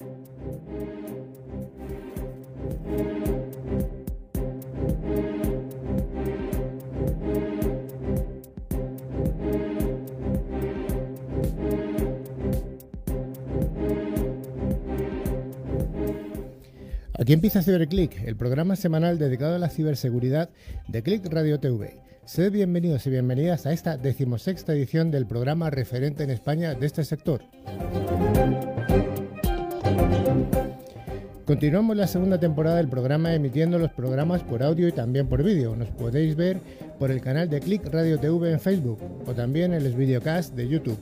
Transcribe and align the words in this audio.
Aquí 0.00 0.08
empieza 17.34 17.62
CiberClick, 17.62 18.24
el 18.24 18.36
programa 18.36 18.76
semanal 18.76 19.18
dedicado 19.18 19.56
a 19.56 19.58
la 19.58 19.68
ciberseguridad 19.68 20.48
de 20.88 21.02
Click 21.02 21.26
Radio 21.26 21.60
TV. 21.60 21.98
Sed 22.24 22.50
bienvenidos 22.50 23.06
y 23.06 23.10
bienvenidas 23.10 23.66
a 23.66 23.74
esta 23.74 23.98
decimosexta 23.98 24.72
edición 24.72 25.10
del 25.10 25.26
programa 25.26 25.68
referente 25.68 26.24
en 26.24 26.30
España 26.30 26.74
de 26.74 26.86
este 26.86 27.04
sector. 27.04 27.42
Continuamos 31.50 31.96
la 31.96 32.06
segunda 32.06 32.38
temporada 32.38 32.76
del 32.76 32.86
programa 32.86 33.34
emitiendo 33.34 33.76
los 33.76 33.90
programas 33.90 34.44
por 34.44 34.62
audio 34.62 34.86
y 34.86 34.92
también 34.92 35.26
por 35.26 35.42
vídeo. 35.42 35.74
Nos 35.74 35.88
podéis 35.88 36.36
ver 36.36 36.60
por 36.96 37.10
el 37.10 37.20
canal 37.20 37.50
de 37.50 37.58
Click 37.58 37.84
Radio 37.86 38.20
TV 38.20 38.52
en 38.52 38.60
Facebook 38.60 39.00
o 39.26 39.34
también 39.34 39.74
en 39.74 39.82
los 39.82 39.96
videocasts 39.96 40.54
de 40.54 40.68
YouTube. 40.68 40.96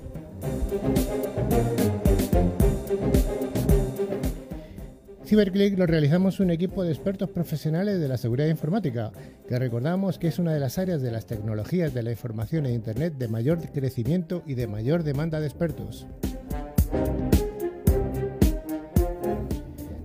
CiberClick 5.27 5.79
lo 5.79 5.87
realizamos 5.87 6.41
un 6.41 6.51
equipo 6.51 6.83
de 6.83 6.93
expertos 6.93 7.29
profesionales 7.29 8.01
de 8.01 8.09
la 8.09 8.17
seguridad 8.17 8.49
informática, 8.49 9.13
que 9.47 9.59
recordamos 9.59 10.19
que 10.19 10.29
es 10.29 10.39
una 10.39 10.55
de 10.55 10.61
las 10.61 10.79
áreas 10.79 11.03
de 11.03 11.11
las 11.11 11.27
tecnologías 11.27 11.93
de 11.93 12.03
la 12.03 12.11
información 12.11 12.65
e 12.65 12.73
Internet 12.73 13.19
de 13.19 13.29
mayor 13.29 13.59
crecimiento 13.71 14.43
y 14.47 14.55
de 14.55 14.67
mayor 14.67 15.03
demanda 15.03 15.41
de 15.41 15.47
expertos. 15.47 16.07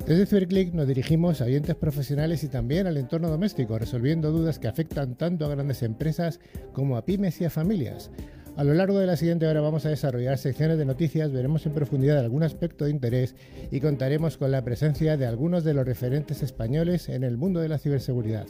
Desde 0.06 0.26
CiberClick 0.26 0.74
nos 0.74 0.86
dirigimos 0.86 1.40
a 1.40 1.46
oyentes 1.46 1.76
profesionales 1.76 2.44
y 2.44 2.50
también 2.50 2.88
al 2.88 2.98
entorno 2.98 3.30
doméstico, 3.30 3.80
resolviendo 3.80 4.32
dudas 4.32 4.60
que 4.60 4.68
afectan 4.68 5.16
tanto 5.16 5.46
a 5.46 5.50
grandes 5.50 5.82
empresas 5.82 6.42
como 6.74 6.98
a 6.98 7.06
pymes 7.06 7.40
y 7.40 7.46
a 7.46 7.50
familias. 7.50 8.12
A 8.58 8.66
lo 8.66 8.74
largo 8.74 9.00
de 9.00 9.08
la 9.08 9.16
siguiente 9.16 9.48
hora 9.48 9.62
vamos 9.62 9.86
a 9.86 9.90
desarrollar 9.90 10.38
secciones 10.38 10.78
de 10.78 10.86
noticias, 10.86 11.32
veremos 11.32 11.66
en 11.66 11.74
profundidad 11.74 12.20
algún 12.20 12.44
aspecto 12.44 12.84
de 12.84 12.92
interés 12.92 13.34
y 13.72 13.80
contaremos 13.80 14.38
con 14.38 14.52
la 14.52 14.66
presencia 14.66 15.16
de 15.16 15.26
algunos 15.26 15.64
de 15.64 15.74
los 15.74 15.86
referentes 15.86 16.44
españoles 16.44 17.08
en 17.08 17.24
el 17.24 17.38
mundo 17.38 17.62
de 17.62 17.70
la 17.70 17.80
ciberseguridad. 17.80 18.48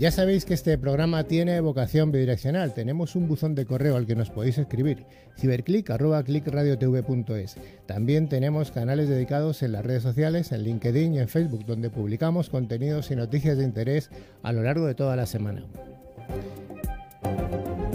Ya 0.00 0.10
sabéis 0.10 0.44
que 0.46 0.54
este 0.54 0.78
programa 0.78 1.24
tiene 1.24 1.60
vocación 1.60 2.10
bidireccional. 2.10 2.72
Tenemos 2.72 3.16
un 3.16 3.28
buzón 3.28 3.54
de 3.54 3.66
correo 3.66 3.96
al 3.96 4.06
que 4.06 4.16
nos 4.16 4.30
podéis 4.30 4.56
escribir, 4.56 5.04
ciberclick.clickradiotv.es. 5.38 7.58
También 7.84 8.30
tenemos 8.30 8.70
canales 8.70 9.10
dedicados 9.10 9.62
en 9.62 9.72
las 9.72 9.84
redes 9.84 10.02
sociales, 10.02 10.52
en 10.52 10.62
LinkedIn 10.62 11.16
y 11.16 11.18
en 11.18 11.28
Facebook, 11.28 11.66
donde 11.66 11.90
publicamos 11.90 12.48
contenidos 12.48 13.10
y 13.10 13.16
noticias 13.16 13.58
de 13.58 13.64
interés 13.64 14.08
a 14.42 14.52
lo 14.52 14.62
largo 14.62 14.86
de 14.86 14.94
toda 14.94 15.16
la 15.16 15.26
semana. 15.26 15.66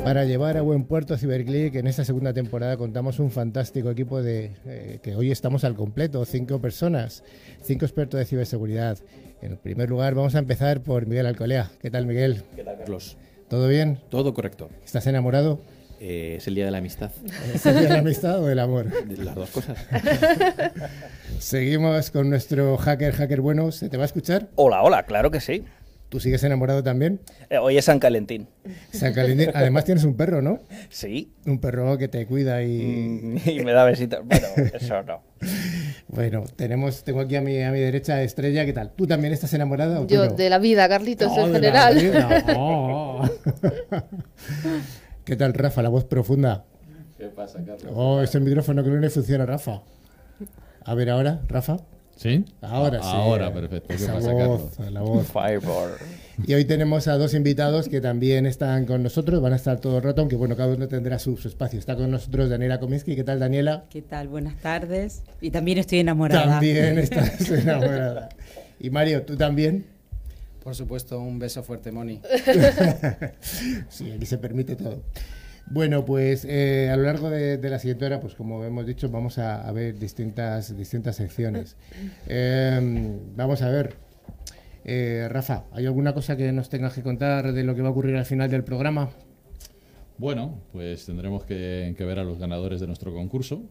Para 0.05 0.23
llevar 0.23 0.55
a 0.55 0.61
buen 0.61 0.83
puerto 0.83 1.17
Ciberclick, 1.17 1.73
en 1.73 1.87
esta 1.87 2.05
segunda 2.05 2.31
temporada 2.31 2.77
contamos 2.77 3.17
un 3.17 3.31
fantástico 3.31 3.89
equipo 3.89 4.21
de 4.21 4.51
eh, 4.67 4.99
que 5.01 5.15
hoy 5.15 5.31
estamos 5.31 5.63
al 5.63 5.73
completo, 5.73 6.23
cinco 6.25 6.61
personas, 6.61 7.23
cinco 7.63 7.85
expertos 7.85 8.19
de 8.19 8.27
ciberseguridad. 8.27 8.99
En 9.41 9.57
primer 9.57 9.89
lugar, 9.89 10.13
vamos 10.13 10.35
a 10.35 10.37
empezar 10.37 10.81
por 10.81 11.07
Miguel 11.07 11.25
Alcolea. 11.25 11.71
¿Qué 11.81 11.89
tal, 11.89 12.05
Miguel? 12.05 12.43
¿Qué 12.55 12.63
tal, 12.63 12.77
Carlos? 12.77 13.17
¿Todo 13.49 13.67
bien? 13.67 13.97
Todo 14.09 14.35
correcto. 14.35 14.69
¿Estás 14.85 15.07
enamorado? 15.07 15.59
Eh, 15.99 16.35
es 16.37 16.47
el 16.47 16.53
día 16.53 16.65
de 16.65 16.71
la 16.71 16.77
amistad. 16.77 17.09
¿Es 17.51 17.65
el 17.65 17.73
día 17.73 17.87
de 17.87 17.93
la 17.93 17.99
amistad 18.01 18.43
o 18.43 18.45
del 18.45 18.59
amor? 18.59 18.85
Las 19.17 19.33
dos 19.33 19.49
cosas. 19.49 19.75
Seguimos 21.39 22.11
con 22.11 22.29
nuestro 22.29 22.77
hacker, 22.77 23.11
hacker 23.11 23.41
bueno. 23.41 23.71
¿Se 23.71 23.89
te 23.89 23.97
va 23.97 24.03
a 24.03 24.05
escuchar? 24.05 24.49
Hola, 24.53 24.83
hola, 24.83 25.03
claro 25.07 25.31
que 25.31 25.41
sí. 25.41 25.63
¿Tú 26.15 26.21
sigues 26.21 26.41
enamorado 26.45 26.81
también? 26.81 27.19
Eh, 27.49 27.57
hoy 27.57 27.77
es 27.77 27.83
San 27.83 27.99
Calentín. 27.99 28.47
San 28.93 29.11
Calentín. 29.13 29.49
Además 29.53 29.83
tienes 29.83 30.05
un 30.05 30.15
perro, 30.15 30.41
¿no? 30.41 30.59
Sí. 30.87 31.33
Un 31.45 31.59
perro 31.59 31.97
que 31.97 32.07
te 32.07 32.25
cuida 32.25 32.63
y... 32.63 32.77
Mm, 33.21 33.49
y 33.49 33.59
me 33.65 33.73
da 33.73 33.83
besitos. 33.83 34.21
Bueno, 34.23 34.47
eso 34.73 35.03
no. 35.03 35.21
Bueno, 36.07 36.45
tenemos, 36.55 37.03
tengo 37.03 37.19
aquí 37.19 37.35
a 37.35 37.41
mi, 37.41 37.61
a 37.61 37.69
mi 37.73 37.81
derecha 37.81 38.13
a 38.15 38.23
Estrella. 38.23 38.63
¿Qué 38.63 38.71
tal? 38.71 38.91
¿Tú 38.95 39.05
también 39.05 39.33
estás 39.33 39.53
enamorada 39.55 39.99
o 39.99 40.07
Yo, 40.07 40.27
no? 40.27 40.31
de 40.31 40.49
la 40.49 40.57
vida, 40.57 40.87
Carlitos, 40.87 41.29
Oh, 41.35 41.47
en 41.47 41.51
de 41.51 41.59
la 41.69 41.89
general. 41.91 41.95
vida. 42.01 42.45
Oh. 42.55 43.29
¿Qué 45.25 45.35
tal, 45.35 45.53
Rafa? 45.53 45.81
La 45.81 45.89
voz 45.89 46.05
profunda. 46.05 46.63
¿Qué 47.17 47.25
pasa, 47.25 47.59
Carlos? 47.65 47.91
Oh, 47.93 48.21
ese 48.21 48.39
micrófono 48.39 48.85
que 48.85 48.89
no 48.89 48.95
le 49.01 49.09
funciona, 49.09 49.45
Rafa. 49.45 49.81
A 50.85 50.93
ver 50.95 51.09
ahora, 51.09 51.41
Rafa. 51.49 51.75
¿Sí? 52.15 52.45
Ahora 52.61 53.01
sí. 53.01 53.09
Ahora, 53.11 53.53
perfecto. 53.53 53.87
¿Qué 53.89 53.95
Esa 53.95 54.13
pasa, 54.13 54.31
voz, 54.31 54.71
Carlos? 54.77 54.93
la 54.93 55.01
voz. 55.01 55.27
Fireball. 55.27 55.91
Y 56.47 56.53
hoy 56.53 56.65
tenemos 56.65 57.07
a 57.07 57.17
dos 57.17 57.33
invitados 57.33 57.89
que 57.89 57.99
también 58.01 58.45
están 58.45 58.85
con 58.85 59.03
nosotros, 59.03 59.41
van 59.41 59.53
a 59.53 59.57
estar 59.57 59.79
todo 59.79 59.97
el 59.97 60.03
rato, 60.03 60.21
aunque 60.21 60.35
bueno, 60.35 60.55
cada 60.55 60.73
uno 60.73 60.87
tendrá 60.87 61.19
su, 61.19 61.35
su 61.37 61.47
espacio. 61.49 61.77
Está 61.77 61.95
con 61.95 62.09
nosotros 62.09 62.49
Daniela 62.49 62.79
Kominsky. 62.79 63.15
¿Qué 63.15 63.23
tal, 63.23 63.39
Daniela? 63.39 63.85
¿Qué 63.89 64.01
tal? 64.01 64.29
Buenas 64.29 64.55
tardes. 64.61 65.23
Y 65.41 65.51
también 65.51 65.77
estoy 65.77 65.99
enamorada. 65.99 66.45
También 66.51 66.97
estás 66.99 67.49
enamorada. 67.49 68.29
Y 68.79 68.89
Mario, 68.89 69.23
¿tú 69.23 69.35
también? 69.35 69.85
Por 70.63 70.73
supuesto, 70.73 71.19
un 71.19 71.37
beso 71.37 71.63
fuerte, 71.63 71.91
Moni. 71.91 72.21
Sí, 73.89 74.11
aquí 74.11 74.25
se 74.25 74.37
permite 74.37 74.75
todo. 74.75 75.03
Bueno, 75.67 76.05
pues 76.05 76.45
eh, 76.47 76.89
a 76.91 76.95
lo 76.95 77.03
largo 77.03 77.29
de, 77.29 77.57
de 77.57 77.69
la 77.69 77.79
siguiente 77.79 78.05
hora, 78.05 78.19
pues 78.19 78.35
como 78.35 78.63
hemos 78.63 78.85
dicho, 78.85 79.09
vamos 79.09 79.39
a, 79.39 79.67
a 79.67 79.71
ver 79.71 79.97
distintas, 79.97 80.75
distintas 80.77 81.15
secciones. 81.15 81.75
Eh, 82.27 83.17
vamos 83.35 83.61
a 83.61 83.69
ver. 83.69 83.95
Eh, 84.83 85.27
Rafa, 85.29 85.63
¿hay 85.71 85.85
alguna 85.87 86.13
cosa 86.13 86.37
que 86.37 86.51
nos 86.51 86.69
tengas 86.69 86.93
que 86.93 87.01
contar 87.01 87.53
de 87.53 87.63
lo 87.63 87.73
que 87.75 87.81
va 87.81 87.87
a 87.87 87.91
ocurrir 87.91 88.15
al 88.15 88.25
final 88.25 88.49
del 88.51 88.63
programa? 88.63 89.09
Bueno, 90.17 90.59
pues 90.71 91.05
tendremos 91.05 91.43
que, 91.43 91.93
que 91.97 92.05
ver 92.05 92.19
a 92.19 92.23
los 92.23 92.37
ganadores 92.37 92.79
de 92.79 92.87
nuestro 92.87 93.11
concurso. 93.13 93.63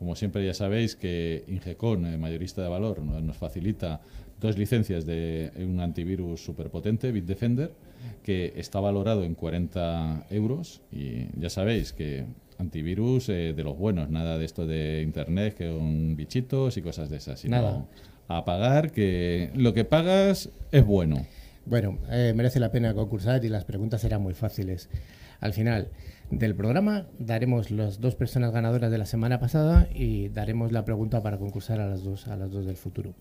Como 0.00 0.16
siempre 0.16 0.44
ya 0.44 0.52
sabéis 0.54 0.96
que 0.96 1.44
Ingecon, 1.46 2.06
eh, 2.06 2.18
mayorista 2.18 2.60
de 2.62 2.68
valor, 2.68 3.00
no- 3.00 3.20
nos 3.20 3.36
facilita 3.36 4.00
dos 4.42 4.58
licencias 4.58 5.06
de 5.06 5.52
un 5.56 5.80
antivirus 5.80 6.44
superpotente, 6.44 7.12
Bitdefender, 7.12 7.72
que 8.22 8.52
está 8.56 8.80
valorado 8.80 9.24
en 9.24 9.34
40 9.34 10.26
euros. 10.30 10.82
Y 10.90 11.28
ya 11.38 11.48
sabéis 11.48 11.92
que 11.92 12.26
antivirus 12.58 13.28
eh, 13.28 13.54
de 13.54 13.64
los 13.64 13.78
buenos, 13.78 14.10
nada 14.10 14.36
de 14.38 14.44
esto 14.44 14.66
de 14.66 15.02
internet 15.02 15.54
que 15.54 15.70
con 15.70 16.16
bichitos 16.16 16.76
y 16.76 16.82
cosas 16.82 17.08
de 17.08 17.16
esas. 17.16 17.40
Sino 17.40 17.56
Nada. 17.56 17.86
A 18.28 18.44
pagar, 18.44 18.92
que 18.92 19.50
lo 19.54 19.74
que 19.74 19.84
pagas 19.84 20.50
es 20.70 20.84
bueno. 20.84 21.26
Bueno, 21.64 21.98
eh, 22.10 22.32
merece 22.34 22.60
la 22.60 22.72
pena 22.72 22.94
concursar 22.94 23.44
y 23.44 23.48
las 23.48 23.64
preguntas 23.64 24.00
serán 24.00 24.22
muy 24.22 24.34
fáciles. 24.34 24.88
Al 25.40 25.52
final 25.52 25.88
del 26.30 26.54
programa 26.54 27.06
daremos 27.18 27.70
las 27.70 28.00
dos 28.00 28.14
personas 28.14 28.52
ganadoras 28.52 28.90
de 28.90 28.98
la 28.98 29.06
semana 29.06 29.38
pasada 29.38 29.88
y 29.94 30.28
daremos 30.28 30.72
la 30.72 30.84
pregunta 30.84 31.22
para 31.22 31.36
concursar 31.36 31.80
a 31.80 31.86
las 31.86 32.02
dos, 32.02 32.26
a 32.26 32.36
las 32.36 32.50
dos 32.50 32.64
del 32.64 32.76
futuro. 32.76 33.14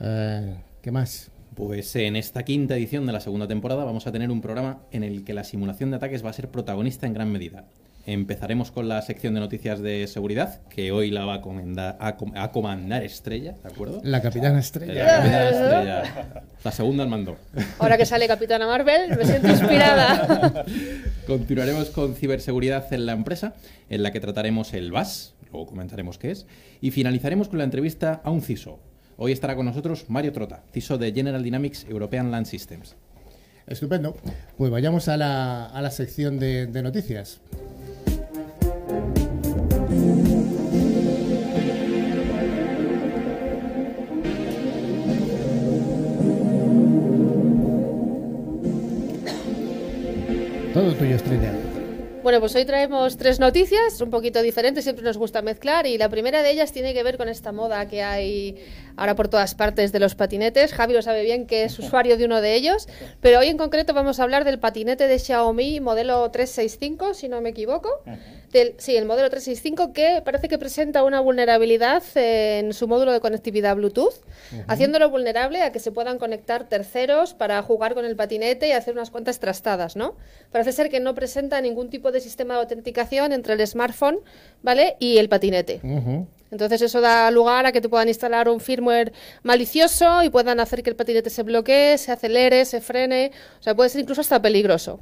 Eh, 0.00 0.54
¿Qué 0.82 0.90
más? 0.90 1.30
Pues 1.54 1.94
en 1.96 2.14
esta 2.16 2.44
quinta 2.44 2.76
edición 2.76 3.04
de 3.06 3.12
la 3.12 3.20
segunda 3.20 3.48
temporada 3.48 3.84
vamos 3.84 4.06
a 4.06 4.12
tener 4.12 4.30
un 4.30 4.40
programa 4.40 4.78
en 4.92 5.02
el 5.02 5.24
que 5.24 5.34
la 5.34 5.42
simulación 5.44 5.90
de 5.90 5.96
ataques 5.96 6.24
va 6.24 6.30
a 6.30 6.32
ser 6.32 6.48
protagonista 6.48 7.06
en 7.06 7.14
gran 7.14 7.32
medida. 7.32 7.64
Empezaremos 8.06 8.70
con 8.70 8.88
la 8.88 9.02
sección 9.02 9.34
de 9.34 9.40
noticias 9.40 9.80
de 9.80 10.06
seguridad, 10.06 10.62
que 10.70 10.92
hoy 10.92 11.10
la 11.10 11.26
va 11.26 11.34
a, 11.34 11.42
comendar- 11.42 11.96
a 12.00 12.16
com- 12.16 12.32
a 12.34 12.50
comandar 12.52 13.02
Estrella, 13.02 13.52
¿de 13.62 13.68
acuerdo? 13.68 14.00
La 14.02 14.22
capitana 14.22 14.54
La 14.54 14.60
estrella. 14.60 15.04
capitana 15.04 15.48
Estrella. 15.50 16.42
La 16.64 16.72
segunda 16.72 17.02
al 17.02 17.10
mando. 17.10 17.36
Ahora 17.78 17.98
que 17.98 18.06
sale 18.06 18.26
Capitana 18.26 18.66
Marvel, 18.66 19.14
me 19.14 19.24
siento 19.26 19.48
inspirada. 19.48 20.64
Continuaremos 21.26 21.90
con 21.90 22.14
ciberseguridad 22.14 22.90
en 22.94 23.04
la 23.04 23.12
empresa, 23.12 23.54
en 23.90 24.02
la 24.02 24.10
que 24.10 24.20
trataremos 24.20 24.72
el 24.72 24.90
VAS, 24.90 25.34
luego 25.52 25.66
comentaremos 25.66 26.16
qué 26.18 26.30
es, 26.30 26.46
y 26.80 26.90
finalizaremos 26.92 27.48
con 27.48 27.58
la 27.58 27.64
entrevista 27.64 28.22
a 28.24 28.30
un 28.30 28.40
CISO. 28.40 28.78
Hoy 29.20 29.32
estará 29.32 29.56
con 29.56 29.66
nosotros 29.66 30.04
Mario 30.06 30.32
Trota, 30.32 30.62
CISO 30.72 30.96
de 30.96 31.10
General 31.10 31.42
Dynamics 31.42 31.84
European 31.88 32.30
Land 32.30 32.46
Systems. 32.46 32.94
Estupendo. 33.66 34.16
Pues 34.56 34.70
vayamos 34.70 35.08
a 35.08 35.16
la, 35.16 35.66
a 35.66 35.82
la 35.82 35.90
sección 35.90 36.38
de, 36.38 36.66
de 36.66 36.82
noticias. 36.84 37.40
Todo 50.72 50.94
tuyo, 50.94 51.16
Estrella. 51.16 51.52
Bueno, 52.22 52.40
pues 52.40 52.54
hoy 52.56 52.64
traemos 52.66 53.16
tres 53.16 53.40
noticias, 53.40 54.00
un 54.02 54.10
poquito 54.10 54.42
diferentes, 54.42 54.84
siempre 54.84 55.02
nos 55.02 55.16
gusta 55.16 55.40
mezclar, 55.40 55.86
y 55.86 55.96
la 55.96 56.10
primera 56.10 56.42
de 56.42 56.50
ellas 56.50 56.72
tiene 56.72 56.92
que 56.92 57.02
ver 57.02 57.16
con 57.16 57.28
esta 57.28 57.52
moda 57.52 57.88
que 57.88 58.02
hay 58.02 58.56
ahora 58.98 59.14
por 59.14 59.28
todas 59.28 59.54
partes 59.54 59.92
de 59.92 60.00
los 60.00 60.16
patinetes. 60.16 60.74
Javi 60.74 60.92
lo 60.92 61.02
sabe 61.02 61.22
bien 61.22 61.46
que 61.46 61.62
es 61.62 61.78
usuario 61.78 62.16
de 62.16 62.24
uno 62.24 62.40
de 62.40 62.54
ellos, 62.54 62.88
pero 63.20 63.38
hoy 63.38 63.46
en 63.46 63.56
concreto 63.56 63.94
vamos 63.94 64.18
a 64.18 64.24
hablar 64.24 64.44
del 64.44 64.58
patinete 64.58 65.06
de 65.06 65.18
Xiaomi 65.18 65.80
modelo 65.80 66.28
365, 66.30 67.14
si 67.14 67.28
no 67.28 67.40
me 67.40 67.50
equivoco. 67.50 67.88
Del, 68.52 68.74
sí, 68.78 68.96
el 68.96 69.04
modelo 69.04 69.28
365 69.28 69.92
que 69.92 70.22
parece 70.24 70.48
que 70.48 70.58
presenta 70.58 71.04
una 71.04 71.20
vulnerabilidad 71.20 72.02
en 72.14 72.72
su 72.72 72.88
módulo 72.88 73.12
de 73.12 73.20
conectividad 73.20 73.76
Bluetooth, 73.76 74.14
haciéndolo 74.66 75.10
vulnerable 75.10 75.62
a 75.62 75.70
que 75.70 75.78
se 75.78 75.92
puedan 75.92 76.18
conectar 76.18 76.68
terceros 76.68 77.34
para 77.34 77.62
jugar 77.62 77.94
con 77.94 78.04
el 78.04 78.16
patinete 78.16 78.68
y 78.68 78.72
hacer 78.72 78.94
unas 78.94 79.10
cuantas 79.10 79.38
trastadas, 79.38 79.96
¿no? 79.96 80.16
Parece 80.50 80.72
ser 80.72 80.88
que 80.88 80.98
no 80.98 81.14
presenta 81.14 81.60
ningún 81.60 81.88
tipo 81.88 82.10
de 82.10 82.20
sistema 82.20 82.54
de 82.54 82.60
autenticación 82.60 83.32
entre 83.32 83.54
el 83.54 83.64
smartphone, 83.66 84.18
¿vale? 84.62 84.96
Y 84.98 85.18
el 85.18 85.28
patinete. 85.28 85.80
Entonces 86.50 86.82
eso 86.82 87.00
da 87.00 87.30
lugar 87.30 87.66
a 87.66 87.72
que 87.72 87.80
te 87.80 87.88
puedan 87.88 88.08
instalar 88.08 88.48
un 88.48 88.60
firmware 88.60 89.12
malicioso 89.42 90.22
y 90.22 90.30
puedan 90.30 90.60
hacer 90.60 90.82
que 90.82 90.90
el 90.90 90.96
patinete 90.96 91.30
se 91.30 91.42
bloquee, 91.42 91.98
se 91.98 92.12
acelere, 92.12 92.64
se 92.64 92.80
frene, 92.80 93.32
o 93.60 93.62
sea, 93.62 93.74
puede 93.74 93.90
ser 93.90 94.00
incluso 94.02 94.20
hasta 94.20 94.40
peligroso. 94.40 95.00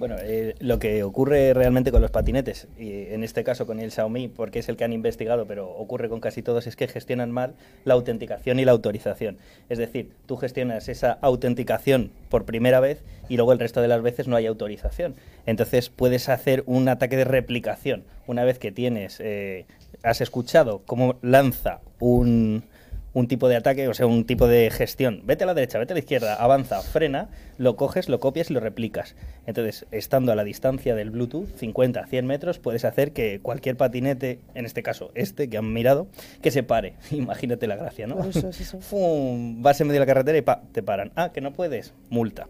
Bueno, 0.00 0.16
eh, 0.18 0.54
lo 0.60 0.78
que 0.78 1.02
ocurre 1.02 1.52
realmente 1.52 1.92
con 1.92 2.00
los 2.00 2.10
patinetes, 2.10 2.68
y 2.78 3.12
en 3.12 3.22
este 3.22 3.44
caso 3.44 3.66
con 3.66 3.80
el 3.80 3.92
Xiaomi, 3.92 4.28
porque 4.28 4.60
es 4.60 4.70
el 4.70 4.78
que 4.78 4.84
han 4.84 4.94
investigado, 4.94 5.46
pero 5.46 5.68
ocurre 5.68 6.08
con 6.08 6.20
casi 6.20 6.40
todos, 6.40 6.66
es 6.66 6.74
que 6.74 6.88
gestionan 6.88 7.30
mal 7.30 7.52
la 7.84 7.92
autenticación 7.92 8.58
y 8.58 8.64
la 8.64 8.72
autorización. 8.72 9.36
Es 9.68 9.76
decir, 9.76 10.12
tú 10.24 10.38
gestionas 10.38 10.88
esa 10.88 11.18
autenticación 11.20 12.12
por 12.30 12.46
primera 12.46 12.80
vez 12.80 13.04
y 13.28 13.36
luego 13.36 13.52
el 13.52 13.58
resto 13.58 13.82
de 13.82 13.88
las 13.88 14.00
veces 14.00 14.26
no 14.26 14.36
hay 14.36 14.46
autorización. 14.46 15.16
Entonces 15.44 15.90
puedes 15.90 16.30
hacer 16.30 16.62
un 16.64 16.88
ataque 16.88 17.18
de 17.18 17.24
replicación. 17.24 18.04
Una 18.26 18.44
vez 18.44 18.58
que 18.58 18.72
tienes, 18.72 19.20
eh, 19.20 19.66
has 20.02 20.20
escuchado 20.20 20.82
cómo 20.86 21.18
lanza 21.22 21.80
un, 21.98 22.64
un 23.12 23.26
tipo 23.26 23.48
de 23.48 23.56
ataque, 23.56 23.88
o 23.88 23.94
sea, 23.94 24.06
un 24.06 24.24
tipo 24.24 24.46
de 24.46 24.70
gestión. 24.70 25.22
Vete 25.24 25.44
a 25.44 25.46
la 25.46 25.54
derecha, 25.54 25.78
vete 25.78 25.92
a 25.92 25.94
la 25.94 26.00
izquierda, 26.00 26.34
avanza, 26.34 26.80
frena, 26.80 27.28
lo 27.58 27.76
coges, 27.76 28.08
lo 28.08 28.20
copias 28.20 28.50
y 28.50 28.54
lo 28.54 28.60
replicas. 28.60 29.16
Entonces, 29.46 29.86
estando 29.90 30.32
a 30.32 30.36
la 30.36 30.44
distancia 30.44 30.94
del 30.94 31.10
Bluetooth, 31.10 31.48
50, 31.56 32.06
100 32.06 32.26
metros, 32.26 32.58
puedes 32.58 32.84
hacer 32.84 33.12
que 33.12 33.40
cualquier 33.40 33.76
patinete, 33.76 34.40
en 34.54 34.64
este 34.66 34.82
caso 34.82 35.10
este 35.14 35.48
que 35.48 35.58
han 35.58 35.72
mirado, 35.72 36.06
que 36.42 36.50
se 36.50 36.62
pare. 36.62 36.94
Imagínate 37.10 37.66
la 37.66 37.76
gracia, 37.76 38.06
¿no? 38.06 38.24
Eso 38.24 38.48
es 38.48 38.60
eso. 38.60 38.80
Fum, 38.80 39.62
vas 39.62 39.80
en 39.80 39.88
medio 39.88 40.00
de 40.00 40.06
la 40.06 40.12
carretera 40.12 40.38
y 40.38 40.42
pa, 40.42 40.62
te 40.72 40.82
paran. 40.82 41.12
Ah, 41.16 41.30
que 41.32 41.40
no 41.40 41.52
puedes, 41.52 41.94
multa. 42.10 42.46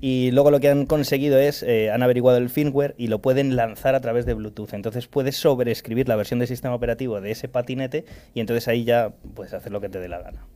Y 0.00 0.30
luego 0.30 0.50
lo 0.50 0.60
que 0.60 0.68
han 0.68 0.86
conseguido 0.86 1.38
es, 1.38 1.62
eh, 1.62 1.90
han 1.90 2.02
averiguado 2.02 2.38
el 2.38 2.50
firmware 2.50 2.94
y 2.98 3.06
lo 3.08 3.20
pueden 3.20 3.56
lanzar 3.56 3.94
a 3.94 4.00
través 4.00 4.26
de 4.26 4.34
Bluetooth. 4.34 4.74
Entonces 4.74 5.06
puedes 5.06 5.36
sobreescribir 5.36 6.08
la 6.08 6.16
versión 6.16 6.38
de 6.38 6.46
sistema 6.46 6.74
operativo 6.74 7.20
de 7.20 7.30
ese 7.30 7.48
patinete 7.48 8.04
y 8.34 8.40
entonces 8.40 8.68
ahí 8.68 8.84
ya 8.84 9.14
puedes 9.34 9.54
hacer 9.54 9.72
lo 9.72 9.80
que 9.80 9.88
te 9.88 9.98
dé 9.98 10.08
la 10.08 10.20
gana. 10.20 10.46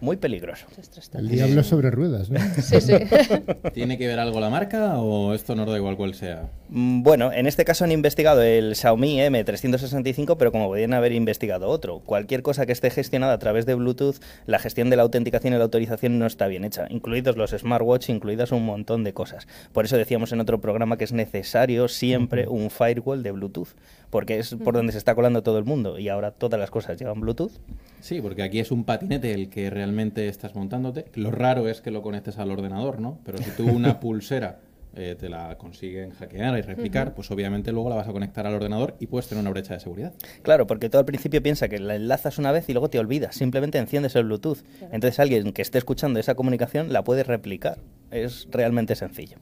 Muy 0.00 0.16
peligroso. 0.16 0.66
El 1.14 1.28
diablo 1.28 1.62
sobre 1.62 1.90
ruedas, 1.90 2.30
¿no? 2.30 2.40
Sí, 2.62 2.80
sí. 2.80 2.94
¿Tiene 3.74 3.98
que 3.98 4.06
ver 4.06 4.18
algo 4.18 4.40
la 4.40 4.48
marca 4.50 4.98
o 4.98 5.34
esto 5.34 5.54
nos 5.54 5.68
da 5.68 5.76
igual 5.76 5.96
cuál 5.96 6.14
sea? 6.14 6.48
Mm, 6.68 7.02
Bueno, 7.02 7.32
en 7.32 7.46
este 7.46 7.64
caso 7.64 7.84
han 7.84 7.92
investigado 7.92 8.42
el 8.42 8.74
Xiaomi 8.74 9.18
M365, 9.20 10.36
pero 10.38 10.52
como 10.52 10.68
podrían 10.68 10.94
haber 10.94 11.12
investigado 11.12 11.68
otro. 11.68 12.00
Cualquier 12.00 12.42
cosa 12.42 12.66
que 12.66 12.72
esté 12.72 12.90
gestionada 12.90 13.34
a 13.34 13.38
través 13.38 13.66
de 13.66 13.74
Bluetooth, 13.74 14.16
la 14.46 14.58
gestión 14.58 14.90
de 14.90 14.96
la 14.96 15.02
autenticación 15.02 15.54
y 15.54 15.56
la 15.58 15.64
autorización 15.64 16.18
no 16.18 16.26
está 16.26 16.46
bien 16.46 16.64
hecha, 16.64 16.86
incluidos 16.90 17.36
los 17.36 17.50
smartwatch, 17.50 18.08
incluidas 18.08 18.52
un 18.52 18.64
montón 18.64 19.04
de 19.04 19.12
cosas. 19.12 19.46
Por 19.72 19.84
eso 19.84 19.96
decíamos 19.96 20.32
en 20.32 20.40
otro 20.40 20.60
programa 20.60 20.96
que 20.96 21.04
es 21.04 21.12
necesario 21.12 21.88
siempre 21.88 22.48
un 22.48 22.70
firewall 22.70 23.22
de 23.22 23.32
Bluetooth, 23.32 23.68
porque 24.10 24.38
es 24.38 24.54
por 24.54 24.74
donde 24.74 24.92
se 24.92 24.98
está 24.98 25.14
colando 25.14 25.42
todo 25.42 25.58
el 25.58 25.64
mundo 25.64 25.98
y 25.98 26.08
ahora 26.08 26.30
todas 26.30 26.58
las 26.58 26.70
cosas 26.70 26.98
llevan 26.98 27.20
Bluetooth. 27.20 27.52
Sí, 28.00 28.20
porque 28.20 28.42
aquí 28.42 28.58
es 28.60 28.70
un 28.70 28.84
patinete 28.84 29.32
el 29.34 29.48
que 29.48 29.70
realmente 29.70 30.28
estás 30.28 30.54
montándote. 30.54 31.06
Lo 31.14 31.30
raro 31.30 31.68
es 31.68 31.80
que 31.80 31.90
lo 31.90 32.02
conectes 32.02 32.38
al 32.38 32.50
ordenador, 32.50 33.00
¿no? 33.00 33.18
Pero 33.24 33.38
si 33.38 33.50
tú 33.50 33.68
una 33.68 34.00
pulsera 34.00 34.60
eh, 34.96 35.16
te 35.18 35.28
la 35.28 35.56
consiguen 35.56 36.10
hackear 36.10 36.58
y 36.58 36.62
replicar, 36.62 37.14
pues 37.14 37.30
obviamente 37.30 37.70
luego 37.70 37.90
la 37.90 37.94
vas 37.96 38.08
a 38.08 38.12
conectar 38.12 38.44
al 38.46 38.54
ordenador 38.54 38.96
y 38.98 39.06
puedes 39.06 39.28
tener 39.28 39.40
una 39.42 39.50
brecha 39.50 39.74
de 39.74 39.80
seguridad. 39.80 40.12
Claro, 40.42 40.66
porque 40.66 40.88
tú 40.90 40.98
al 40.98 41.04
principio 41.04 41.40
piensa 41.42 41.68
que 41.68 41.78
la 41.78 41.94
enlazas 41.94 42.38
una 42.38 42.50
vez 42.50 42.68
y 42.68 42.72
luego 42.72 42.90
te 42.90 42.98
olvidas. 42.98 43.36
Simplemente 43.36 43.78
enciendes 43.78 44.16
el 44.16 44.24
Bluetooth. 44.24 44.58
Entonces 44.90 45.20
alguien 45.20 45.52
que 45.52 45.62
esté 45.62 45.78
escuchando 45.78 46.18
esa 46.18 46.34
comunicación 46.34 46.92
la 46.92 47.04
puede 47.04 47.22
replicar. 47.22 47.78
Es 48.10 48.48
realmente 48.50 48.96
sencillo. 48.96 49.36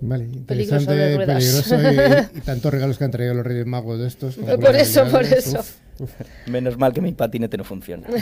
Vale, 0.00 0.26
Peligroso 0.46 0.92
interesante, 0.92 0.94
de 0.94 1.16
ruedas. 1.16 1.44
peligroso 1.44 2.32
y, 2.34 2.38
y 2.38 2.40
tantos 2.42 2.72
regalos 2.72 2.98
que 2.98 3.04
han 3.04 3.10
traído 3.10 3.34
los 3.34 3.44
Reyes 3.44 3.66
Magos 3.66 3.98
de 3.98 4.06
estos. 4.06 4.36
Por 4.60 4.76
eso, 4.76 5.04
por 5.10 5.24
eso. 5.24 5.58
Uf. 5.58 5.76
Menos 6.46 6.78
mal 6.78 6.92
que 6.92 7.00
mi 7.00 7.12
patinete 7.12 7.56
no 7.56 7.64
funciona. 7.64 8.06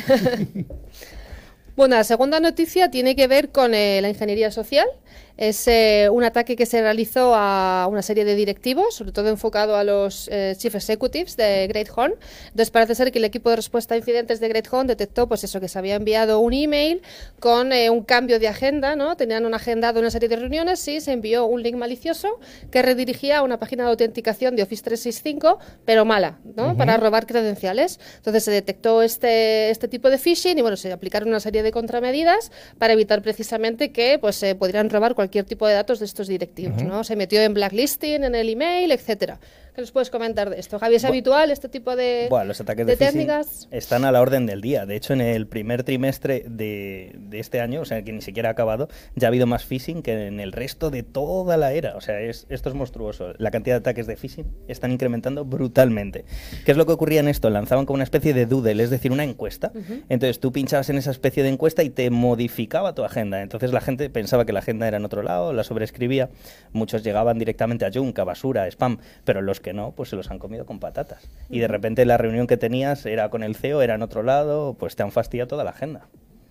Bueno, 1.77 1.97
la 1.97 2.05
segunda 2.05 2.41
noticia 2.41 2.91
tiene 2.91 3.15
que 3.15 3.29
ver 3.29 3.51
con 3.51 3.75
eh, 3.75 4.01
la 4.01 4.09
ingeniería 4.09 4.51
social. 4.51 4.87
Es 5.37 5.69
eh, 5.69 6.09
un 6.11 6.25
ataque 6.25 6.57
que 6.57 6.65
se 6.65 6.81
realizó 6.81 7.35
a 7.35 7.87
una 7.91 8.01
serie 8.01 8.25
de 8.25 8.35
directivos, 8.35 8.95
sobre 8.95 9.13
todo 9.13 9.29
enfocado 9.29 9.77
a 9.77 9.85
los 9.85 10.29
eh, 10.33 10.55
chief 10.57 10.75
executives 10.75 11.37
de 11.37 11.67
Great 11.69 11.89
Horn. 11.95 12.15
Entonces 12.45 12.71
parece 12.71 12.95
ser 12.95 13.13
que 13.13 13.19
el 13.19 13.25
equipo 13.25 13.51
de 13.51 13.57
respuesta 13.57 13.95
a 13.95 13.99
incidentes 13.99 14.41
de 14.41 14.49
Great 14.49 14.67
Horn 14.73 14.87
detectó, 14.87 15.29
pues 15.29 15.45
eso, 15.45 15.61
que 15.61 15.69
se 15.69 15.79
había 15.79 15.97
enviado 15.97 16.41
un 16.41 16.55
email 16.55 17.03
con 17.39 17.73
eh, 17.73 17.91
un 17.91 18.03
cambio 18.03 18.39
de 18.39 18.49
agenda, 18.49 18.97
¿no? 18.97 19.17
Tenían 19.17 19.45
una 19.45 19.57
agenda 19.57 19.93
de 19.93 20.01
una 20.01 20.11
serie 20.11 20.29
de 20.31 20.37
reuniones 20.37 20.87
y 20.89 21.03
se 21.03 21.13
envió 21.13 21.45
un 21.45 21.63
link 21.63 21.77
malicioso 21.77 22.41
que 22.71 22.81
redirigía 22.81 23.39
a 23.39 23.43
una 23.43 23.59
página 23.59 23.85
de 23.85 23.91
autenticación 23.91 24.57
de 24.57 24.63
Office 24.63 24.83
365, 24.85 25.59
pero 25.85 26.07
mala, 26.07 26.39
¿no? 26.57 26.77
Para 26.79 26.97
robar 26.97 27.27
credenciales. 27.27 28.01
Entonces 28.17 28.43
se 28.43 28.51
detectó 28.51 29.03
este, 29.03 29.69
este 29.69 29.87
tipo 29.87 30.09
de 30.09 30.17
phishing 30.17 30.59
y 30.59 30.63
bueno, 30.63 30.79
se 30.79 30.91
aplicaron 30.91 31.29
una 31.29 31.41
serie 31.41 31.63
de 31.63 31.73
contramedidas 31.73 32.51
para 32.79 32.95
evitar 32.95 33.21
precisamente 33.21 33.93
que 33.93 34.19
pues 34.19 34.37
se 34.37 34.55
pudieran 34.55 34.89
robar 34.89 35.15
cualquier 35.15 35.26
tipo 35.29 35.67
de 35.67 35.75
datos 35.75 35.99
de 35.99 36.05
estos 36.07 36.29
directivos, 36.29 36.83
¿no? 36.83 37.05
Se 37.05 37.17
metió 37.17 37.41
en 37.43 37.55
blacklisting, 37.55 38.25
en 38.25 38.35
el 38.35 38.49
email, 38.49 38.93
etcétera. 38.93 39.39
¿Qué 39.75 39.83
nos 39.83 39.93
puedes 39.93 40.09
comentar 40.09 40.49
de 40.49 40.59
esto? 40.59 40.79
Javi, 40.79 40.95
¿es 40.95 41.05
Bu- 41.05 41.09
habitual 41.09 41.51
este 41.51 41.69
tipo 41.69 41.97
de, 41.97 42.29
Buah, 42.31 42.45
los 42.45 42.59
ataques 42.63 42.87
de, 42.87 42.93
de 42.93 42.97
técnicas? 42.97 43.69
están 43.71 44.07
a 44.07 44.13
la 44.13 44.23
orden 44.23 44.47
del 44.47 44.63
día. 44.63 44.87
De 44.87 44.97
hecho, 44.97 45.13
en 45.13 45.21
el 45.21 45.47
primer 45.47 45.83
trimestre 45.85 46.47
de, 46.49 47.15
de 47.19 47.41
este 47.41 47.61
año, 47.61 47.83
o 47.83 47.85
sea, 47.85 48.03
que 48.03 48.11
ni 48.11 48.23
siquiera 48.23 48.49
ha 48.49 48.53
acabado, 48.53 48.89
ya 49.17 49.27
ha 49.27 49.29
habido 49.29 49.47
más 49.47 49.67
phishing 49.67 50.01
que 50.03 50.29
en 50.29 50.41
el 50.41 50.53
resto 50.53 50.89
de 50.91 51.03
toda 51.03 51.59
la 51.59 51.75
era. 51.75 51.95
O 51.95 52.01
sea, 52.01 52.19
es, 52.23 52.47
esto 52.49 52.71
es 52.71 52.75
monstruoso. 52.75 53.35
La 53.37 53.51
cantidad 53.51 53.75
de 53.75 53.81
ataques 53.81 54.07
de 54.07 54.17
phishing 54.17 54.47
están 54.67 54.93
incrementando 54.93 55.45
brutalmente. 55.45 56.25
¿Qué 56.65 56.71
es 56.71 56.79
lo 56.79 56.87
que 56.87 56.93
ocurría 56.93 57.21
en 57.21 57.29
esto? 57.29 57.51
Lanzaban 57.51 57.85
como 57.85 57.97
una 57.97 58.05
especie 58.05 58.33
de 58.33 58.47
doodle, 58.47 58.83
es 58.83 58.89
decir, 58.89 59.13
una 59.13 59.25
encuesta. 59.25 59.73
Entonces 60.09 60.41
tú 60.41 60.53
pinchabas 60.53 60.89
en 60.89 60.97
esa 60.97 61.11
especie 61.11 61.43
de 61.43 61.51
encuesta 61.51 61.83
y 61.83 61.91
te 61.91 62.09
modificaba 62.09 62.95
tu 62.95 63.05
agenda. 63.05 63.43
Entonces 63.43 63.73
la 63.73 63.83
gente 63.83 64.09
pensaba 64.09 64.47
que 64.47 64.55
la 64.55 64.61
agenda 64.61 64.89
era 64.89 64.97
en 64.97 65.05
otro 65.17 65.23
lado, 65.23 65.53
la 65.53 65.65
sobreescribía. 65.65 66.29
Muchos 66.73 67.03
llegaban 67.03 67.39
directamente 67.39 67.85
a 67.87 67.91
junk, 67.93 68.19
a 68.19 68.25
basura, 68.25 68.65
a 68.65 68.67
spam, 68.69 68.99
pero 69.25 69.41
los 69.43 69.61
que 69.61 69.73
no, 69.73 69.93
pues 69.93 70.11
se 70.11 70.17
los 70.17 70.31
han 70.31 70.39
comido 70.39 70.67
con 70.67 70.79
patatas. 70.79 71.29
Y 71.49 71.59
de 71.61 71.69
repente 71.69 72.05
la 72.05 72.19
reunión 72.19 72.47
que 72.47 72.57
tenías 72.57 73.07
era 73.07 73.31
con 73.31 73.43
el 73.43 73.57
CEO, 73.57 73.81
era 73.83 73.95
en 73.95 74.03
otro 74.03 74.23
lado, 74.23 74.75
pues 74.79 74.95
te 74.97 75.03
han 75.03 75.13
fastidiado 75.13 75.49
toda 75.49 75.65
la 75.65 75.71
agenda. 75.71 76.07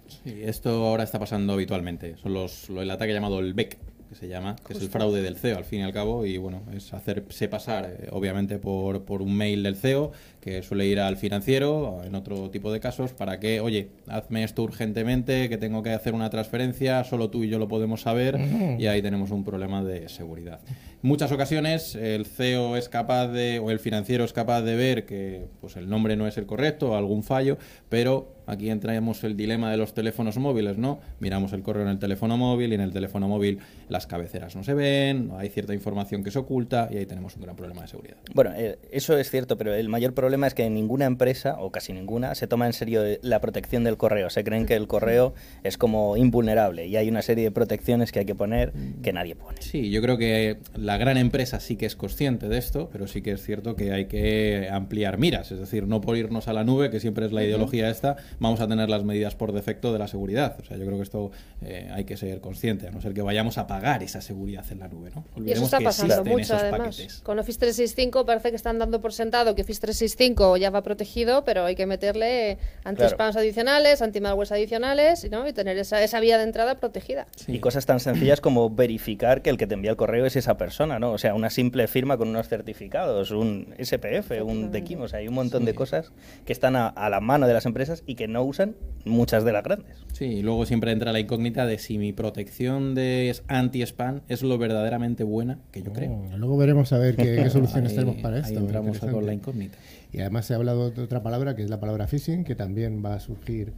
Sí, 0.07 0.41
esto 0.43 0.69
ahora 0.85 1.03
está 1.03 1.19
pasando 1.19 1.53
habitualmente. 1.53 2.15
Son 2.17 2.33
los, 2.33 2.69
lo- 2.69 2.81
el 2.81 2.89
ataque 2.91 3.13
llamado 3.13 3.39
el 3.39 3.53
BEC, 3.53 3.77
que 4.15 4.19
se 4.27 4.27
llama, 4.29 4.55
que 4.65 4.73
es 4.73 4.81
el 4.81 4.89
fraude 4.89 5.21
del 5.21 5.35
CEO 5.35 5.57
al 5.57 5.65
fin 5.65 5.81
y 5.81 5.83
al 5.83 5.91
cabo, 5.91 6.25
y 6.25 6.37
bueno, 6.37 6.63
es 6.73 6.93
hacerse 6.93 7.47
pasar, 7.47 7.85
eh, 7.85 8.07
obviamente, 8.11 8.59
por, 8.59 9.03
por 9.03 9.21
un 9.21 9.35
mail 9.35 9.63
del 9.63 9.75
CEO, 9.75 10.11
que 10.39 10.63
suele 10.63 10.85
ir 10.87 10.99
al 10.99 11.17
financiero, 11.17 12.01
en 12.03 12.15
otro 12.15 12.49
tipo 12.49 12.71
de 12.71 12.79
casos, 12.79 13.11
para 13.11 13.39
que, 13.39 13.59
oye, 13.59 13.89
hazme 14.07 14.43
esto 14.43 14.63
urgentemente, 14.63 15.49
que 15.49 15.57
tengo 15.57 15.83
que 15.83 15.91
hacer 15.91 16.13
una 16.13 16.29
transferencia, 16.29 17.03
solo 17.03 17.29
tú 17.29 17.43
y 17.43 17.49
yo 17.49 17.59
lo 17.59 17.67
podemos 17.67 18.01
saber, 18.01 18.39
y 18.79 18.87
ahí 18.87 19.01
tenemos 19.01 19.31
un 19.31 19.43
problema 19.43 19.83
de 19.83 20.07
seguridad. 20.07 20.61
En 20.67 21.09
muchas 21.09 21.31
ocasiones 21.31 21.95
el 21.95 22.25
CEO 22.25 22.77
es 22.77 22.89
capaz 22.89 23.27
de, 23.27 23.59
o 23.59 23.69
el 23.69 23.79
financiero 23.79 24.23
es 24.23 24.33
capaz 24.33 24.61
de 24.61 24.75
ver 24.75 25.05
que 25.05 25.45
pues 25.61 25.75
el 25.75 25.89
nombre 25.89 26.15
no 26.15 26.27
es 26.27 26.37
el 26.37 26.45
correcto, 26.45 26.95
algún 26.95 27.23
fallo, 27.23 27.57
pero 27.89 28.34
aquí 28.47 28.69
entramos 28.69 29.23
el 29.23 29.35
dilema 29.35 29.71
de 29.71 29.77
los 29.77 29.93
teléfonos 29.93 30.37
móviles, 30.37 30.77
¿no? 30.77 30.99
Miramos 31.19 31.53
el 31.53 31.61
correo 31.61 31.83
en 31.83 31.89
el 31.89 31.99
teléfono 31.99 32.37
móvil 32.37 32.71
y 32.71 32.75
en 32.75 32.81
el 32.81 32.91
teléfono 32.91 33.27
móvil 33.27 33.59
las 33.89 34.07
cabeceras 34.07 34.55
no 34.55 34.63
se 34.63 34.73
ven, 34.73 35.31
hay 35.37 35.49
cierta 35.49 35.73
información 35.73 36.23
que 36.23 36.31
se 36.31 36.39
oculta 36.39 36.89
y 36.91 36.97
ahí 36.97 37.05
tenemos 37.05 37.35
un 37.35 37.43
gran 37.43 37.55
problema 37.55 37.81
de 37.81 37.87
seguridad. 37.87 38.17
Bueno, 38.33 38.51
eh, 38.55 38.77
eso 38.91 39.17
es 39.17 39.29
cierto, 39.29 39.57
pero 39.57 39.73
el 39.73 39.89
mayor 39.89 40.13
problema 40.13 40.47
es 40.47 40.53
que 40.53 40.69
ninguna 40.69 41.05
empresa, 41.05 41.57
o 41.59 41.71
casi 41.71 41.93
ninguna, 41.93 42.35
se 42.35 42.47
toma 42.47 42.65
en 42.67 42.73
serio 42.73 43.05
eh, 43.05 43.19
la 43.21 43.39
protección 43.39 43.83
del 43.83 43.97
correo. 43.97 44.29
Se 44.29 44.43
creen 44.43 44.65
que 44.65 44.75
el 44.75 44.87
correo 44.87 45.33
es 45.63 45.77
como 45.77 46.17
invulnerable 46.17 46.87
y 46.87 46.95
hay 46.95 47.09
una 47.09 47.21
serie 47.21 47.45
de 47.45 47.51
protecciones 47.51 48.11
que 48.11 48.19
hay 48.19 48.25
que 48.25 48.35
poner 48.35 48.73
que 49.01 49.13
nadie 49.13 49.35
pone. 49.35 49.61
Sí, 49.61 49.89
yo 49.89 50.01
creo 50.01 50.17
que 50.17 50.57
la 50.75 50.97
gran 50.97 51.17
empresa 51.17 51.59
sí 51.59 51.75
que 51.75 51.85
es 51.85 51.95
consciente 51.95 52.49
de 52.49 52.57
esto, 52.57 52.89
pero 52.91 53.07
sí 53.07 53.21
que 53.21 53.31
es 53.31 53.43
cierto 53.43 53.75
que 53.75 53.91
hay 53.91 54.05
que 54.05 54.69
ampliar 54.71 55.17
miras, 55.17 55.51
es 55.51 55.59
decir, 55.59 55.87
no 55.87 56.01
por 56.01 56.17
irnos 56.17 56.47
a 56.47 56.53
la 56.53 56.63
nube, 56.63 56.89
que 56.89 56.99
siempre 56.99 57.25
es 57.25 57.31
la 57.31 57.43
ideología 57.43 57.89
esta, 57.89 58.17
vamos 58.39 58.61
a 58.61 58.67
tener 58.67 58.89
las 58.89 59.03
medidas 59.03 59.35
por 59.35 59.51
defecto 59.51 59.93
de 59.93 59.99
la 59.99 60.07
seguridad. 60.07 60.57
O 60.59 60.65
sea, 60.65 60.77
yo 60.77 60.85
creo 60.85 60.97
que 60.97 61.03
esto 61.03 61.31
eh, 61.61 61.89
hay 61.93 62.05
que 62.05 62.17
ser 62.17 62.41
consciente, 62.41 62.87
a 62.87 62.91
no 62.91 63.01
ser 63.01 63.13
que 63.13 63.21
vayamos 63.21 63.57
a 63.57 63.67
pagar 63.67 64.03
esa 64.03 64.21
seguridad 64.21 64.65
en 64.71 64.79
la 64.79 64.87
nube. 64.87 65.11
¿no? 65.13 65.25
Y 65.45 65.51
eso 65.51 65.63
está 65.63 65.79
que 65.79 65.85
pasando 65.85 66.23
mucho, 66.25 66.55
además. 66.55 66.79
paquetes. 66.79 67.21
Con 67.21 67.39
Office 67.39 67.59
365 67.59 68.25
parece 68.25 68.49
que 68.49 68.55
están 68.55 68.79
dando 68.79 69.01
por 69.01 69.13
sentado 69.13 69.55
que 69.55 69.61
Office 69.61 69.81
365 69.81 70.57
ya 70.57 70.69
va 70.69 70.83
protegido, 70.83 71.43
pero 71.43 71.65
hay 71.65 71.75
que 71.75 71.85
meterle 71.85 72.57
anti-spams 72.83 73.35
adicionales, 73.35 74.01
anti-malwares 74.01 74.51
adicionales 74.51 75.29
¿no? 75.29 75.47
y 75.47 75.53
tener 75.53 75.77
esa, 75.77 76.03
esa 76.03 76.19
vía 76.19 76.37
de 76.37 76.43
entrada 76.43 76.75
protegida. 76.75 77.27
Y 77.47 77.59
cosas 77.59 77.85
tan 77.85 77.99
sencillas 77.99 78.41
como 78.41 78.69
verificar 78.69 79.41
que 79.41 79.49
el 79.49 79.57
que 79.57 79.67
te 79.67 79.73
envía 79.73 79.91
el 79.91 79.97
correo 79.97 80.25
es 80.25 80.35
esa 80.35 80.57
persona, 80.57 80.99
¿no? 80.99 81.11
O 81.11 81.17
sea, 81.17 81.33
una 81.33 81.49
simple 81.49 81.87
firma 81.87 82.17
con 82.17 82.29
unos 82.29 82.47
certificados, 82.47 83.31
un 83.31 83.73
SPF, 83.79 84.31
un 84.43 84.71
DKIM, 84.71 85.01
o 85.01 85.07
sea, 85.07 85.19
hay 85.19 85.27
un 85.27 85.33
montón 85.33 85.65
de 85.65 85.73
cosas 85.73 86.11
que 86.45 86.53
están 86.53 86.75
a, 86.75 86.87
a 86.87 87.09
la 87.09 87.19
mano 87.19 87.47
de 87.47 87.53
las 87.53 87.65
empresas 87.65 88.03
y 88.05 88.15
que 88.15 88.24
no 88.27 88.43
usan 88.43 88.75
muchas 89.05 89.43
de 89.45 89.51
las 89.51 89.63
grandes. 89.63 89.97
Sí, 90.13 90.25
y 90.25 90.41
luego 90.41 90.65
siempre 90.65 90.91
entra 90.91 91.11
la 91.11 91.19
incógnita 91.19 91.65
de 91.65 91.77
si 91.77 91.97
mi 91.97 92.13
protección 92.13 92.95
de 92.95 93.35
anti-spam 93.47 94.21
es 94.29 94.41
lo 94.43 94.57
verdaderamente 94.57 95.23
buena 95.23 95.59
que 95.71 95.81
yo 95.83 95.93
creo. 95.93 96.11
Oh, 96.33 96.37
luego 96.37 96.57
veremos 96.57 96.91
a 96.93 96.97
ver 96.97 97.15
qué, 97.15 97.35
qué 97.43 97.49
soluciones 97.51 97.91
Ahí- 97.91 97.97
tenemos 97.97 98.15
para 98.21 98.37
ahí 98.37 98.41
esto. 98.43 98.59
entramos 98.59 98.99
con 98.99 99.25
la 99.25 99.33
incógnita. 99.33 99.77
Y 100.11 100.19
además 100.21 100.45
se 100.45 100.53
ha 100.53 100.57
hablado 100.57 100.89
de 100.91 101.01
otra 101.03 101.21
palabra 101.21 101.55
que 101.55 101.63
es 101.63 101.69
la 101.69 101.79
palabra 101.79 102.07
phishing, 102.07 102.43
que 102.45 102.55
también 102.55 103.03
va 103.05 103.15
a 103.15 103.19
surgir. 103.19 103.73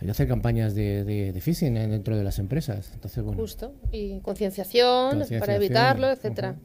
Hay 0.00 0.06
que 0.06 0.10
hacer 0.12 0.26
campañas 0.26 0.74
de, 0.74 1.04
de- 1.04 1.32
de 1.32 1.40
phishing 1.42 1.76
en- 1.76 1.90
dentro 1.90 2.16
de 2.16 2.24
las 2.24 2.38
empresas. 2.38 2.90
Entonces, 2.94 3.22
bueno, 3.22 3.40
Justo. 3.40 3.74
Y 3.92 4.20
concienciación, 4.20 5.10
Concienciación, 5.10 5.40
para 5.40 5.56
evitarlo, 5.56 6.10
etcétera. 6.10 6.56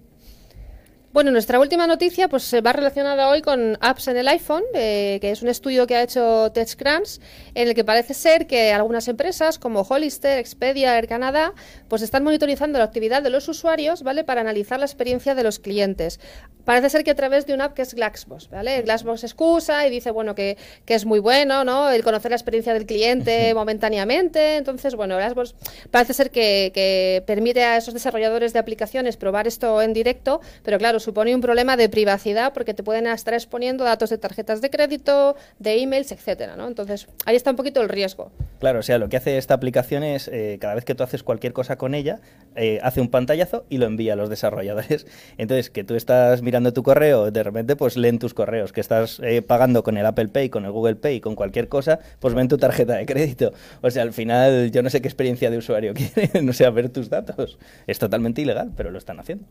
Bueno, 1.16 1.32
nuestra 1.32 1.62
última 1.62 1.88
noticia 1.88 2.28
pues 2.28 2.44
se 2.44 2.60
va 2.60 2.74
relacionada 2.74 3.30
hoy 3.30 3.42
con 3.42 3.78
apps 3.80 4.10
en 4.10 4.18
el 4.18 4.28
iPhone, 4.28 4.64
eh, 4.74 5.18
que 5.22 5.32
es 5.32 5.42
un 5.42 5.48
estudio 5.48 5.88
que 5.88 5.96
ha 5.96 6.04
hecho 6.04 6.52
TechCrunch, 6.52 7.22
en 7.54 7.70
el 7.70 7.74
que 7.74 7.86
parece 7.86 8.14
ser 8.14 8.48
que 8.48 8.74
algunas 8.74 9.08
empresas 9.08 9.58
como 9.58 9.84
Hollister, 9.84 10.38
Expedia, 10.40 10.98
Air 10.98 11.08
Canada, 11.08 11.54
pues 11.88 12.02
están 12.02 12.26
monitorizando 12.26 12.80
la 12.80 12.84
actividad 12.84 13.24
de 13.24 13.30
los 13.30 13.48
usuarios, 13.48 14.04
¿vale? 14.04 14.26
Para 14.26 14.42
analizar 14.42 14.78
la 14.78 14.88
experiencia 14.88 15.36
de 15.36 15.44
los 15.44 15.60
clientes. 15.60 16.20
Parece 16.66 16.90
ser 16.90 17.06
que 17.06 17.12
a 17.12 17.16
través 17.16 17.46
de 17.46 17.54
una 17.54 17.66
app 17.66 17.76
que 17.76 17.84
es 17.84 17.94
Glassbox, 17.94 18.50
¿vale? 18.50 18.82
Glassbox 18.82 19.24
excusa 19.24 19.88
y 19.88 19.92
dice, 19.92 20.12
bueno, 20.12 20.36
que, 20.36 20.58
que 20.84 20.96
es 20.96 21.06
muy 21.06 21.20
bueno, 21.20 21.64
¿no? 21.64 21.92
El 21.92 22.04
conocer 22.04 22.32
la 22.32 22.36
experiencia 22.36 22.74
del 22.74 22.86
cliente 22.86 23.54
momentáneamente. 23.54 24.58
Entonces, 24.58 24.96
bueno, 24.96 25.16
Glassbox 25.16 25.56
parece 25.92 26.14
ser 26.14 26.30
que, 26.30 26.72
que 26.74 27.24
permite 27.26 27.64
a 27.64 27.78
esos 27.78 27.94
desarrolladores 27.94 28.52
de 28.52 28.60
aplicaciones 28.60 29.16
probar 29.16 29.48
esto 29.48 29.82
en 29.82 29.94
directo, 29.94 30.42
pero 30.62 30.78
claro, 30.78 31.00
supone 31.06 31.34
un 31.34 31.42
problema 31.42 31.78
de 31.78 31.88
privacidad 31.88 32.52
porque 32.54 32.74
te 32.74 32.84
pueden 32.84 33.08
estar 33.08 33.34
exponiendo 33.34 33.84
datos 33.84 34.10
de 34.10 34.18
tarjetas 34.18 34.62
de 34.62 34.70
crédito, 34.70 35.36
de 35.60 35.82
emails, 35.82 36.12
etcétera, 36.12 36.56
¿no? 36.58 36.68
Entonces, 36.68 37.08
ahí 37.26 37.36
está 37.36 37.52
un 37.52 37.56
poquito 37.56 37.82
el 37.82 37.90
riesgo. 37.90 38.32
Claro, 38.60 38.80
o 38.80 38.84
sea, 38.84 38.98
lo 38.98 39.08
que 39.08 39.18
hace 39.18 39.38
esta 39.38 39.54
aplicación 39.54 40.04
es, 40.04 40.28
eh, 40.28 40.58
cada 40.60 40.76
vez 40.76 40.84
que 40.84 40.96
tú 40.96 41.04
haces 41.04 41.24
cualquier 41.24 41.54
cosa 41.54 41.78
con 41.78 41.96
ella, 41.96 42.20
eh, 42.56 42.80
hace 42.84 43.02
un 43.02 43.10
pantallazo 43.10 43.66
y 43.70 43.78
lo 43.78 43.86
envía 43.86 44.14
a 44.14 44.16
los 44.16 44.30
desarrolladores. 44.30 45.08
Entonces, 45.38 45.70
que 45.70 45.84
tú 45.84 45.96
estás 45.96 46.42
mirando 46.42 46.74
tu 46.74 46.84
correo, 46.84 47.32
de 47.32 47.44
repente, 47.44 47.76
pues 47.76 47.98
leen 47.98 48.20
tus 48.20 48.34
correos. 48.34 48.74
Que 48.74 48.82
estás 48.82 49.20
eh, 49.24 49.42
pagando 49.42 49.84
con 49.84 49.98
el 49.98 50.06
Apple 50.06 50.30
Pay, 50.30 50.50
con 50.50 50.66
el 50.66 50.72
Google 50.72 50.96
Pay, 50.96 51.22
con 51.22 51.36
cualquier 51.36 51.68
cosa, 51.68 52.00
pues 52.20 52.34
ven 52.34 52.48
tu 52.48 52.58
tarjeta 52.58 52.96
de 52.96 53.06
crédito. 53.06 53.54
O 53.82 53.92
sea, 53.92 54.04
al 54.04 54.14
final, 54.14 54.72
yo 54.72 54.82
no 54.82 54.90
sé 54.90 55.02
qué 55.02 55.08
experiencia 55.08 55.50
de 55.52 55.58
usuario 55.58 55.94
quieren, 56.16 56.50
o 56.50 56.54
sea, 56.54 56.70
ver 56.72 56.90
tus 56.90 57.10
datos. 57.10 57.60
Es 57.88 58.00
totalmente 58.00 58.42
ilegal, 58.42 58.72
pero 58.76 58.92
lo 58.92 58.98
están 58.98 59.20
haciendo. 59.20 59.46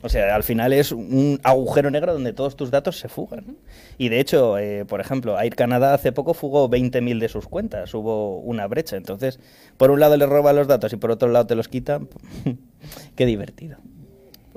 O 0.00 0.08
sea, 0.08 0.34
al 0.34 0.44
final 0.44 0.72
es 0.72 0.92
un 0.92 1.40
agujero 1.42 1.90
negro 1.90 2.12
donde 2.12 2.32
todos 2.32 2.54
tus 2.54 2.70
datos 2.70 2.98
se 2.98 3.08
fugan. 3.08 3.56
Y 3.98 4.08
de 4.10 4.20
hecho, 4.20 4.56
eh, 4.58 4.84
por 4.84 5.00
ejemplo, 5.00 5.38
Air 5.40 5.56
Canada 5.56 5.92
hace 5.92 6.12
poco 6.12 6.34
fugó 6.34 6.70
20.000 6.70 7.18
de 7.18 7.28
sus 7.28 7.48
cuentas. 7.48 7.92
Hubo 7.94 8.38
una 8.38 8.66
brecha. 8.68 8.96
Entonces, 8.96 9.40
por 9.76 9.90
un 9.90 9.98
lado 9.98 10.16
le 10.16 10.26
roba 10.26 10.52
los 10.52 10.68
datos 10.68 10.92
y 10.92 10.96
por 10.96 11.10
otro 11.10 11.28
lado 11.28 11.46
te 11.46 11.56
los 11.56 11.68
quita. 11.68 12.00
Qué 13.16 13.26
divertido. 13.26 13.78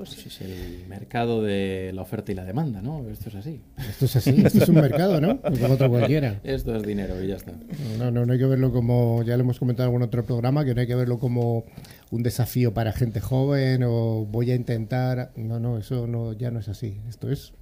Pues 0.02 0.26
es 0.26 0.40
el 0.40 0.84
mercado 0.88 1.44
de 1.44 1.92
la 1.94 2.02
oferta 2.02 2.32
y 2.32 2.34
la 2.34 2.44
demanda, 2.44 2.82
¿no? 2.82 3.08
Esto 3.08 3.28
es 3.28 3.36
así. 3.36 3.60
esto 3.88 4.06
es 4.06 4.16
así, 4.16 4.42
esto 4.44 4.64
es 4.64 4.68
un 4.68 4.74
mercado, 4.74 5.20
¿no? 5.20 5.40
Como 5.60 5.74
otro 5.74 5.88
cualquiera. 5.88 6.40
Esto 6.42 6.74
es 6.74 6.82
dinero 6.82 7.22
y 7.22 7.28
ya 7.28 7.36
está. 7.36 7.52
No, 8.00 8.10
no, 8.10 8.26
no 8.26 8.32
hay 8.32 8.38
que 8.40 8.46
verlo 8.46 8.72
como, 8.72 9.22
ya 9.22 9.36
lo 9.36 9.44
hemos 9.44 9.60
comentado 9.60 9.88
en 9.88 9.90
algún 9.94 10.02
otro 10.02 10.24
programa, 10.24 10.64
que 10.64 10.74
no 10.74 10.80
hay 10.80 10.88
que 10.88 10.96
verlo 10.96 11.20
como 11.20 11.62
un 12.10 12.24
desafío 12.24 12.74
para 12.74 12.92
gente 12.92 13.20
joven 13.20 13.84
o 13.84 14.26
voy 14.28 14.50
a 14.50 14.56
intentar. 14.56 15.30
No, 15.36 15.60
no, 15.60 15.78
eso 15.78 16.08
no, 16.08 16.32
ya 16.32 16.50
no 16.50 16.58
es 16.58 16.68
así. 16.68 17.00
Esto 17.08 17.30
es 17.30 17.52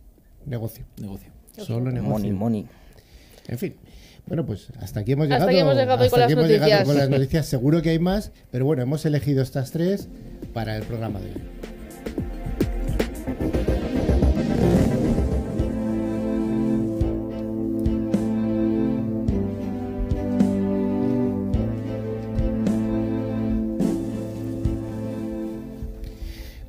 negocio. 0.46 0.86
Negocio. 0.98 1.30
Solo 1.58 1.92
negocio. 1.92 2.10
Money, 2.10 2.32
money. 2.32 2.66
En 3.48 3.58
fin. 3.58 3.74
Bueno, 4.26 4.46
pues 4.46 4.68
hasta 4.80 5.00
aquí 5.00 5.12
hemos 5.12 5.24
Hasta 5.24 5.34
llegado. 5.34 5.50
aquí 5.50 5.58
hemos 5.58 5.74
llegado 5.74 6.04
hasta 6.04 6.10
con 6.10 6.22
aquí 6.22 6.34
las 6.34 6.38
hemos 6.38 6.50
llegado 6.50 6.84
con 6.86 6.96
las 6.96 7.10
noticias. 7.10 7.44
Seguro 7.44 7.82
que 7.82 7.90
hay 7.90 7.98
más, 7.98 8.32
pero 8.50 8.64
bueno, 8.64 8.80
hemos 8.80 9.04
elegido 9.04 9.42
estas 9.42 9.72
tres 9.72 10.08
para 10.54 10.78
el 10.78 10.84
programa 10.84 11.20
de 11.20 11.32
hoy. 11.32 11.79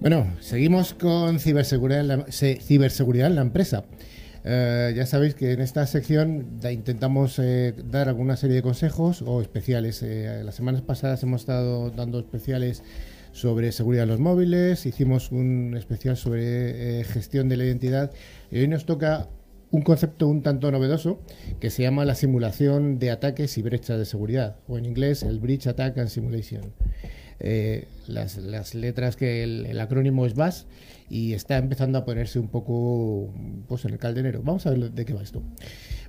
Bueno, 0.02 0.26
seguimos 0.40 0.96
con 0.96 1.38
ciberseguridad 1.38 2.00
en 2.00 2.08
la, 2.08 2.26
en 3.28 3.36
empresa. 3.44 3.86
Eh, 4.44 4.94
ya 4.96 5.06
sabéis 5.06 5.36
que 5.36 5.52
en 5.52 5.62
esta 5.62 5.86
sección 5.86 6.60
intentamos 6.72 7.38
eh, 7.38 7.76
dar 7.86 8.10
alguna 8.10 8.36
serie 8.36 8.56
de 8.56 8.62
consejos 8.64 9.22
o 9.22 9.44
especiales. 9.44 10.02
Eh, 10.02 10.42
las 10.44 10.56
semanas 10.56 10.82
pasadas 10.82 11.22
hemos 11.22 11.42
estado 11.42 11.92
dando 11.92 12.18
especiales 12.18 12.82
sobre 13.32 13.72
seguridad 13.72 14.02
de 14.02 14.08
los 14.08 14.20
móviles, 14.20 14.88
hicimos 14.88 15.32
un 15.32 15.76
especial 15.78 16.18
sobre 16.18 17.04
gestión 17.04 17.48
de 17.48 17.58
la 17.58 17.66
identidad 17.66 18.10
y 18.50 18.58
hoy 18.58 18.68
nos 18.68 18.88
toca 18.88 19.30
un 19.70 19.84
concepto 19.84 20.28
un 20.28 20.42
tanto 20.42 20.72
novedoso 20.72 21.22
que 21.60 21.70
se 21.70 21.84
llama 21.84 22.06
la 22.06 22.16
simulación 22.16 22.98
de 22.98 23.12
ataques 23.12 23.56
y 23.60 23.62
brechas 23.62 24.00
de 24.00 24.06
seguridad, 24.06 24.56
o 24.68 24.80
en 24.80 24.86
inglés 24.86 25.22
el 25.22 25.40
Breach 25.40 25.68
Attack 25.68 26.00
and 26.00 26.10
Simulation. 26.10 26.74
Eh, 27.44 27.88
las, 28.08 28.38
las 28.38 28.76
letras 28.76 29.16
que 29.16 29.44
el, 29.44 29.66
el 29.66 29.80
acrónimo 29.80 30.28
es 30.28 30.36
BAS 30.36 30.68
y 31.10 31.34
está 31.34 31.58
empezando 31.58 31.98
a 31.98 32.06
ponerse 32.06 32.38
un 32.40 32.50
poco 32.50 33.34
pues, 33.68 33.84
en 33.86 33.94
el 33.94 33.98
caldenero. 33.98 34.42
Vamos 34.44 34.66
a 34.68 34.70
ver 34.70 34.92
de 34.92 35.06
qué 35.06 35.14
va 35.14 35.24
esto. 35.24 35.42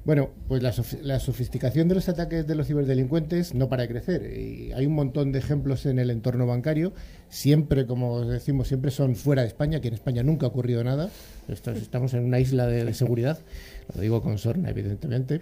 Bueno, 0.04 0.30
pues 0.48 0.62
la, 0.62 0.74
la 1.02 1.20
sofisticación 1.20 1.88
de 1.88 1.94
los 1.94 2.08
ataques 2.08 2.46
de 2.46 2.54
los 2.54 2.66
ciberdelincuentes 2.66 3.54
no 3.54 3.68
para 3.68 3.84
de 3.84 3.88
crecer. 3.88 4.38
Y 4.38 4.72
hay 4.72 4.84
un 4.84 4.94
montón 4.94 5.32
de 5.32 5.38
ejemplos 5.38 5.86
en 5.86 5.98
el 5.98 6.10
entorno 6.10 6.46
bancario. 6.46 6.92
Siempre, 7.28 7.86
como 7.86 8.24
decimos, 8.26 8.68
siempre 8.68 8.90
son 8.90 9.16
fuera 9.16 9.42
de 9.42 9.48
España, 9.48 9.80
que 9.80 9.88
en 9.88 9.94
España 9.94 10.22
nunca 10.22 10.46
ha 10.46 10.48
ocurrido 10.50 10.84
nada. 10.84 11.08
Estamos 11.48 12.14
en 12.14 12.24
una 12.24 12.40
isla 12.40 12.66
de, 12.66 12.84
de 12.84 12.94
seguridad. 12.94 13.38
Lo 13.94 14.00
digo 14.00 14.22
con 14.22 14.38
sorna, 14.38 14.70
evidentemente 14.70 15.40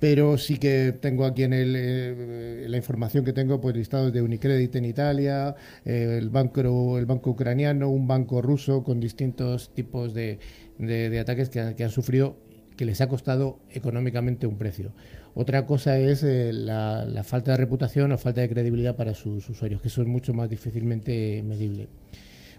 pero 0.00 0.38
sí 0.38 0.58
que 0.58 0.92
tengo 1.00 1.24
aquí 1.24 1.42
en 1.42 1.52
el, 1.52 1.74
eh, 1.76 2.66
la 2.68 2.76
información 2.76 3.24
que 3.24 3.32
tengo 3.32 3.60
pues 3.60 3.76
listados 3.76 4.12
de 4.12 4.22
Unicredit 4.22 4.74
en 4.76 4.84
Italia, 4.84 5.54
eh, 5.84 6.16
el 6.18 6.30
banco 6.30 6.98
el 6.98 7.06
banco 7.06 7.30
ucraniano, 7.30 7.88
un 7.88 8.06
banco 8.06 8.40
ruso 8.42 8.82
con 8.84 9.00
distintos 9.00 9.74
tipos 9.74 10.14
de, 10.14 10.38
de- 10.78 11.18
ataques 11.18 11.48
que, 11.50 11.74
que 11.76 11.84
han 11.84 11.90
sufrido 11.90 12.36
que 12.76 12.84
les 12.84 13.00
ha 13.00 13.08
costado 13.08 13.58
económicamente 13.70 14.46
un 14.46 14.56
precio. 14.56 14.92
Otra 15.34 15.66
cosa 15.66 15.98
es 15.98 16.22
eh, 16.22 16.52
la, 16.52 17.04
la 17.04 17.24
falta 17.24 17.50
de 17.52 17.56
reputación 17.56 18.12
o 18.12 18.18
falta 18.18 18.40
de 18.40 18.48
credibilidad 18.48 18.94
para 18.94 19.14
sus 19.14 19.48
usuarios, 19.50 19.80
que 19.80 19.88
eso 19.88 20.02
es 20.02 20.08
mucho 20.08 20.32
más 20.32 20.48
difícilmente 20.48 21.42
medible. 21.44 21.88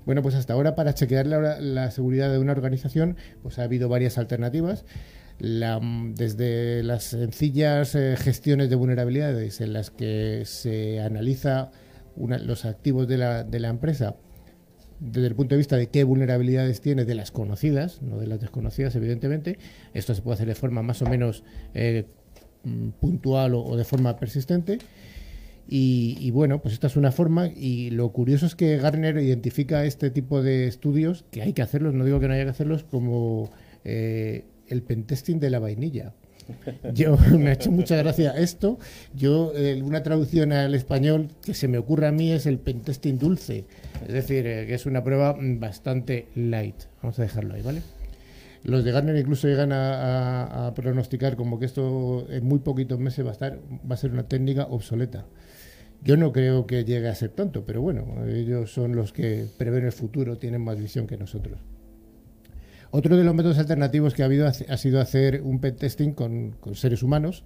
Bueno, 0.06 0.22
pues 0.22 0.36
hasta 0.36 0.54
ahora 0.54 0.76
para 0.76 0.94
chequear 0.94 1.28
la, 1.28 1.60
la 1.60 1.92
seguridad 1.92 2.32
de 2.32 2.40
una 2.40 2.52
organización, 2.52 3.16
pues 3.44 3.60
ha 3.60 3.64
habido 3.64 3.90
varias 3.90 4.18
alternativas. 4.18 4.86
La- 5.40 5.80
desde 6.16 6.84
las 6.84 7.04
sencillas 7.06 7.96
eh, 7.96 8.16
gestiones 8.18 8.70
de 8.70 8.76
vulnerabilidades 8.76 9.62
en 9.62 9.74
las 9.74 9.90
que 9.90 10.44
se 10.46 11.00
analiza 11.00 11.72
una- 12.16 12.38
los 12.40 12.66
activos 12.66 13.08
de 13.08 13.18
la, 13.18 13.44
de 13.44 13.60
la 13.60 13.70
empresa 13.70 14.16
desde 15.00 15.28
el 15.28 15.36
punto 15.36 15.56
de 15.56 15.60
vista 15.60 15.78
de 15.78 15.88
qué 15.88 16.04
vulnerabilidades 16.04 16.82
tiene 16.82 17.06
de 17.06 17.16
las 17.16 17.32
conocidas, 17.32 18.02
no 18.02 18.18
de 18.18 18.28
las 18.28 18.42
desconocidas, 18.42 18.94
evidentemente. 18.98 19.58
Esto 19.94 20.14
se 20.14 20.22
puede 20.22 20.34
hacer 20.36 20.48
de 20.48 20.56
forma 20.56 20.82
más 20.84 21.02
o 21.02 21.06
menos 21.06 21.46
eh, 21.74 22.04
puntual 23.00 23.56
o, 23.56 23.78
de 23.78 23.86
forma 23.86 24.18
persistente. 24.18 24.80
Y, 25.70 26.18
y 26.20 26.32
bueno, 26.32 26.62
pues 26.62 26.74
esta 26.74 26.88
es 26.88 26.98
una 26.98 27.14
forma 27.14 27.48
y 27.48 27.92
lo 27.92 28.12
curioso 28.12 28.46
es 28.46 28.56
que 28.56 28.76
Gartner 28.76 29.18
identifica 29.20 29.86
este 29.86 30.10
tipo 30.10 30.42
de 30.42 30.68
estudios, 30.68 31.24
que 31.32 31.44
hay 31.44 31.54
que 31.54 31.62
hacerlos, 31.62 31.94
no 31.94 32.04
digo 32.04 32.20
que 32.20 32.28
no 32.28 32.34
haya 32.34 32.44
que 32.44 32.50
hacerlos, 32.50 32.84
como 32.84 33.52
eh, 33.86 34.44
el 34.70 34.82
pentesting 34.82 35.40
de 35.40 35.50
la 35.50 35.60
vainilla. 35.60 36.14
Yo 36.94 37.18
me 37.38 37.50
ha 37.50 37.54
hecho 37.54 37.72
mucha 37.72 37.96
gracia 37.98 38.32
esto. 38.32 38.80
Yo, 39.16 39.52
eh, 39.56 39.82
una 39.84 40.04
traducción 40.04 40.52
al 40.52 40.76
español 40.76 41.30
que 41.44 41.54
se 41.54 41.68
me 41.68 41.78
ocurre 41.78 42.08
a 42.08 42.12
mí 42.12 42.32
es 42.32 42.46
el 42.46 42.60
pentesting 42.60 43.20
dulce. 43.20 43.66
Es 44.08 44.14
decir, 44.14 44.46
eh, 44.48 44.66
que 44.68 44.74
es 44.74 44.86
una 44.86 45.04
prueba 45.04 45.34
mm, 45.34 45.60
bastante 45.60 46.28
light. 46.36 46.76
Vamos 47.02 47.20
a 47.20 47.24
dejarlo 47.24 47.54
ahí, 47.54 47.62
¿vale? 47.62 47.82
Los 48.64 48.84
de 48.84 48.92
Garner 48.92 49.16
incluso 49.16 49.48
llegan 49.48 49.72
a, 49.72 50.74
pronosticar 50.76 51.38
como 51.38 51.60
que 51.60 51.66
esto 51.66 52.28
en 52.30 52.46
muy 52.46 52.60
poquitos 52.60 53.00
meses 53.00 53.26
va 53.26 53.30
a, 53.30 53.34
estar, 53.34 53.60
va 53.90 53.96
a 53.96 53.98
ser 53.98 54.12
una 54.12 54.24
técnica 54.24 54.66
obsoleta. 54.66 55.26
Yo 56.04 56.18
no 56.18 56.34
creo 56.34 56.68
que 56.68 56.84
llegue 56.84 57.08
a 57.08 57.16
ser 57.16 57.30
tanto, 57.30 57.66
pero 57.66 57.82
bueno, 57.82 58.26
ellos 58.28 58.72
son 58.72 58.96
los 58.96 59.14
que 59.14 59.46
prevén 59.58 59.86
el 59.86 59.92
futuro, 59.94 60.38
tienen 60.38 60.62
más 60.62 60.78
visión 60.78 61.08
que 61.08 61.18
nosotros. 61.18 61.60
Otro 62.92 63.18
de 63.18 63.24
los 63.24 63.36
métodos 63.36 63.60
alternativos 63.60 64.16
que 64.16 64.24
ha 64.24 64.26
habido 64.26 64.48
ha 64.48 64.78
sido 64.78 65.00
hacer 65.00 65.42
un 65.44 65.60
pen 65.60 65.76
testing 65.76 66.12
con, 66.12 66.56
seres 66.74 67.04
humanos, 67.04 67.44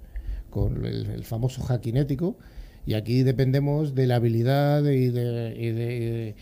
con 0.49 0.85
el, 0.85 1.23
famoso 1.25 1.61
hackinético, 1.63 2.37
y 2.85 2.93
aquí 2.93 3.23
dependemos 3.23 3.93
de 3.93 4.07
la 4.07 4.15
habilidad 4.15 4.83
y 4.85 5.09
de, 5.09 6.35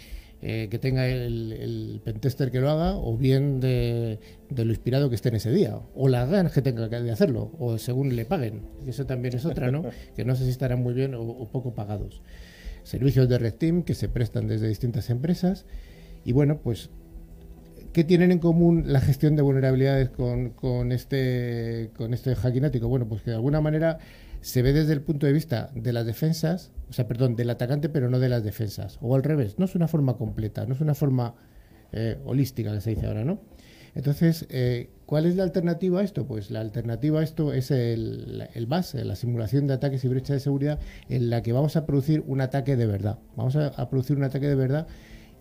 eh, 0.43 0.67
que 0.69 0.79
tenga 0.79 1.07
el, 1.07 1.51
el, 1.51 2.01
pentester 2.03 2.51
que 2.51 2.59
lo 2.59 2.69
haga, 2.69 2.95
o 2.95 3.17
bien 3.17 3.59
de, 3.59 4.19
lo 4.55 4.63
inspirado 4.69 5.09
que 5.09 5.15
esté 5.15 5.29
en 5.29 5.35
ese 5.35 5.51
día, 5.51 5.79
o 5.95 6.07
las 6.07 6.29
ganas 6.29 6.51
que 6.51 6.61
tenga 6.61 6.87
de 6.87 7.11
hacerlo, 7.11 7.51
o 7.57 7.79
según 7.79 8.15
le 8.15 8.25
paguen. 8.25 8.61
Eso 8.85 9.07
también 9.07 9.35
es 9.35 9.45
otra, 9.45 9.71
¿no? 9.71 9.83
que 10.15 10.25
no 10.25 10.35
sé 10.35 10.43
si 10.43 10.51
estarán 10.51 10.81
muy 10.81 10.93
bien 10.93 11.15
o, 11.15 11.49
poco 11.51 11.73
pagados. 11.73 12.21
Servicios 12.83 13.27
de 13.29 13.39
Red 13.39 13.55
Team 13.55 13.83
que 13.83 13.95
se 13.95 14.09
prestan 14.09 14.47
desde 14.47 14.67
distintas 14.67 15.09
empresas. 15.09 15.65
Y 16.23 16.33
bueno, 16.33 16.59
pues 16.63 16.89
¿Qué 17.93 18.05
tienen 18.05 18.31
en 18.31 18.39
común 18.39 18.85
la 18.87 19.01
gestión 19.01 19.35
de 19.35 19.41
vulnerabilidades 19.41 20.09
con, 20.09 20.51
con 20.51 20.93
este 20.93 21.91
con 21.97 22.13
este 22.13 22.35
hackinático? 22.35 22.87
Bueno, 22.87 23.05
pues 23.05 23.21
que 23.21 23.31
de 23.31 23.35
alguna 23.35 23.59
manera 23.59 23.99
se 24.39 24.61
ve 24.61 24.71
desde 24.71 24.93
el 24.93 25.01
punto 25.01 25.25
de 25.25 25.33
vista 25.33 25.71
de 25.75 25.91
las 25.91 26.05
defensas, 26.05 26.71
o 26.89 26.93
sea, 26.93 27.07
perdón, 27.07 27.35
del 27.35 27.49
atacante, 27.49 27.89
pero 27.89 28.09
no 28.09 28.19
de 28.19 28.29
las 28.29 28.45
defensas. 28.45 28.97
O 29.01 29.13
al 29.13 29.23
revés, 29.23 29.59
no 29.59 29.65
es 29.65 29.75
una 29.75 29.89
forma 29.89 30.15
completa, 30.15 30.65
no 30.65 30.73
es 30.73 30.79
una 30.79 30.95
forma 30.95 31.35
eh, 31.91 32.17
holística 32.23 32.73
que 32.73 32.79
se 32.79 32.91
dice 32.91 33.07
ahora, 33.07 33.25
¿no? 33.25 33.41
Entonces, 33.93 34.47
eh, 34.49 34.89
¿cuál 35.05 35.25
es 35.25 35.35
la 35.35 35.43
alternativa 35.43 35.99
a 35.99 36.03
esto? 36.03 36.25
Pues 36.25 36.49
la 36.49 36.61
alternativa 36.61 37.19
a 37.19 37.23
esto 37.23 37.51
es 37.51 37.71
el, 37.71 38.47
el 38.53 38.65
base, 38.67 39.03
la 39.03 39.17
simulación 39.17 39.67
de 39.67 39.73
ataques 39.73 40.05
y 40.05 40.07
brechas 40.07 40.35
de 40.35 40.39
seguridad 40.39 40.79
en 41.09 41.29
la 41.29 41.43
que 41.43 41.51
vamos 41.51 41.75
a 41.75 41.85
producir 41.85 42.23
un 42.25 42.39
ataque 42.39 42.77
de 42.77 42.85
verdad. 42.85 43.19
Vamos 43.35 43.57
a 43.57 43.89
producir 43.89 44.15
un 44.15 44.23
ataque 44.23 44.47
de 44.47 44.55
verdad 44.55 44.87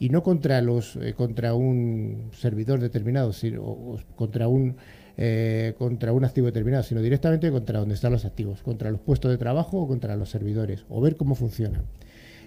y 0.01 0.09
no 0.09 0.23
contra 0.25 0.61
los 0.63 0.97
eh, 0.97 1.13
contra 1.15 1.55
un 1.55 2.31
servidor 2.33 2.81
determinado, 2.81 3.33
sino 3.33 3.63
o, 3.63 4.01
contra 4.17 4.49
un 4.49 4.77
eh, 5.17 5.75
contra 5.79 6.13
un 6.13 6.25
activo 6.25 6.47
determinado, 6.47 6.83
sino 6.83 7.03
directamente 7.03 7.51
contra 7.51 7.79
donde 7.79 7.95
están 7.95 8.11
los 8.11 8.25
activos, 8.25 8.63
contra 8.63 8.91
los 8.91 9.01
puestos 9.01 9.31
de 9.31 9.37
trabajo 9.37 9.79
o 9.79 9.87
contra 9.87 10.17
los 10.17 10.31
servidores, 10.31 10.87
o 10.89 11.01
ver 11.03 11.17
cómo 11.17 11.35
funciona. 11.35 11.85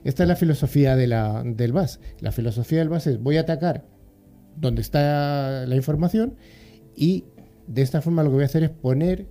Esta 0.03 0.23
es 0.23 0.29
la 0.29 0.35
filosofía 0.35 0.95
de 0.95 1.07
la, 1.07 1.43
del 1.45 1.71
BAS. 1.71 2.01
La 2.19 2.31
filosofía 2.31 2.79
del 2.79 2.89
BAS 2.89 3.07
es 3.07 3.21
voy 3.21 3.37
a 3.37 3.41
atacar 3.41 3.85
donde 4.57 4.81
está 4.81 5.65
la 5.67 5.75
información 5.75 6.35
y 6.95 7.25
de 7.67 7.83
esta 7.83 8.01
forma 8.01 8.23
lo 8.23 8.29
que 8.29 8.35
voy 8.35 8.43
a 8.43 8.47
hacer 8.47 8.63
es 8.63 8.71
poner 8.71 9.27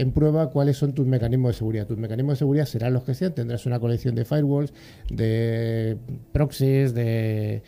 en 0.00 0.12
prueba 0.12 0.48
cuáles 0.50 0.78
son 0.78 0.94
tus 0.94 1.06
mecanismos 1.06 1.50
de 1.50 1.58
seguridad. 1.58 1.86
Tus 1.86 1.98
mecanismos 1.98 2.34
de 2.34 2.38
seguridad 2.38 2.64
serán 2.64 2.94
los 2.94 3.04
que 3.04 3.14
sean, 3.14 3.34
tendrás 3.34 3.66
una 3.66 3.78
colección 3.78 4.14
de 4.14 4.24
firewalls, 4.24 4.72
de 5.10 5.98
proxies, 6.32 6.94
de, 6.94 7.62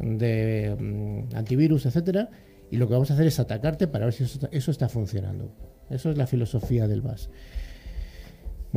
de 0.00 0.76
mm, 0.76 1.36
antivirus, 1.36 1.86
etcétera, 1.86 2.28
y 2.72 2.76
lo 2.76 2.88
que 2.88 2.94
vamos 2.94 3.12
a 3.12 3.14
hacer 3.14 3.28
es 3.28 3.38
atacarte 3.38 3.86
para 3.86 4.06
ver 4.06 4.14
si 4.14 4.24
eso, 4.24 4.48
eso 4.50 4.70
está 4.72 4.88
funcionando. 4.88 5.52
Eso 5.88 6.10
es 6.10 6.18
la 6.18 6.26
filosofía 6.26 6.88
del 6.88 7.02
BAS. 7.02 7.30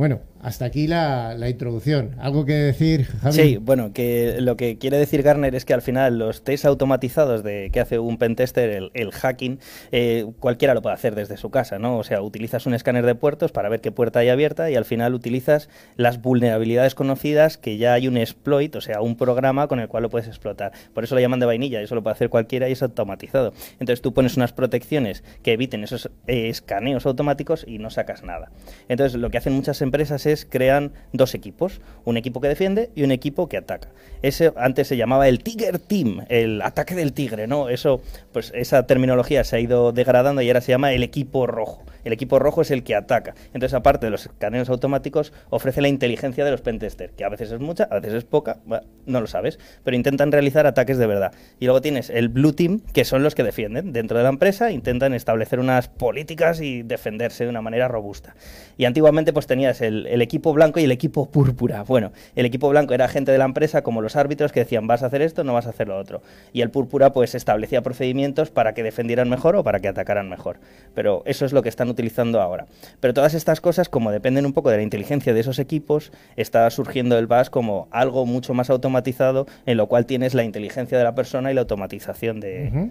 Bueno, 0.00 0.20
hasta 0.42 0.64
aquí 0.64 0.86
la, 0.86 1.36
introducción. 1.50 2.16
¿Algo 2.18 2.46
que 2.46 2.54
decir, 2.54 3.04
Javi? 3.20 3.34
Sí, 3.34 3.56
bueno, 3.58 3.92
que 3.92 4.40
lo 4.40 4.56
que 4.56 4.78
quiere 4.78 4.96
decir 4.96 5.22
Garner 5.22 5.54
es 5.54 5.66
que 5.66 5.74
al 5.74 5.82
final 5.82 6.18
los 6.18 6.42
test 6.42 6.64
automatizados 6.64 7.42
de 7.42 7.68
que 7.70 7.80
hace 7.80 7.98
un 7.98 8.16
pentester, 8.16 8.88
el, 8.94 9.10
hacking, 9.12 9.58
eh, 9.92 10.24
cualquiera 10.38 10.72
lo 10.72 10.80
puede 10.80 10.94
hacer 10.94 11.14
desde 11.14 11.36
su 11.36 11.50
casa, 11.50 11.78
¿no? 11.78 11.98
O 11.98 12.04
sea, 12.04 12.22
utilizas 12.22 12.64
un 12.64 12.72
escáner 12.72 13.04
de 13.04 13.14
puertos 13.14 13.52
para 13.52 13.68
ver 13.68 13.82
qué 13.82 13.92
puerta 13.92 14.20
hay 14.20 14.30
abierta 14.30 14.70
y 14.70 14.76
al 14.76 14.86
final 14.86 15.12
utilizas 15.12 15.68
las 15.96 16.22
vulnerabilidades 16.22 16.94
conocidas 16.94 17.58
que 17.58 17.76
ya 17.76 17.92
hay 17.92 18.08
un 18.08 18.16
exploit, 18.16 18.74
o 18.76 18.80
sea, 18.80 19.02
un 19.02 19.16
programa 19.16 19.68
con 19.68 19.80
el 19.80 19.88
cual 19.88 20.04
lo 20.04 20.08
puedes 20.08 20.28
explotar. 20.28 20.72
Por 20.94 21.04
eso 21.04 21.14
lo 21.14 21.20
llaman 21.20 21.40
de 21.40 21.46
vainilla, 21.46 21.82
eso 21.82 21.94
lo 21.94 22.02
puede 22.02 22.14
hacer 22.14 22.30
cualquiera 22.30 22.70
y 22.70 22.72
es 22.72 22.82
automatizado. 22.82 23.52
Entonces 23.72 24.00
tú 24.00 24.14
pones 24.14 24.38
unas 24.38 24.54
protecciones 24.54 25.22
que 25.42 25.52
eviten 25.52 25.84
esos 25.84 26.06
eh, 26.26 26.48
escaneos 26.48 27.04
automáticos 27.04 27.66
y 27.68 27.76
no 27.76 27.90
sacas 27.90 28.22
nada. 28.22 28.50
Entonces 28.88 29.20
lo 29.20 29.28
que 29.28 29.36
hacen 29.36 29.52
muchas 29.52 29.82
empresas 29.82 29.89
es 29.94 30.46
crean 30.48 30.92
dos 31.12 31.34
equipos, 31.34 31.80
un 32.04 32.16
equipo 32.16 32.40
que 32.40 32.48
defiende 32.48 32.90
y 32.94 33.02
un 33.02 33.10
equipo 33.10 33.48
que 33.48 33.56
ataca. 33.56 33.88
Ese 34.22 34.52
antes 34.56 34.88
se 34.88 34.96
llamaba 34.96 35.28
el 35.28 35.42
Tiger 35.42 35.78
Team, 35.78 36.24
el 36.28 36.60
ataque 36.62 36.94
del 36.94 37.12
tigre, 37.12 37.46
¿no? 37.46 37.68
Eso, 37.68 38.02
pues 38.32 38.52
esa 38.54 38.86
terminología 38.86 39.44
se 39.44 39.56
ha 39.56 39.60
ido 39.60 39.92
degradando 39.92 40.42
y 40.42 40.48
ahora 40.48 40.60
se 40.60 40.72
llama 40.72 40.92
el 40.92 41.02
equipo 41.02 41.46
rojo. 41.46 41.82
El 42.04 42.12
equipo 42.12 42.38
rojo 42.38 42.62
es 42.62 42.70
el 42.70 42.82
que 42.82 42.94
ataca. 42.94 43.34
Entonces, 43.52 43.74
aparte 43.74 44.06
de 44.06 44.10
los 44.10 44.26
escaneos 44.26 44.68
automáticos, 44.70 45.32
ofrece 45.50 45.80
la 45.80 45.88
inteligencia 45.88 46.44
de 46.44 46.50
los 46.50 46.60
pentesters, 46.60 47.12
que 47.12 47.24
a 47.24 47.28
veces 47.28 47.52
es 47.52 47.60
mucha, 47.60 47.84
a 47.84 47.96
veces 47.96 48.14
es 48.14 48.24
poca, 48.24 48.58
no 49.06 49.20
lo 49.20 49.26
sabes, 49.26 49.58
pero 49.84 49.96
intentan 49.96 50.32
realizar 50.32 50.66
ataques 50.66 50.98
de 50.98 51.06
verdad. 51.06 51.32
Y 51.58 51.66
luego 51.66 51.80
tienes 51.80 52.10
el 52.10 52.28
Blue 52.28 52.52
Team, 52.52 52.80
que 52.92 53.04
son 53.04 53.22
los 53.22 53.34
que 53.34 53.42
defienden 53.42 53.92
dentro 53.92 54.16
de 54.16 54.24
la 54.24 54.30
empresa, 54.30 54.70
intentan 54.70 55.14
establecer 55.14 55.60
unas 55.60 55.88
políticas 55.88 56.60
y 56.60 56.82
defenderse 56.82 57.44
de 57.44 57.50
una 57.50 57.62
manera 57.62 57.88
robusta. 57.88 58.34
Y 58.76 58.84
antiguamente 58.84 59.32
pues 59.32 59.46
el, 59.80 60.20
equipo 60.22 60.52
blanco 60.52 60.80
y 60.80 60.84
el 60.84 60.92
equipo 60.92 61.30
púrpura. 61.30 61.82
Bueno, 61.84 62.12
el 62.34 62.46
equipo 62.46 62.68
blanco 62.68 62.94
era 62.94 63.08
gente 63.08 63.32
de 63.32 63.38
la 63.38 63.44
empresa 63.44 63.82
como 63.82 64.02
los 64.02 64.16
árbitros 64.16 64.52
que 64.52 64.60
decían 64.60 64.86
vas 64.86 65.02
a 65.02 65.06
hacer 65.06 65.22
esto, 65.22 65.44
no 65.44 65.54
vas 65.54 65.66
a 65.66 65.70
hacer 65.70 65.88
lo 65.88 65.98
otro. 65.98 66.22
Y 66.52 66.62
el 66.62 66.70
púrpura 66.70 67.12
pues 67.12 67.34
establecía 67.34 67.82
procedimientos 67.82 68.50
para 68.50 68.74
que 68.74 68.82
defendieran 68.82 69.28
mejor 69.28 69.56
o 69.56 69.64
para 69.64 69.80
que 69.80 69.88
atacaran 69.88 70.28
mejor. 70.28 70.58
Pero 70.94 71.22
eso 71.26 71.44
es 71.44 71.52
lo 71.52 71.62
que 71.62 71.68
están 71.68 71.88
utilizando 71.88 72.40
ahora. 72.40 72.66
Pero 73.00 73.14
todas 73.14 73.34
estas 73.34 73.60
cosas, 73.60 73.88
como 73.88 74.10
dependen 74.10 74.46
un 74.46 74.52
poco 74.52 74.70
de 74.70 74.78
la 74.78 74.82
inteligencia 74.82 75.32
de 75.32 75.40
esos 75.40 75.58
equipos, 75.58 76.12
está 76.36 76.68
surgiendo 76.70 77.18
el 77.18 77.26
BAS 77.26 77.50
como 77.50 77.88
algo 77.90 78.26
mucho 78.26 78.54
más 78.54 78.70
automatizado, 78.70 79.46
en 79.66 79.76
lo 79.76 79.86
cual 79.86 80.06
tienes 80.06 80.34
la 80.34 80.44
inteligencia 80.44 80.98
de 80.98 81.04
la 81.04 81.14
persona 81.14 81.50
y 81.50 81.54
la 81.54 81.62
automatización 81.62 82.40
de... 82.40 82.90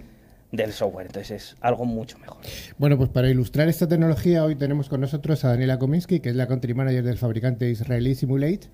del 0.52 0.72
software. 0.72 1.06
Entonces 1.06 1.30
es 1.30 1.56
algo 1.60 1.84
mucho 1.84 2.18
mejor. 2.18 2.38
Bueno, 2.78 2.96
pues 2.96 3.10
para 3.10 3.28
ilustrar 3.28 3.68
esta 3.68 3.88
tecnología, 3.88 4.44
hoy 4.44 4.56
tenemos 4.56 4.88
con 4.88 5.00
nosotros 5.00 5.44
a 5.44 5.48
Daniela 5.48 5.78
Kominsky, 5.78 6.20
que 6.20 6.30
es 6.30 6.36
la 6.36 6.46
country 6.46 6.74
manager 6.74 7.04
del 7.04 7.18
fabricante 7.18 7.70
israelí 7.70 8.14
Simulate, 8.14 8.68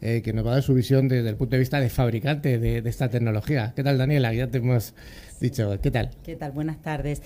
eh, 0.00 0.22
que 0.22 0.32
nos 0.32 0.46
va 0.46 0.50
a 0.50 0.54
dar 0.54 0.62
su 0.62 0.74
visión 0.74 1.08
desde 1.08 1.28
el 1.28 1.36
punto 1.36 1.56
de 1.56 1.60
vista 1.60 1.80
de 1.80 1.90
fabricante 1.90 2.58
de, 2.58 2.82
de, 2.82 2.90
esta 2.90 3.08
tecnología. 3.08 3.72
¿Qué 3.74 3.82
tal, 3.82 3.98
Daniela? 3.98 4.32
Ya 4.32 4.46
te 4.48 4.58
hemos 4.58 4.94
dicho. 5.40 5.78
¿Qué 5.82 5.90
tal? 5.90 6.10
¿Qué 6.22 6.36
tal? 6.36 6.52
Buenas 6.52 6.80
tardes. 6.82 7.22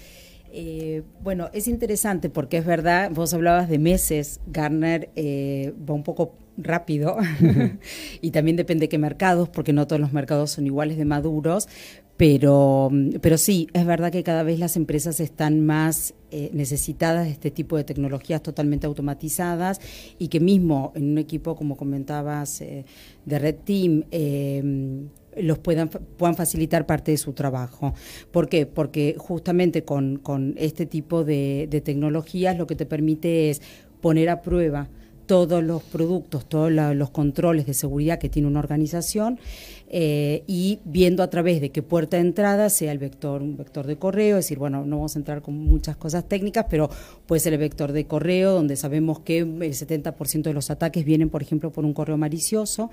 Eh, 0.54 1.02
bueno, 1.22 1.48
es 1.54 1.66
interesante 1.66 2.28
porque 2.28 2.58
es 2.58 2.66
verdad, 2.66 3.10
vos 3.10 3.32
hablabas 3.32 3.70
de 3.70 3.78
meses, 3.78 4.38
Garner 4.46 5.08
eh, 5.16 5.72
va 5.88 5.94
un 5.94 6.02
poco 6.02 6.34
rápido 6.58 7.16
y 8.20 8.30
también 8.32 8.58
depende 8.58 8.82
de 8.84 8.88
qué 8.90 8.98
mercados, 8.98 9.48
porque 9.48 9.72
no 9.72 9.86
todos 9.86 10.00
los 10.00 10.12
mercados 10.12 10.50
son 10.50 10.66
iguales 10.66 10.98
de 10.98 11.06
maduros, 11.06 11.68
pero, 12.22 12.88
pero 13.20 13.36
sí, 13.36 13.66
es 13.72 13.84
verdad 13.84 14.12
que 14.12 14.22
cada 14.22 14.44
vez 14.44 14.60
las 14.60 14.76
empresas 14.76 15.18
están 15.18 15.66
más 15.66 16.14
eh, 16.30 16.50
necesitadas 16.52 17.24
de 17.24 17.32
este 17.32 17.50
tipo 17.50 17.76
de 17.76 17.82
tecnologías 17.82 18.40
totalmente 18.44 18.86
automatizadas 18.86 19.80
y 20.20 20.28
que 20.28 20.38
mismo 20.38 20.92
en 20.94 21.10
un 21.10 21.18
equipo, 21.18 21.56
como 21.56 21.76
comentabas, 21.76 22.60
de 22.60 23.38
Red 23.40 23.56
Team, 23.64 24.04
los 25.36 25.58
puedan, 25.58 25.88
puedan 25.88 26.36
facilitar 26.36 26.86
parte 26.86 27.10
de 27.10 27.16
su 27.16 27.32
trabajo. 27.32 27.92
¿Por 28.30 28.48
qué? 28.48 28.66
Porque 28.66 29.16
justamente 29.18 29.82
con, 29.82 30.20
este 30.58 30.86
tipo 30.86 31.24
de, 31.24 31.66
de 31.68 31.80
tecnologías 31.80 32.56
lo 32.56 32.68
que 32.68 32.76
te 32.76 32.86
permite 32.86 33.50
es 33.50 33.60
poner 34.00 34.28
a 34.28 34.42
prueba 34.42 34.88
todos 35.26 35.62
los 35.62 35.82
productos, 35.82 36.48
todos 36.48 36.70
los 36.70 37.10
controles 37.10 37.66
de 37.66 37.74
seguridad 37.74 38.18
que 38.18 38.28
tiene 38.28 38.48
una 38.48 38.58
organización 38.58 39.38
eh, 39.94 40.42
y 40.46 40.80
viendo 40.86 41.22
a 41.22 41.28
través 41.28 41.60
de 41.60 41.70
qué 41.70 41.82
puerta 41.82 42.16
de 42.16 42.22
entrada 42.22 42.70
sea 42.70 42.92
el 42.92 42.98
vector, 42.98 43.42
un 43.42 43.58
vector 43.58 43.86
de 43.86 43.96
correo, 43.96 44.38
es 44.38 44.46
decir, 44.46 44.58
bueno, 44.58 44.86
no 44.86 44.96
vamos 44.96 45.16
a 45.16 45.18
entrar 45.18 45.42
con 45.42 45.54
muchas 45.54 45.98
cosas 45.98 46.26
técnicas, 46.26 46.64
pero 46.70 46.88
puede 47.26 47.40
ser 47.40 47.52
el 47.52 47.58
vector 47.58 47.92
de 47.92 48.06
correo, 48.06 48.52
donde 48.52 48.76
sabemos 48.76 49.20
que 49.20 49.40
el 49.40 49.58
70% 49.58 50.44
de 50.44 50.54
los 50.54 50.70
ataques 50.70 51.04
vienen, 51.04 51.28
por 51.28 51.42
ejemplo, 51.42 51.70
por 51.70 51.84
un 51.84 51.92
correo 51.92 52.16
malicioso, 52.16 52.90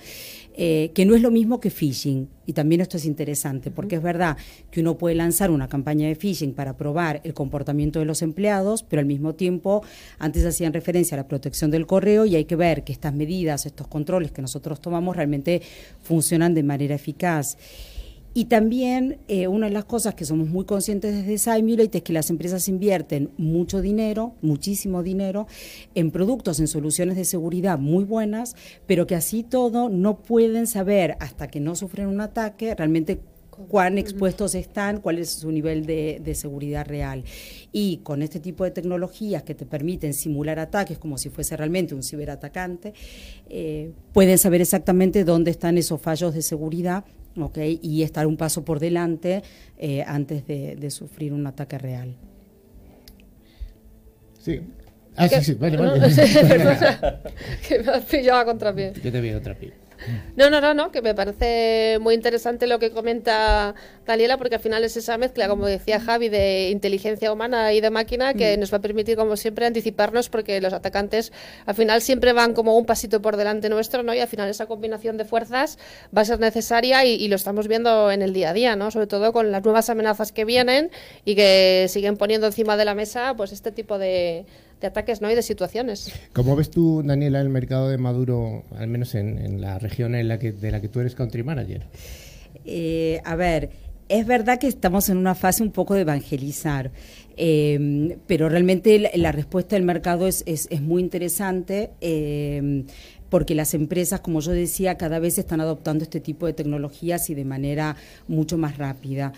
eh, 0.57 0.91
que 0.93 1.05
no 1.05 1.15
es 1.15 1.21
lo 1.21 1.31
mismo 1.31 1.61
que 1.61 1.69
phishing. 1.69 2.27
Y 2.49 2.53
también 2.53 2.81
esto 2.81 2.97
es 2.97 3.05
interesante, 3.05 3.69
porque 3.69 3.97
es 3.97 4.01
verdad 4.01 4.35
que 4.71 4.81
uno 4.81 4.97
puede 4.97 5.13
lanzar 5.13 5.51
una 5.51 5.67
campaña 5.67 6.07
de 6.07 6.15
phishing 6.15 6.55
para 6.55 6.75
probar 6.75 7.21
el 7.23 7.35
comportamiento 7.35 7.99
de 7.99 8.05
los 8.05 8.23
empleados, 8.23 8.81
pero 8.81 9.01
al 9.01 9.05
mismo 9.05 9.35
tiempo, 9.35 9.83
antes 10.17 10.43
hacían 10.43 10.73
referencia 10.73 11.13
a 11.13 11.19
la 11.19 11.27
protección 11.27 11.69
del 11.69 11.85
correo 11.85 12.25
y 12.25 12.35
hay 12.35 12.45
que 12.45 12.55
ver 12.55 12.83
que 12.83 12.91
estas 12.91 13.13
medidas, 13.13 13.67
estos 13.67 13.87
controles 13.87 14.31
que 14.31 14.41
nosotros 14.41 14.81
tomamos 14.81 15.15
realmente 15.15 15.61
funcionan 16.01 16.55
de 16.55 16.63
manera 16.63 16.95
eficaz. 16.95 17.55
Y 18.33 18.45
también 18.45 19.19
eh, 19.27 19.47
una 19.47 19.67
de 19.67 19.73
las 19.73 19.85
cosas 19.85 20.13
que 20.13 20.25
somos 20.25 20.47
muy 20.47 20.65
conscientes 20.65 21.15
desde 21.15 21.37
Simulate 21.37 21.97
es 21.97 22.03
que 22.03 22.13
las 22.13 22.29
empresas 22.29 22.67
invierten 22.69 23.31
mucho 23.37 23.81
dinero, 23.81 24.33
muchísimo 24.41 25.01
dinero, 25.01 25.47
en 25.95 26.11
productos, 26.11 26.59
en 26.59 26.67
soluciones 26.67 27.15
de 27.17 27.25
seguridad 27.25 27.79
muy 27.79 28.03
buenas, 28.03 28.55
pero 28.85 29.07
que 29.07 29.15
así 29.15 29.43
todo 29.43 29.89
no 29.89 30.19
pueden 30.21 30.67
saber 30.67 31.17
hasta 31.19 31.47
que 31.47 31.59
no 31.59 31.75
sufren 31.75 32.07
un 32.07 32.21
ataque 32.21 32.75
realmente 32.75 33.19
cuán 33.67 33.97
expuestos 33.97 34.55
están, 34.55 35.01
cuál 35.01 35.19
es 35.19 35.31
su 35.31 35.51
nivel 35.51 35.85
de, 35.85 36.33
seguridad 36.35 36.85
real. 36.85 37.23
Y 37.71 37.97
con 37.97 38.21
este 38.21 38.39
tipo 38.39 38.63
de 38.63 38.71
tecnologías 38.71 39.43
que 39.43 39.55
te 39.55 39.65
permiten 39.65 40.13
simular 40.13 40.59
ataques 40.59 40.97
como 40.97 41.17
si 41.17 41.29
fuese 41.29 41.57
realmente 41.57 41.93
un 41.93 42.03
ciberatacante, 42.03 42.93
eh, 43.49 43.91
pueden 44.13 44.37
saber 44.37 44.61
exactamente 44.61 45.23
dónde 45.23 45.51
están 45.51 45.77
esos 45.77 46.01
fallos 46.01 46.33
de 46.33 46.41
seguridad 46.41 47.03
okay, 47.41 47.79
y 47.81 48.03
estar 48.03 48.27
un 48.27 48.37
paso 48.37 48.63
por 48.63 48.79
delante 48.79 49.43
eh, 49.77 50.03
antes 50.05 50.45
de, 50.47 50.89
sufrir 50.91 51.33
un 51.33 51.45
ataque 51.47 51.77
real. 51.77 52.15
Sí. 54.39 54.61
Ah, 55.15 55.27
sí, 55.27 55.43
sí, 55.43 55.53
vale, 55.55 55.77
vale. 55.77 55.99
que 57.67 57.79
me 57.79 57.91
has 57.91 58.05
pillado 58.05 58.39
a 58.39 58.45
contrapié. 58.45 58.93
Yo 59.03 59.11
te 59.11 59.21
vi 59.21 59.29
a 59.29 59.33
contrapié. 59.33 59.73
No, 60.35 60.49
no, 60.49 60.61
no, 60.61 60.73
no, 60.73 60.91
que 60.91 61.01
me 61.01 61.13
parece 61.13 61.97
muy 61.99 62.13
interesante 62.13 62.67
lo 62.67 62.79
que 62.79 62.91
comenta 62.91 63.75
Daniela, 64.05 64.37
porque 64.37 64.55
al 64.55 64.61
final 64.61 64.83
es 64.83 64.97
esa 64.97 65.17
mezcla, 65.17 65.47
como 65.47 65.65
decía 65.65 65.99
Javi, 65.99 66.29
de 66.29 66.69
inteligencia 66.69 67.31
humana 67.31 67.73
y 67.73 67.81
de 67.81 67.89
máquina 67.89 68.33
que 68.33 68.55
mm. 68.55 68.59
nos 68.59 68.73
va 68.73 68.77
a 68.77 68.81
permitir, 68.81 69.17
como 69.17 69.37
siempre, 69.37 69.65
anticiparnos, 69.65 70.29
porque 70.29 70.61
los 70.61 70.73
atacantes 70.73 71.31
al 71.65 71.75
final 71.75 72.01
siempre 72.01 72.33
van 72.33 72.53
como 72.53 72.77
un 72.77 72.85
pasito 72.85 73.21
por 73.21 73.37
delante 73.37 73.69
nuestro, 73.69 74.03
¿no? 74.03 74.13
Y 74.13 74.19
al 74.19 74.27
final 74.27 74.49
esa 74.49 74.65
combinación 74.65 75.17
de 75.17 75.25
fuerzas 75.25 75.77
va 76.15 76.21
a 76.21 76.25
ser 76.25 76.39
necesaria 76.39 77.05
y, 77.05 77.27
lo 77.29 77.35
estamos 77.35 77.67
viendo 77.67 78.11
en 78.11 78.21
el 78.21 78.33
día 78.33 78.49
a 78.49 78.53
día, 78.53 78.75
¿no? 78.75 78.89
Sobre 78.89 79.07
todo 79.07 79.31
con 79.33 79.51
las 79.51 79.63
nuevas 79.63 79.89
amenazas 79.89 80.31
que 80.31 80.45
vienen 80.45 80.89
y 81.25 81.35
que 81.35 81.85
siguen 81.89 82.17
poniendo 82.17 82.47
encima 82.47 82.77
de 82.77 82.85
la 82.85 82.95
mesa, 82.95 83.35
pues 83.35 83.51
este 83.51 83.71
tipo 83.71 83.99
de 83.99 84.45
de 84.79 84.87
ataques 84.87 85.21
¿no? 85.21 85.29
y 85.29 85.35
de 85.35 85.41
situaciones. 85.41 86.11
¿Cómo 86.33 86.55
ves 86.55 86.69
tú, 86.69 87.03
Daniela, 87.03 87.41
el 87.41 87.49
mercado 87.49 87.89
de 87.89 87.97
Maduro, 87.97 88.63
al 88.77 88.87
menos 88.87 89.15
en, 89.15 89.61
la 89.61 89.79
región 89.79 90.15
en 90.15 90.27
la 90.27 90.39
que, 90.39 90.51
de 90.51 90.71
la 90.71 90.81
que 90.81 90.87
tú 90.87 90.99
eres 90.99 91.15
country 91.15 91.43
manager? 91.43 91.85
Eh, 92.65 93.21
a 93.25 93.35
ver, 93.35 93.71
es 94.07 94.25
verdad 94.25 94.59
que 94.59 94.67
estamos 94.67 95.09
en 95.09 95.17
una 95.17 95.35
fase 95.35 95.63
un 95.63 95.71
poco 95.71 95.95
de 95.95 96.01
evangelizar, 96.01 96.91
eh, 97.35 98.17
pero 98.27 98.49
realmente 98.49 99.11
la, 99.13 99.31
respuesta 99.31 99.75
del 99.75 99.83
mercado 99.83 100.27
es, 100.27 100.43
es, 100.45 100.81
muy 100.81 101.01
interesante. 101.01 101.91
Eh, 102.01 102.85
porque 103.29 103.53
las 103.53 103.75
empresas, 103.75 104.21
como 104.21 104.39
yo 104.39 104.53
decía, 104.53 104.97
cada 104.97 105.19
vez 105.19 105.37
están 105.37 105.61
adoptando 105.61 106.03
este 106.03 106.19
tipo 106.19 106.47
de 106.47 106.53
tecnologías 106.53 107.29
y 107.29 107.35
de 107.35 107.45
manera 107.45 107.95
mucho 108.27 108.57
más 108.57 108.79
rápida. 108.79 109.33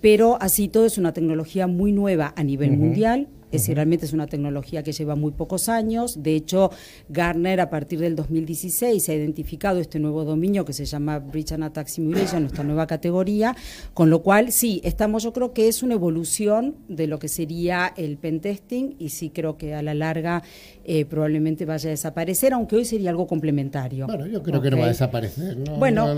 pero 0.00 0.38
así 0.40 0.68
todo 0.68 0.86
es 0.86 0.96
una 0.96 1.12
tecnología 1.12 1.66
muy 1.66 1.92
nueva 1.92 2.32
a 2.34 2.42
nivel 2.42 2.72
mundial, 2.72 3.28
es 3.52 3.62
decir, 3.62 3.76
realmente 3.76 4.06
es 4.06 4.12
una 4.12 4.26
tecnología 4.26 4.82
que 4.82 4.92
lleva 4.92 5.14
muy 5.14 5.32
pocos 5.32 5.68
años. 5.68 6.22
De 6.22 6.34
hecho, 6.34 6.70
Gartner 7.08 7.60
a 7.60 7.68
partir 7.68 7.98
del 7.98 8.16
2016 8.16 9.08
ha 9.08 9.14
identificado 9.14 9.78
este 9.78 9.98
nuevo 9.98 10.24
dominio 10.24 10.64
que 10.64 10.72
se 10.72 10.86
llama 10.86 11.18
Breach 11.18 11.52
and 11.52 11.64
Attack 11.64 11.88
Simulation, 11.88 12.42
nuestra 12.42 12.64
nueva 12.64 12.86
categoría, 12.86 13.54
con 13.94 14.10
lo 14.10 14.22
cual 14.22 14.52
sí, 14.52 14.80
estamos, 14.84 15.22
yo 15.22 15.32
creo 15.32 15.52
que 15.52 15.68
es 15.68 15.82
una 15.82 15.94
evolución 15.94 16.76
de 16.88 17.06
lo 17.06 17.18
que 17.18 17.28
sería 17.28 17.92
el 17.96 18.16
pentesting 18.16 18.96
y 18.98 19.10
sí 19.10 19.30
creo 19.30 19.56
que 19.56 19.74
a 19.74 19.82
la 19.82 19.94
larga 19.94 20.42
eh, 20.84 21.04
probablemente 21.04 21.64
vaya 21.64 21.88
a 21.88 21.90
desaparecer, 21.90 22.54
aunque 22.54 22.76
hoy 22.76 22.84
sería 22.84 23.10
algo 23.10 23.26
complementario. 23.26 24.06
Bueno, 24.06 24.26
yo 24.26 24.42
creo 24.42 24.60
que 24.62 24.70
no 24.70 24.78
va 24.78 24.86
a 24.86 24.88
desaparecer. 24.88 25.58
No, 25.58 25.76
bueno, 25.76 26.08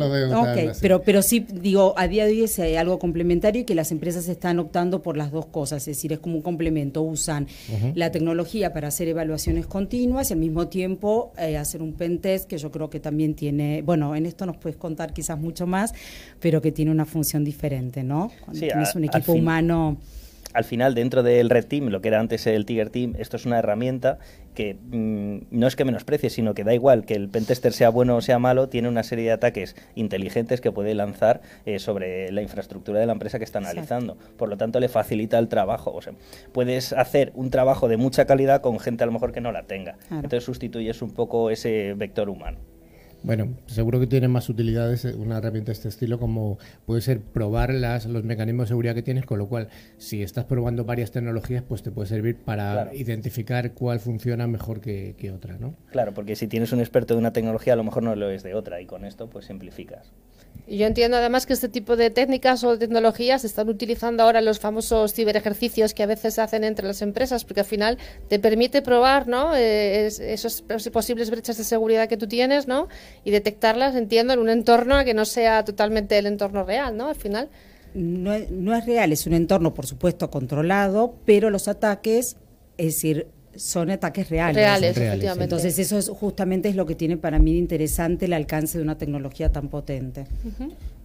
pero, 0.81 1.03
pero 1.03 1.23
sí, 1.23 1.41
digo, 1.41 1.95
a 1.97 2.09
día 2.09 2.27
de 2.27 2.33
hoy 2.33 2.43
es 2.45 2.59
eh, 2.59 2.79
algo 2.79 2.99
complementario 2.99 3.63
y 3.63 3.65
que 3.65 3.75
las 3.75 3.93
empresas 3.93 4.29
están 4.29 4.59
optando 4.59 5.03
por 5.03 5.17
las 5.17 5.33
dos 5.33 5.47
cosas, 5.47 5.83
es 5.83 5.97
decir, 5.97 6.13
es 6.13 6.19
como 6.19 6.37
un 6.37 6.43
complemento, 6.43 7.03
usan 7.25 7.47
la 7.95 8.11
tecnología 8.11 8.73
para 8.73 8.89
hacer 8.89 9.09
evaluaciones 9.09 9.67
continuas 9.67 10.31
y 10.31 10.35
al 10.35 10.41
mismo 10.41 10.69
tiempo 10.69 11.33
eh, 11.39 11.57
hacer 11.57 11.81
un 11.81 11.95
pentest 11.95 12.49
que 12.49 12.59
yo 12.59 12.71
creo 12.71 12.91
que 12.91 13.01
también 13.01 13.35
tiene, 13.35 13.83
bueno, 13.83 14.15
en 14.15 14.27
esto 14.27 14.45
nos 14.47 14.57
puedes 14.57 14.77
contar 14.77 15.13
quizás 15.13 15.39
mucho 15.39 15.67
más, 15.67 15.95
pero 16.41 16.61
que 16.61 16.73
tiene 16.73 16.91
una 16.91 17.07
función 17.07 17.45
diferente, 17.45 18.03
¿no? 18.03 18.31
Cuando 18.45 18.61
tienes 18.61 18.95
un 18.95 19.05
equipo 19.05 19.33
humano 19.33 19.99
al 20.55 20.65
final 20.65 20.95
dentro 20.95 21.23
del 21.23 21.51
Red 21.51 21.67
Team, 21.67 21.89
lo 21.89 22.01
que 22.01 22.09
era 22.09 22.21
antes 22.21 22.47
el 22.47 22.65
Tiger 22.65 22.91
Team, 22.91 23.15
esto 23.19 23.37
es 23.37 23.45
una 23.45 23.59
herramienta 23.59 24.19
que 24.55 24.75
mm, 24.75 25.47
no 25.51 25.67
es 25.67 25.77
que 25.77 25.85
menosprecie, 25.85 26.31
sino 26.31 26.55
que 26.55 26.65
da 26.65 26.73
igual 26.73 27.05
que 27.05 27.15
el 27.15 27.29
pentester 27.29 27.73
sea 27.73 27.91
bueno 27.91 28.17
o 28.17 28.21
sea 28.21 28.39
malo, 28.39 28.69
tiene 28.69 28.89
una 28.89 29.03
serie 29.03 29.25
de 29.27 29.33
ataques 29.33 29.77
inteligentes 29.97 30.61
que 30.61 30.73
puede 30.73 30.95
lanzar 30.95 31.43
eh, 31.67 31.79
sobre 31.79 32.31
la 32.31 32.41
infraestructura 32.41 33.01
de 33.01 33.07
la 33.07 33.13
empresa 33.13 33.39
que 33.39 33.45
está 33.45 33.59
analizando. 33.59 34.17
Por 34.37 34.49
lo 34.49 34.57
tanto, 34.57 34.81
le 34.81 34.89
facilita 34.89 35.39
el 35.39 35.49
trabajo. 35.49 35.93
O 35.93 36.01
sea, 36.01 36.15
puedes 36.53 36.93
hacer 36.93 37.33
un 37.35 37.51
trabajo 37.51 37.89
de 37.89 37.97
mucha 37.97 38.25
calidad 38.27 38.61
con 38.61 38.79
gente 38.79 39.03
a 39.03 39.07
lo 39.07 39.13
mejor 39.13 39.33
que 39.33 39.41
no 39.41 39.53
la 39.53 39.65
tenga. 39.65 39.97
Entonces 40.11 40.45
sustituyes 40.45 41.03
un 41.03 41.13
poco 41.13 41.51
ese 41.51 41.95
vector 41.95 42.29
humano. 42.29 42.59
Bueno, 43.25 43.57
seguro 43.65 43.99
que 44.01 44.07
tiene 44.07 44.29
más 44.29 44.51
utilidades 44.51 45.07
eh, 45.07 45.15
una 45.15 45.39
herramienta 45.39 45.69
de 45.69 45.73
este 45.73 45.89
estilo 45.89 46.19
como 46.19 46.59
puede 46.85 47.01
ser 47.01 47.23
probar 47.23 47.73
las, 47.73 48.05
los 48.05 48.23
mecanismos 48.23 48.65
de 48.65 48.69
seguridad 48.69 48.95
que 48.95 49.03
tienes, 49.03 49.25
con 49.25 49.39
lo 49.39 49.49
cual 49.49 49.69
si 49.97 50.23
estás 50.23 50.45
probando 50.45 50.85
varias 50.85 51.11
tecnologías, 51.11 51.65
pues 51.67 51.83
te 51.83 51.91
puede 51.91 52.07
servir 52.07 52.37
para 52.37 52.95
identificar 52.95 53.73
cuál 53.73 53.99
funciona 53.99 54.47
mejor 54.47 54.83
que, 54.83 55.15
que, 55.17 55.31
otra, 55.31 55.57
¿no? 55.57 55.75
Claro, 55.91 56.13
porque 56.13 56.37
si 56.37 56.49
tienes 56.49 56.73
un 56.73 56.81
experto 56.81 57.15
de 57.15 57.21
una 57.21 57.33
tecnología, 57.33 57.73
a 57.73 57.77
lo 57.77 57.85
mejor 57.85 58.03
no 58.03 58.15
lo 58.15 58.29
es 58.29 58.43
de 58.43 58.55
otra 58.55 58.83
y 58.83 58.87
con 58.87 59.07
esto 59.07 59.31
pues 59.31 59.47
simplificas. 59.47 60.13
Y 60.67 60.79
yo 60.79 60.87
entiendo 60.87 61.19
además 61.19 61.45
que 61.45 61.53
este 61.53 61.69
tipo 61.69 61.95
de 61.95 62.09
técnicas 62.09 62.65
o 62.65 62.79
tecnologías 62.79 63.43
se 63.43 63.47
están 63.47 63.69
utilizando 63.69 64.23
ahora 64.23 64.39
en 64.39 64.47
los 64.47 64.61
famosos 64.61 65.13
ciberejercicios 65.13 65.93
que 65.93 66.03
a 66.03 66.07
veces 66.07 66.35
se 66.35 66.41
hacen 66.41 66.65
entre 66.65 66.87
las 66.87 67.03
empresas, 67.03 67.45
porque 67.45 67.61
al 67.61 67.67
final 67.67 67.99
te 68.29 68.39
permite 68.39 68.81
probar 68.81 69.29
¿no? 69.29 69.55
Eh, 69.55 70.07
esas 70.07 70.63
posibles 70.91 71.31
brechas 71.31 71.59
de 71.59 71.65
seguridad 71.65 72.09
que 72.09 72.17
tú 72.17 72.27
tienes 72.27 72.67
¿no? 72.67 72.89
Y 73.23 73.31
detectarlas, 73.31 73.95
entiendo, 73.95 74.33
en 74.33 74.41
un 74.41 74.49
entorno 74.49 75.05
que 75.05 75.15
no 75.15 75.25
sea 75.25 75.65
totalmente 75.65 76.19
el 76.19 76.27
entorno 76.27 76.65
real, 76.65 76.97
¿no? 76.97 77.09
Al 77.09 77.17
final. 77.17 77.49
No 77.95 78.33
es, 78.33 78.51
no 78.51 78.75
es 78.75 78.85
real, 78.87 79.13
es 79.13 79.27
un 79.27 79.35
entorno, 79.35 79.73
por 79.73 79.87
supuesto, 79.87 80.31
controlado, 80.31 81.15
pero 81.25 81.51
los 81.51 81.69
ataques, 81.69 82.37
es 82.77 82.87
decir, 82.87 83.29
son 83.57 83.91
ataques 83.91 84.31
reales. 84.31 84.57
Reales, 84.57 84.97
efectivamente. 84.97 85.45
Entonces 85.45 85.79
eso 85.79 85.99
es, 85.99 86.09
justamente 86.09 86.69
es 86.69 86.77
lo 86.77 86.87
que 86.87 86.95
tiene 86.95 87.17
para 87.17 87.39
mí 87.39 87.53
de 87.53 87.59
interesante 87.59 88.27
el 88.27 88.33
alcance 88.33 88.79
de 88.79 88.85
una 88.85 88.99
tecnología 88.99 89.53
tan 89.53 89.69
potente. 89.69 90.27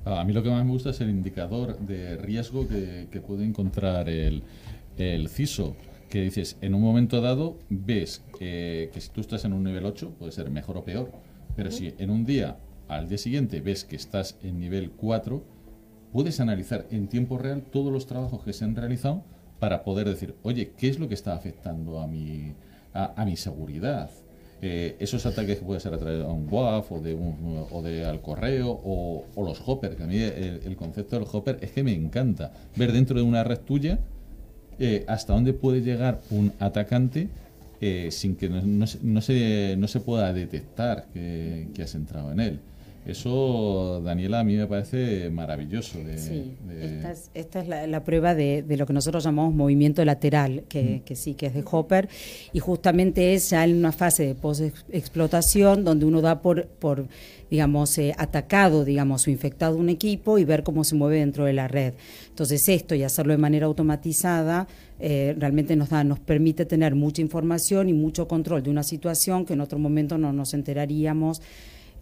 A 0.05 0.23
mí 0.23 0.33
lo 0.33 0.41
que 0.43 0.49
más 0.49 0.65
me 0.65 0.71
gusta 0.71 0.91
es 0.91 1.01
el 1.01 1.09
indicador 1.09 1.77
de 1.79 2.17
riesgo 2.17 2.67
que, 2.67 3.21
puede 3.21 3.45
encontrar 3.45 4.09
el, 4.09 4.43
el, 4.97 5.29
CISO, 5.29 5.75
que 6.09 6.21
dices, 6.21 6.57
en 6.61 6.73
un 6.73 6.81
momento 6.81 7.21
dado 7.21 7.57
ves 7.69 8.23
que, 8.37 8.89
si 8.97 9.09
tú 9.09 9.21
estás 9.21 9.45
en 9.45 9.53
un 9.53 9.63
nivel 9.63 9.85
8 9.85 10.13
puede 10.17 10.31
ser 10.31 10.49
mejor 10.49 10.77
o 10.77 10.83
peor, 10.83 11.11
pero 11.55 11.71
si 11.71 11.93
en 11.97 12.09
un 12.09 12.25
día, 12.25 12.57
al 12.87 13.07
día 13.07 13.17
siguiente, 13.17 13.61
ves 13.61 13.83
que 13.83 13.95
estás 13.95 14.37
en 14.43 14.59
nivel 14.59 14.91
4, 14.91 15.43
puedes 16.11 16.39
analizar 16.39 16.87
en 16.91 17.07
tiempo 17.07 17.37
real 17.37 17.61
todos 17.61 17.91
los 17.91 18.05
trabajos 18.07 18.43
que 18.43 18.53
se 18.53 18.65
han 18.65 18.75
realizado 18.75 19.23
para 19.59 19.83
poder 19.83 20.07
decir, 20.07 20.35
oye, 20.43 20.71
¿qué 20.77 20.89
es 20.89 20.99
lo 20.99 21.07
que 21.07 21.13
está 21.13 21.33
afectando 21.33 21.99
a 21.99 22.07
mi, 22.07 22.53
a, 22.93 23.25
mi 23.25 23.35
seguridad? 23.35 24.09
Eh, 24.61 24.97
esos 24.99 25.25
ataques 25.25 25.59
que 25.59 25.65
puede 25.65 25.79
ser 25.79 25.93
a 25.93 25.97
través 25.97 26.19
de 26.19 26.25
un 26.25 26.47
WAF 26.49 26.91
o 26.91 26.99
de, 26.99 27.17
o 27.71 27.81
de 27.81 28.05
al 28.05 28.21
correo 28.21 28.69
o, 28.83 29.23
los 29.37 29.61
hopper, 29.65 29.95
que 29.95 30.03
a 30.03 30.07
mí 30.07 30.17
el, 30.17 30.75
concepto 30.75 31.17
del 31.17 31.27
hopper 31.31 31.59
es 31.61 31.71
que 31.71 31.83
me 31.83 31.93
encanta 31.93 32.51
ver 32.75 32.91
dentro 32.91 33.17
de 33.17 33.23
una 33.23 33.43
red 33.43 33.59
tuya 33.59 33.99
eh, 34.79 35.05
hasta 35.07 35.33
dónde 35.33 35.53
puede 35.53 35.81
llegar 35.81 36.21
un 36.29 36.51
atacante 36.59 37.29
eh, 37.81 38.09
sin 38.11 38.35
que 38.35 38.49
no, 38.49 38.61
no, 38.61 38.87
se, 38.87 39.75
no, 39.77 39.87
se, 39.87 39.99
pueda 40.01 40.33
detectar 40.33 41.07
que, 41.13 41.69
que 41.73 41.83
has 41.83 41.95
entrado 41.95 42.31
en 42.31 42.39
él. 42.39 42.59
Eso, 43.05 44.01
Daniela, 44.03 44.41
a 44.41 44.43
mí 44.43 44.55
me 44.55 44.67
parece 44.67 45.29
maravilloso. 45.29 45.99
sí, 46.15 46.55
Esta, 47.33 47.59
es, 47.59 47.67
la, 47.67 48.03
prueba 48.03 48.35
de, 48.35 48.63
lo 48.77 48.85
que 48.85 48.93
nosotros 48.93 49.23
llamamos 49.23 49.53
movimiento 49.53 50.03
lateral, 50.05 50.63
que, 50.69 51.01
sí, 51.15 51.33
que 51.33 51.47
es 51.47 51.53
de 51.53 51.63
Hopper, 51.69 52.09
y 52.53 52.59
justamente 52.59 53.33
es 53.33 53.49
ya 53.49 53.63
en 53.63 53.77
una 53.77 53.91
fase 53.91 54.27
de 54.27 54.35
post-explotación 54.35 55.83
donde 55.83 56.05
uno 56.05 56.21
da 56.21 56.41
por, 56.41 56.67
por 56.67 57.07
digamos, 57.49 57.97
eh, 57.97 58.13
atacado, 58.17 58.85
digamos, 58.85 59.25
o 59.25 59.31
infectado 59.31 59.77
un 59.77 59.89
equipo 59.89 60.37
y 60.37 60.45
ver 60.45 60.63
cómo 60.63 60.83
se 60.83 60.95
mueve 60.95 61.17
dentro 61.19 61.45
de 61.45 61.53
la 61.53 61.67
red. 61.67 61.93
Entonces 62.29 62.67
esto 62.69 62.95
y 62.95 63.03
hacerlo 63.03 63.33
de 63.33 63.39
manera 63.39 63.65
automatizada 63.65 64.67
eh, 64.99 65.35
realmente 65.37 65.75
nos, 65.75 65.89
da, 65.89 66.03
nos 66.03 66.19
permite 66.19 66.65
tener 66.65 66.93
mucha 66.93 67.21
información 67.21 67.89
y 67.89 67.93
mucho 67.93 68.27
control 68.27 68.61
de 68.61 68.69
una 68.69 68.83
situación 68.83 69.45
que 69.45 69.53
en 69.53 69.61
otro 69.61 69.79
momento 69.79 70.17
no 70.17 70.31
nos 70.31 70.53
enteraríamos 70.53 71.41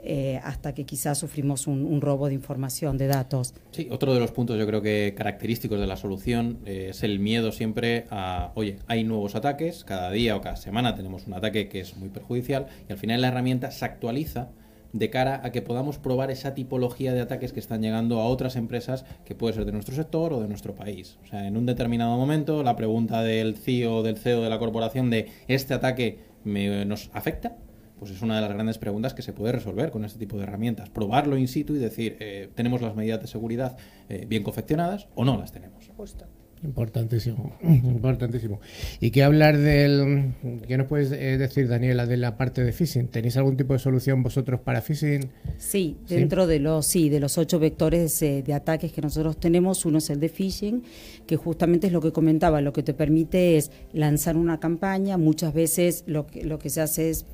eh, 0.09 0.39
hasta 0.41 0.73
que 0.73 0.85
quizás 0.85 1.17
sufrimos 1.17 1.67
un, 1.67 1.99
robo 1.99 2.29
de 2.29 2.33
información, 2.33 2.97
de 2.97 3.07
datos. 3.07 3.53
Sí, 3.71 3.89
otro 3.91 4.13
de 4.13 4.21
los 4.21 4.31
puntos 4.31 4.57
yo 4.57 4.65
creo 4.65 4.81
que 4.81 5.13
característicos 5.17 5.81
de 5.81 5.85
la 5.85 5.97
solución 5.97 6.59
eh, 6.65 6.87
es 6.91 7.03
el 7.03 7.19
miedo 7.19 7.51
siempre 7.51 8.05
a, 8.09 8.53
oye, 8.55 8.77
hay 8.87 9.03
nuevos 9.03 9.35
ataques, 9.35 9.83
cada 9.83 10.09
día 10.11 10.37
o 10.37 10.41
cada 10.41 10.55
semana 10.55 10.95
tenemos 10.95 11.27
un 11.27 11.33
ataque 11.33 11.67
que 11.67 11.81
es 11.81 11.97
muy 11.97 12.07
perjudicial 12.07 12.67
y 12.87 12.93
al 12.93 12.97
final 12.97 13.19
la 13.19 13.27
herramienta 13.27 13.69
se 13.69 13.83
actualiza 13.83 14.47
de 14.93 15.09
cara 15.09 15.41
a 15.43 15.51
que 15.51 15.61
podamos 15.61 15.97
probar 15.97 16.31
esa 16.31 16.53
tipología 16.53 17.13
de 17.13 17.19
ataques 17.19 17.51
que 17.51 17.59
están 17.59 17.81
llegando 17.81 18.21
a 18.21 18.27
otras 18.27 18.55
empresas 18.55 19.03
que 19.25 19.35
puede 19.35 19.55
ser 19.55 19.65
de 19.65 19.73
nuestro 19.73 19.93
sector 19.93 20.31
o 20.31 20.39
de 20.39 20.47
nuestro 20.47 20.73
país. 20.73 21.17
O 21.25 21.27
sea, 21.27 21.45
en 21.45 21.57
un 21.57 21.65
determinado 21.65 22.15
momento 22.15 22.63
la 22.63 22.77
pregunta 22.77 23.23
del 23.23 23.57
CEO 23.57 24.03
del 24.03 24.15
CEO 24.15 24.41
de 24.41 24.49
la 24.49 24.57
corporación 24.57 25.09
de 25.09 25.27
este 25.49 25.73
ataque 25.73 26.19
me, 26.45 26.85
nos 26.85 27.09
afecta 27.13 27.57
pues 27.99 28.11
es 28.11 28.21
una 28.21 28.35
de 28.35 28.41
las 28.41 28.51
grandes 28.51 28.77
preguntas 28.77 29.13
que 29.13 29.21
se 29.21 29.33
puede 29.33 29.53
resolver 29.53 29.91
con 29.91 30.05
este 30.05 30.19
tipo 30.19 30.37
de 30.37 30.43
herramientas. 30.43 30.89
Probarlo 30.89 31.37
in 31.37 31.47
situ 31.47 31.75
y 31.75 31.79
decir, 31.79 32.17
eh, 32.19 32.49
¿tenemos 32.55 32.81
las 32.81 32.95
medidas 32.95 33.21
de 33.21 33.27
seguridad 33.27 33.77
eh, 34.09 34.25
bien 34.27 34.43
confeccionadas 34.43 35.07
o 35.15 35.25
no 35.25 35.37
las 35.37 35.51
tenemos? 35.51 35.89
Justo. 35.95 36.25
Importantísimo, 36.63 37.55
importantísimo. 37.63 38.59
¿Y 38.99 39.11
qué 39.11 39.23
hablar 39.23 39.57
del, 39.57 40.33
qué 40.67 40.77
nos 40.77 40.87
puedes 40.87 41.11
eh, 41.11 41.37
decir, 41.37 41.67
Daniela, 41.67 42.05
de 42.05 42.17
la 42.17 42.35
parte 42.35 42.63
de 42.63 42.71
phishing? 42.71 43.09
¿Tenéis 43.09 43.37
algún 43.37 43.57
tipo 43.57 43.73
de 43.73 43.79
solución 43.79 44.23
vosotros 44.23 44.59
para 44.61 44.81
phishing? 44.81 45.29
Sí, 45.57 45.97
dentro 46.07 46.47
de 46.47 46.59
los, 46.59 46.87
sí, 46.87 47.09
de 47.09 47.19
los 47.19 47.37
ocho 47.37 47.59
vectores 47.59 48.19
eh, 48.21 48.43
de 48.45 48.53
ataques 48.53 48.91
que 48.91 49.01
nosotros 49.01 49.39
tenemos, 49.39 49.85
uno 49.85 49.99
es 49.99 50.09
el 50.09 50.19
de 50.19 50.29
phishing, 50.29 50.83
que 51.27 51.35
justamente 51.35 51.87
es 51.87 51.93
lo 51.93 52.01
que 52.01 52.11
comentaba, 52.11 52.59
lo 52.61 52.73
que 52.73 52.83
te 52.83 52.93
permite 52.93 53.57
es 53.57 53.71
lanzar 53.93 54.35
una 54.35 54.59
campaña. 54.59 55.17
Muchas 55.17 55.53
veces 55.53 56.03
lo 56.07 56.25
que, 56.25 56.43
lo 56.43 56.57
que 56.57 56.69
se 56.69 56.81
hace 56.81 57.11
es 57.11 57.25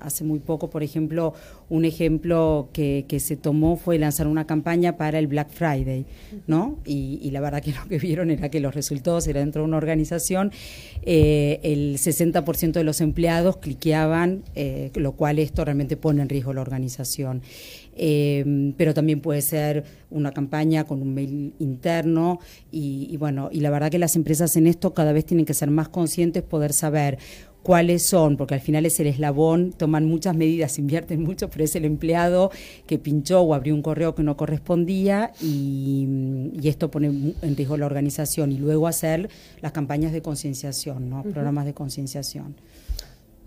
hace 0.00 0.24
muy 0.24 0.38
poco, 0.38 0.70
por 0.70 0.82
ejemplo, 0.82 1.34
un 1.68 1.84
ejemplo 1.84 2.68
que, 2.72 3.04
se 3.20 3.36
tomó 3.36 3.76
fue 3.76 3.98
lanzar 3.98 4.26
una 4.26 4.46
campaña 4.46 4.96
para 4.96 5.18
el 5.18 5.26
Black 5.26 5.50
Friday, 5.50 6.06
¿no? 6.46 6.78
Y, 6.84 7.18
y, 7.22 7.30
la 7.30 7.40
verdad 7.40 7.62
que 7.62 7.72
lo 7.72 7.86
que 7.88 7.98
vieron 7.98 8.30
era 8.30 8.48
que 8.48 8.60
los 8.60 8.74
resultados 8.74 9.26
era 9.26 9.40
dentro 9.40 9.62
de 9.62 9.68
una 9.68 9.76
organización, 9.76 10.52
eh, 11.02 11.60
el 11.62 11.98
60% 11.98 12.72
de 12.72 12.84
los 12.84 13.00
empleados 13.00 13.58
cliqueaban, 13.58 14.42
eh, 14.54 14.90
lo 14.94 15.12
cual 15.12 15.38
esto 15.38 15.64
realmente 15.64 15.96
pone 15.96 16.22
en 16.22 16.28
riesgo 16.28 16.52
la 16.52 16.60
organización. 16.60 17.42
Eh, 18.02 18.72
pero 18.78 18.94
también 18.94 19.20
puede 19.20 19.42
ser 19.42 19.84
una 20.10 20.32
campaña 20.32 20.84
con 20.84 21.02
un 21.02 21.12
mail 21.12 21.52
interno 21.58 22.38
y, 22.70 23.08
y 23.10 23.16
bueno, 23.18 23.50
y 23.52 23.60
la 23.60 23.68
verdad 23.68 23.90
que 23.90 23.98
las 23.98 24.16
empresas 24.16 24.56
en 24.56 24.66
esto 24.66 24.94
cada 24.94 25.12
vez 25.12 25.26
tienen 25.26 25.44
que 25.44 25.52
ser 25.52 25.70
más 25.70 25.88
conscientes, 25.88 26.42
poder 26.42 26.72
saber 26.72 27.18
cuáles 27.62 28.02
son, 28.04 28.36
porque 28.36 28.54
al 28.54 28.60
final 28.60 28.86
es 28.86 28.98
el 29.00 29.06
eslabón, 29.06 29.72
toman 29.72 30.06
muchas 30.06 30.36
medidas, 30.36 30.78
invierten 30.84 31.22
mucho, 31.22 31.50
pero 31.50 31.64
es 31.64 31.74
el 31.76 31.84
empleado 31.84 32.50
que 32.86 32.98
pinchó 32.98 33.40
o 33.42 33.54
abrió 33.54 33.74
un 33.74 33.82
correo 33.82 34.14
que 34.14 34.22
no 34.22 34.36
correspondía 34.36 35.32
y, 35.40 36.06
y 36.60 36.68
esto 36.68 36.90
pone 36.90 37.34
en 37.42 37.56
riesgo 37.56 37.76
la 37.76 37.86
organización 37.86 38.52
y 38.52 38.58
luego 38.58 38.86
hacer 38.86 39.28
las 39.60 39.72
campañas 39.72 40.12
de 40.12 40.22
concienciación, 40.22 41.10
¿no? 41.10 41.20
Uh 41.20 41.24
-huh. 41.24 41.32
programas 41.32 41.64
de 41.66 41.74
concienciación. 41.74 42.54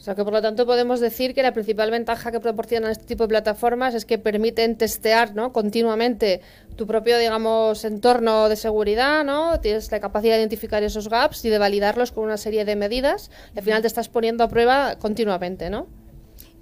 O 0.03 0.05
sea 0.05 0.15
que 0.15 0.25
por 0.25 0.33
lo 0.33 0.41
tanto 0.41 0.65
podemos 0.65 0.99
decir 0.99 1.33
que 1.33 1.41
la 1.43 1.53
principal 1.53 1.89
ventaja 1.89 2.29
que 2.29 2.41
proporcionan 2.41 2.91
este 2.91 3.05
tipo 3.05 3.23
de 3.23 3.29
plataformas 3.29 3.95
es 3.95 4.03
que 4.03 4.17
permiten 4.17 4.75
testear 4.75 5.33
¿no? 5.33 5.53
continuamente 5.53 6.41
tu 6.75 6.85
propio, 6.85 7.17
digamos, 7.17 7.85
entorno 7.85 8.49
de 8.49 8.57
seguridad, 8.57 9.23
¿no? 9.23 9.61
Tienes 9.61 9.89
la 9.93 10.01
capacidad 10.01 10.33
de 10.33 10.41
identificar 10.41 10.83
esos 10.83 11.07
gaps 11.07 11.45
y 11.45 11.49
de 11.49 11.57
validarlos 11.57 12.11
con 12.11 12.25
una 12.25 12.35
serie 12.35 12.65
de 12.65 12.75
medidas 12.75 13.31
y 13.55 13.59
al 13.59 13.63
final 13.63 13.81
te 13.81 13.87
estás 13.87 14.09
poniendo 14.09 14.43
a 14.43 14.49
prueba 14.49 14.97
continuamente, 14.99 15.69
¿no? 15.69 15.87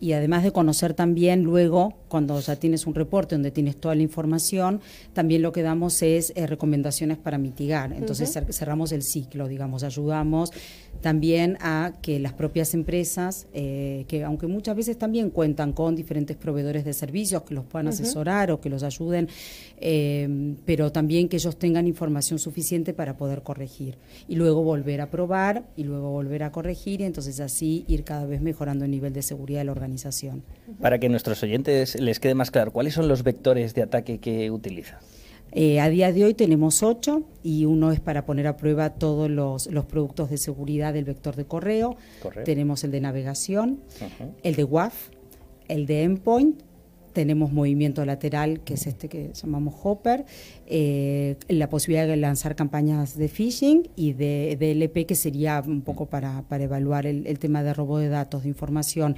Y 0.02 0.14
además 0.14 0.44
de 0.44 0.52
conocer 0.52 0.96
también 0.96 1.44
luego, 1.44 1.94
cuando 2.08 2.40
ya 2.40 2.56
tienes 2.56 2.88
un 2.88 2.96
reporte 2.96 3.36
donde 3.36 3.52
tienes 3.52 3.78
toda 3.78 3.94
la 3.94 4.02
información, 4.02 4.82
también 5.14 5.44
lo 5.44 5.52
que 5.52 5.62
damos 5.62 6.02
es 6.02 6.34
eh, 6.36 6.48
recomendaciones 6.48 7.20
para 7.20 7.38
mitigar. 7.38 7.94
Entonces 7.94 8.36
uh 8.36 8.40
-huh. 8.40 8.52
cerramos 8.52 8.92
el 8.92 9.04
ciclo, 9.04 9.48
digamos, 9.48 9.84
ayudamos 9.84 10.52
también 11.02 11.58
a 11.62 11.94
que 12.02 12.20
las 12.20 12.34
propias 12.34 12.74
empresas, 12.74 13.48
eh, 13.54 14.06
que 14.08 14.24
aunque 14.24 14.48
muchas 14.48 14.76
veces 14.76 14.98
también 14.98 15.30
cuentan 15.30 15.72
con 15.72 15.96
diferentes 15.96 16.36
proveedores 16.36 16.84
de 16.84 16.94
servicios 16.94 17.44
que 17.44 17.54
los 17.54 17.66
puedan 17.66 17.88
uh 17.88 17.90
-huh. 17.92 17.94
asesorar 17.94 18.52
o 18.52 18.60
que 18.60 18.70
los 18.70 18.84
ayuden, 18.84 19.28
eh, 19.78 20.56
pero 20.66 20.92
también 20.92 21.30
que 21.30 21.38
ellos 21.38 21.58
tengan 21.58 21.86
información 21.88 22.40
suficiente 22.40 22.94
para 22.94 23.18
poder 23.18 23.44
corregir 23.44 23.98
y 24.28 24.36
luego 24.36 24.64
volver 24.64 25.02
a 25.02 25.10
probar 25.12 25.64
y 25.76 25.84
luego 25.84 26.10
volver 26.10 26.44
a 26.44 26.52
corregir 26.52 27.02
y 27.02 27.04
entonces 27.04 27.40
así 27.40 27.86
ir 27.88 28.04
cada 28.04 28.26
vez 28.26 28.42
mejorando 28.42 28.86
el 28.86 28.92
nivel 28.92 29.14
de 29.14 29.22
seguridad 29.22 29.60
de 29.62 29.66
la 29.66 29.72
organización. 29.92 30.44
Para 30.80 31.00
que 31.00 31.10
nuestros 31.10 31.44
oyentes 31.44 32.00
les 32.00 32.20
quede 32.20 32.36
más 32.36 32.52
claro, 32.52 32.72
¿cuáles 32.72 32.94
son 32.94 33.08
los 33.08 33.24
vectores 33.24 33.74
de 33.74 33.84
ataque 33.84 34.20
que 34.20 34.50
utiliza? 34.52 35.00
Eh, 35.54 35.82
a 35.82 35.90
día 35.90 36.14
de 36.14 36.24
hoy 36.24 36.34
tenemos 36.34 36.82
ocho 36.82 37.24
y 37.44 37.66
uno 37.66 37.92
es 37.92 38.00
para 38.00 38.26
poner 38.26 38.48
a 38.48 38.56
prueba 38.56 38.92
todos 38.92 39.30
los, 39.30 39.68
los 39.68 39.86
productos 39.86 40.30
de 40.30 40.38
seguridad 40.38 40.94
del 40.94 41.04
vector 41.04 41.36
de 41.36 41.44
correo. 41.44 41.98
Tenemos 42.46 42.86
el 42.86 42.92
de 42.92 43.02
navegación, 43.02 43.82
uh 44.00 44.04
-huh. 44.04 44.32
el 44.44 44.56
de 44.56 44.64
WAF, 44.64 45.10
el 45.68 45.86
de 45.86 46.04
endpoint 46.04 46.62
tenemos 47.12 47.52
movimiento 47.52 48.06
lateral, 48.06 48.62
que 48.62 48.76
es 48.76 48.88
este 48.88 49.10
que 49.10 49.32
llamamos 49.34 49.76
Hopper, 49.84 50.26
eh, 50.74 51.36
la 51.50 51.68
posibilidad 51.68 52.08
de 52.08 52.16
lanzar 52.16 52.56
campañas 52.56 53.18
de 53.18 53.28
phishing 53.28 53.90
y 53.98 54.14
de, 54.14 54.56
de 54.58 54.72
LP, 54.72 55.06
que 55.06 55.16
sería 55.16 55.62
un 55.68 55.82
poco 55.82 56.06
para, 56.06 56.44
para 56.44 56.64
evaluar 56.64 57.06
el, 57.06 57.28
el, 57.28 57.40
tema 57.40 57.62
de 57.62 57.74
robo 57.74 57.98
de 57.98 58.08
datos, 58.08 58.44
de 58.44 58.50
información. 58.50 59.18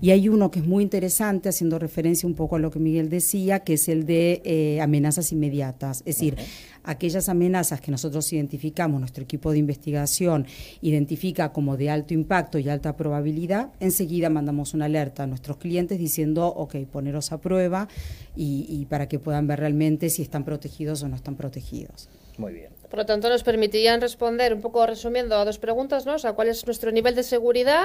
Y 0.00 0.12
hay 0.12 0.28
uno 0.28 0.52
que 0.52 0.60
es 0.60 0.64
muy 0.64 0.84
interesante, 0.84 1.48
haciendo 1.48 1.80
referencia 1.80 2.28
un 2.28 2.36
poco 2.36 2.54
a 2.54 2.60
lo 2.60 2.70
que 2.70 2.78
Miguel 2.78 3.08
decía, 3.08 3.60
que 3.60 3.74
es 3.74 3.88
el 3.88 4.06
de 4.06 4.42
eh, 4.44 4.80
amenazas 4.80 5.32
inmediatas. 5.32 6.02
Es 6.06 6.16
decir, 6.16 6.34
okay. 6.34 6.44
aquellas 6.84 7.28
amenazas 7.28 7.80
que 7.80 7.90
nosotros 7.90 8.32
identificamos, 8.32 9.00
nuestro 9.00 9.24
equipo 9.24 9.50
de 9.50 9.58
investigación 9.58 10.46
identifica 10.82 11.52
como 11.52 11.76
de 11.76 11.90
alto 11.90 12.14
impacto 12.14 12.60
y 12.60 12.68
alta 12.68 12.96
probabilidad, 12.96 13.72
enseguida 13.80 14.30
mandamos 14.30 14.72
una 14.72 14.84
alerta 14.84 15.24
a 15.24 15.26
nuestros 15.26 15.56
clientes 15.56 15.98
diciendo, 15.98 16.46
ok, 16.46 16.76
poneros 16.92 17.32
a 17.32 17.40
prueba 17.40 17.88
y, 18.36 18.66
y 18.68 18.86
para 18.86 19.08
que 19.08 19.18
puedan 19.18 19.48
ver 19.48 19.58
realmente 19.58 20.08
si 20.08 20.22
están 20.22 20.44
protegidos 20.44 20.91
o 21.02 21.08
no 21.08 21.16
están 21.16 21.36
protegidos. 21.36 22.08
Muy 22.38 22.52
bien. 22.54 22.72
Por 22.88 22.98
lo 22.98 23.06
tanto, 23.06 23.28
nos 23.28 23.42
permitirían 23.42 24.00
responder, 24.00 24.52
un 24.52 24.60
poco 24.60 24.86
resumiendo, 24.86 25.36
a 25.36 25.44
dos 25.44 25.58
preguntas, 25.58 26.04
¿no? 26.04 26.14
O 26.14 26.18
sea, 26.18 26.34
¿cuál 26.34 26.48
es 26.48 26.66
nuestro 26.66 26.92
nivel 26.92 27.14
de 27.14 27.22
seguridad? 27.22 27.84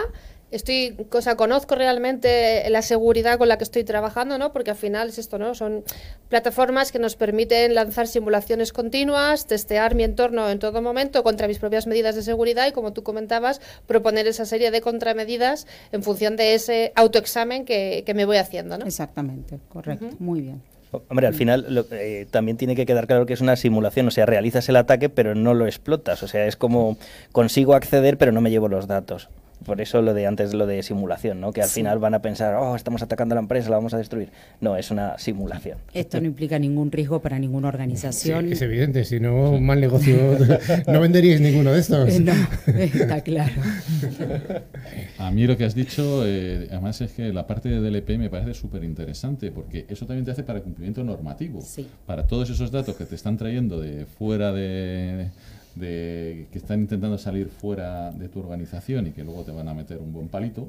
Estoy, 0.52 0.98
o 1.12 1.22
sea, 1.22 1.36
conozco 1.36 1.76
realmente 1.76 2.70
la 2.70 2.82
seguridad 2.82 3.38
con 3.38 3.48
la 3.48 3.58
que 3.58 3.64
estoy 3.64 3.84
trabajando, 3.86 4.38
¿no? 4.38 4.52
Porque 4.52 4.72
al 4.72 4.78
final 4.78 5.10
es 5.10 5.18
esto, 5.18 5.38
¿no? 5.38 5.56
Son 5.56 5.84
plataformas 6.28 6.92
que 6.92 7.00
nos 7.00 7.16
permiten 7.16 7.74
lanzar 7.74 8.08
simulaciones 8.08 8.74
continuas, 8.74 9.48
testear 9.48 9.96
mi 9.96 10.04
entorno 10.04 10.50
en 10.50 10.60
todo 10.60 10.82
momento 10.82 11.24
contra 11.24 11.48
mis 11.48 11.60
propias 11.60 11.88
medidas 11.88 12.16
de 12.16 12.22
seguridad 12.22 12.68
y, 12.68 12.72
como 12.74 12.92
tú 12.92 13.04
comentabas, 13.04 13.62
proponer 13.86 14.28
esa 14.28 14.46
serie 14.46 14.72
de 14.72 14.82
contramedidas 14.82 15.68
en 15.92 16.04
función 16.04 16.36
de 16.36 16.54
ese 16.54 16.92
autoexamen 16.96 17.64
que, 17.64 18.04
que 18.06 18.14
me 18.14 18.26
voy 18.26 18.38
haciendo, 18.38 18.78
¿no? 18.78 18.86
Exactamente, 18.86 19.60
correcto, 19.70 20.06
uh 20.06 20.10
-huh. 20.10 20.20
muy 20.20 20.42
bien. 20.42 20.62
Hombre, 21.10 21.28
al 21.28 21.34
final 21.34 21.66
lo, 21.70 21.86
eh, 21.92 22.28
también 22.30 22.58
tiene 22.58 22.76
que 22.76 22.86
quedar 22.86 23.08
claro 23.08 23.26
que 23.26 23.34
es 23.34 23.42
una 23.42 23.56
simulación, 23.56 24.08
o 24.08 24.12
sea, 24.12 24.26
realizas 24.26 24.68
el 24.70 24.76
ataque 24.76 25.10
pero 25.10 25.36
no 25.36 25.54
lo 25.54 25.66
explotas, 25.66 26.24
o 26.24 26.28
sea, 26.28 26.46
es 26.46 26.56
como 26.56 26.98
consigo 27.32 27.74
acceder 27.74 28.18
pero 28.18 28.32
no 28.32 28.42
me 28.42 28.50
llevo 28.50 28.68
los 28.68 28.88
datos. 28.88 29.30
Por 29.66 29.82
eso 29.82 30.02
lo 30.02 30.14
de 30.14 30.28
antes, 30.28 30.54
lo 30.54 30.66
de 30.66 30.84
simulación, 30.84 31.42
¿no? 31.42 31.52
Que 31.52 31.62
al 31.62 31.68
sí. 31.68 31.82
final 31.82 32.00
van 32.00 32.14
a 32.14 32.22
pensar, 32.22 32.56
oh, 32.56 32.76
estamos 32.76 33.02
atacando 33.02 33.34
a 33.34 33.38
la 33.38 33.42
empresa, 33.42 33.70
la 33.70 33.78
vamos 33.78 33.94
a 33.94 33.98
destruir. 33.98 34.30
No, 34.62 34.78
es 34.78 34.92
una 34.92 35.18
simulación. 35.18 35.78
Esto 35.94 36.22
no 36.22 36.28
implica 36.28 36.60
ningún 36.60 36.92
riesgo 36.92 37.22
para 37.22 37.40
ninguna 37.40 37.68
organización. 37.68 38.46
Sí, 38.46 38.54
es 38.54 38.62
evidente, 38.62 39.04
si 39.04 39.20
no, 39.20 39.52
un 39.52 39.66
mal 39.66 39.82
negocio, 39.82 40.16
no 40.88 41.02
venderíais 41.02 41.42
ninguno 41.42 41.72
de 41.74 41.80
estos. 41.80 42.20
No, 42.20 42.34
está 42.68 43.22
claro. 43.22 43.54
A 45.18 45.32
mí 45.32 45.48
lo 45.48 45.58
que 45.58 45.66
has 45.66 45.76
dicho, 45.76 46.24
eh, 46.26 46.68
además 46.72 47.02
es 47.02 47.12
que 47.12 47.34
la 47.34 47.48
parte 47.48 47.70
de 47.70 47.80
DLP 47.80 48.18
me 48.18 48.30
parece 48.30 48.54
súper 48.54 48.84
interesante, 48.84 49.52
porque 49.52 49.86
eso 49.90 50.06
también 50.06 50.26
te 50.26 50.32
hace 50.32 50.44
para 50.44 50.62
cumplimiento 50.62 51.04
normativo. 51.04 51.62
Sí. 51.62 51.88
Para 52.06 52.28
todos 52.28 52.50
esos 52.50 52.72
datos 52.72 52.96
que 52.96 53.06
te 53.06 53.16
están 53.16 53.38
trayendo 53.38 53.80
de 53.80 54.06
fuera 54.06 54.52
de 54.54 55.30
de 55.80 56.48
que 56.52 56.58
están 56.58 56.82
intentando 56.82 57.18
salir 57.18 57.50
fuera 57.50 58.12
de 58.12 58.30
tu 58.30 58.40
organización 58.40 59.08
y 59.08 59.12
que 59.12 59.24
luego 59.24 59.44
te 59.44 59.52
van 59.52 59.68
a 59.68 59.74
meter 59.74 59.98
un 60.00 60.14
buen 60.14 60.28
palito. 60.28 60.68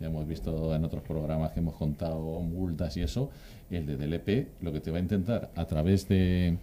Ya 0.00 0.06
hemos 0.06 0.26
visto 0.26 0.74
en 0.74 0.84
otros 0.84 1.02
programas 1.02 1.52
que 1.52 1.60
hemos 1.60 1.74
contado 1.74 2.40
multas 2.40 2.96
y 2.96 3.02
eso. 3.02 3.30
El 3.70 3.86
de 3.86 3.96
DLP 3.96 4.62
lo 4.62 4.72
que 4.72 4.80
te 4.80 4.90
va 4.90 4.98
a 4.98 5.00
intentar 5.00 5.50
a 5.54 5.66
través 5.66 6.08
de, 6.08 6.56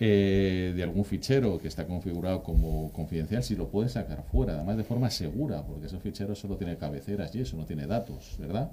eh, 0.00 0.72
de 0.74 0.82
algún 0.82 1.04
fichero 1.04 1.58
que 1.58 1.68
está 1.68 1.86
configurado 1.86 2.42
como 2.42 2.90
confidencial, 2.92 3.42
si 3.42 3.54
lo 3.54 3.68
puedes 3.68 3.92
sacar 3.92 4.24
fuera, 4.24 4.54
además 4.54 4.76
de 4.76 4.84
forma 4.84 5.10
segura, 5.10 5.62
porque 5.62 5.86
esos 5.86 6.02
ficheros 6.02 6.38
solo 6.38 6.56
tiene 6.56 6.76
cabeceras 6.76 7.34
y 7.34 7.40
eso 7.40 7.56
no 7.56 7.66
tiene 7.66 7.86
datos, 7.86 8.36
¿verdad? 8.38 8.70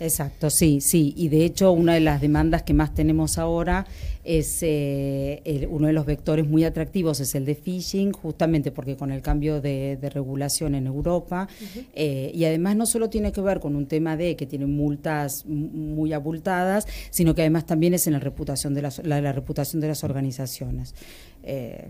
Exacto, 0.00 0.50
sí, 0.50 0.80
sí. 0.80 1.12
Y 1.16 1.28
de 1.28 1.44
hecho, 1.44 1.72
una 1.72 1.94
de 1.94 2.00
las 2.00 2.20
demandas 2.20 2.62
que 2.62 2.74
más 2.74 2.94
tenemos 2.94 3.38
ahora 3.38 3.86
es 4.24 4.62
eh, 4.62 5.40
el, 5.44 5.66
uno 5.66 5.86
de 5.86 5.92
los 5.92 6.06
vectores 6.06 6.46
muy 6.46 6.64
atractivos 6.64 7.20
es 7.20 7.34
el 7.34 7.44
de 7.44 7.54
phishing, 7.54 8.12
justamente 8.12 8.70
porque 8.70 8.96
con 8.96 9.10
el 9.10 9.22
cambio 9.22 9.60
de, 9.60 9.96
de 9.96 10.10
regulación 10.10 10.74
en 10.74 10.86
Europa 10.86 11.48
uh 11.48 11.64
-huh. 11.64 11.84
eh, 11.94 12.30
y 12.34 12.44
además 12.44 12.76
no 12.76 12.86
solo 12.86 13.08
tiene 13.08 13.32
que 13.32 13.40
ver 13.40 13.58
con 13.58 13.74
un 13.74 13.86
tema 13.86 14.16
de 14.16 14.36
que 14.36 14.46
tienen 14.46 14.70
multas 14.70 15.46
muy 15.46 16.12
abultadas, 16.12 16.86
sino 17.10 17.34
que 17.34 17.42
además 17.42 17.66
también 17.66 17.94
es 17.94 18.06
en 18.06 18.12
la 18.12 18.20
reputación 18.20 18.74
de 18.74 18.82
las, 18.82 18.98
la, 19.04 19.20
la 19.20 19.32
reputación 19.32 19.80
de 19.80 19.88
las 19.88 20.04
organizaciones. 20.04 20.94
Eh, 21.42 21.88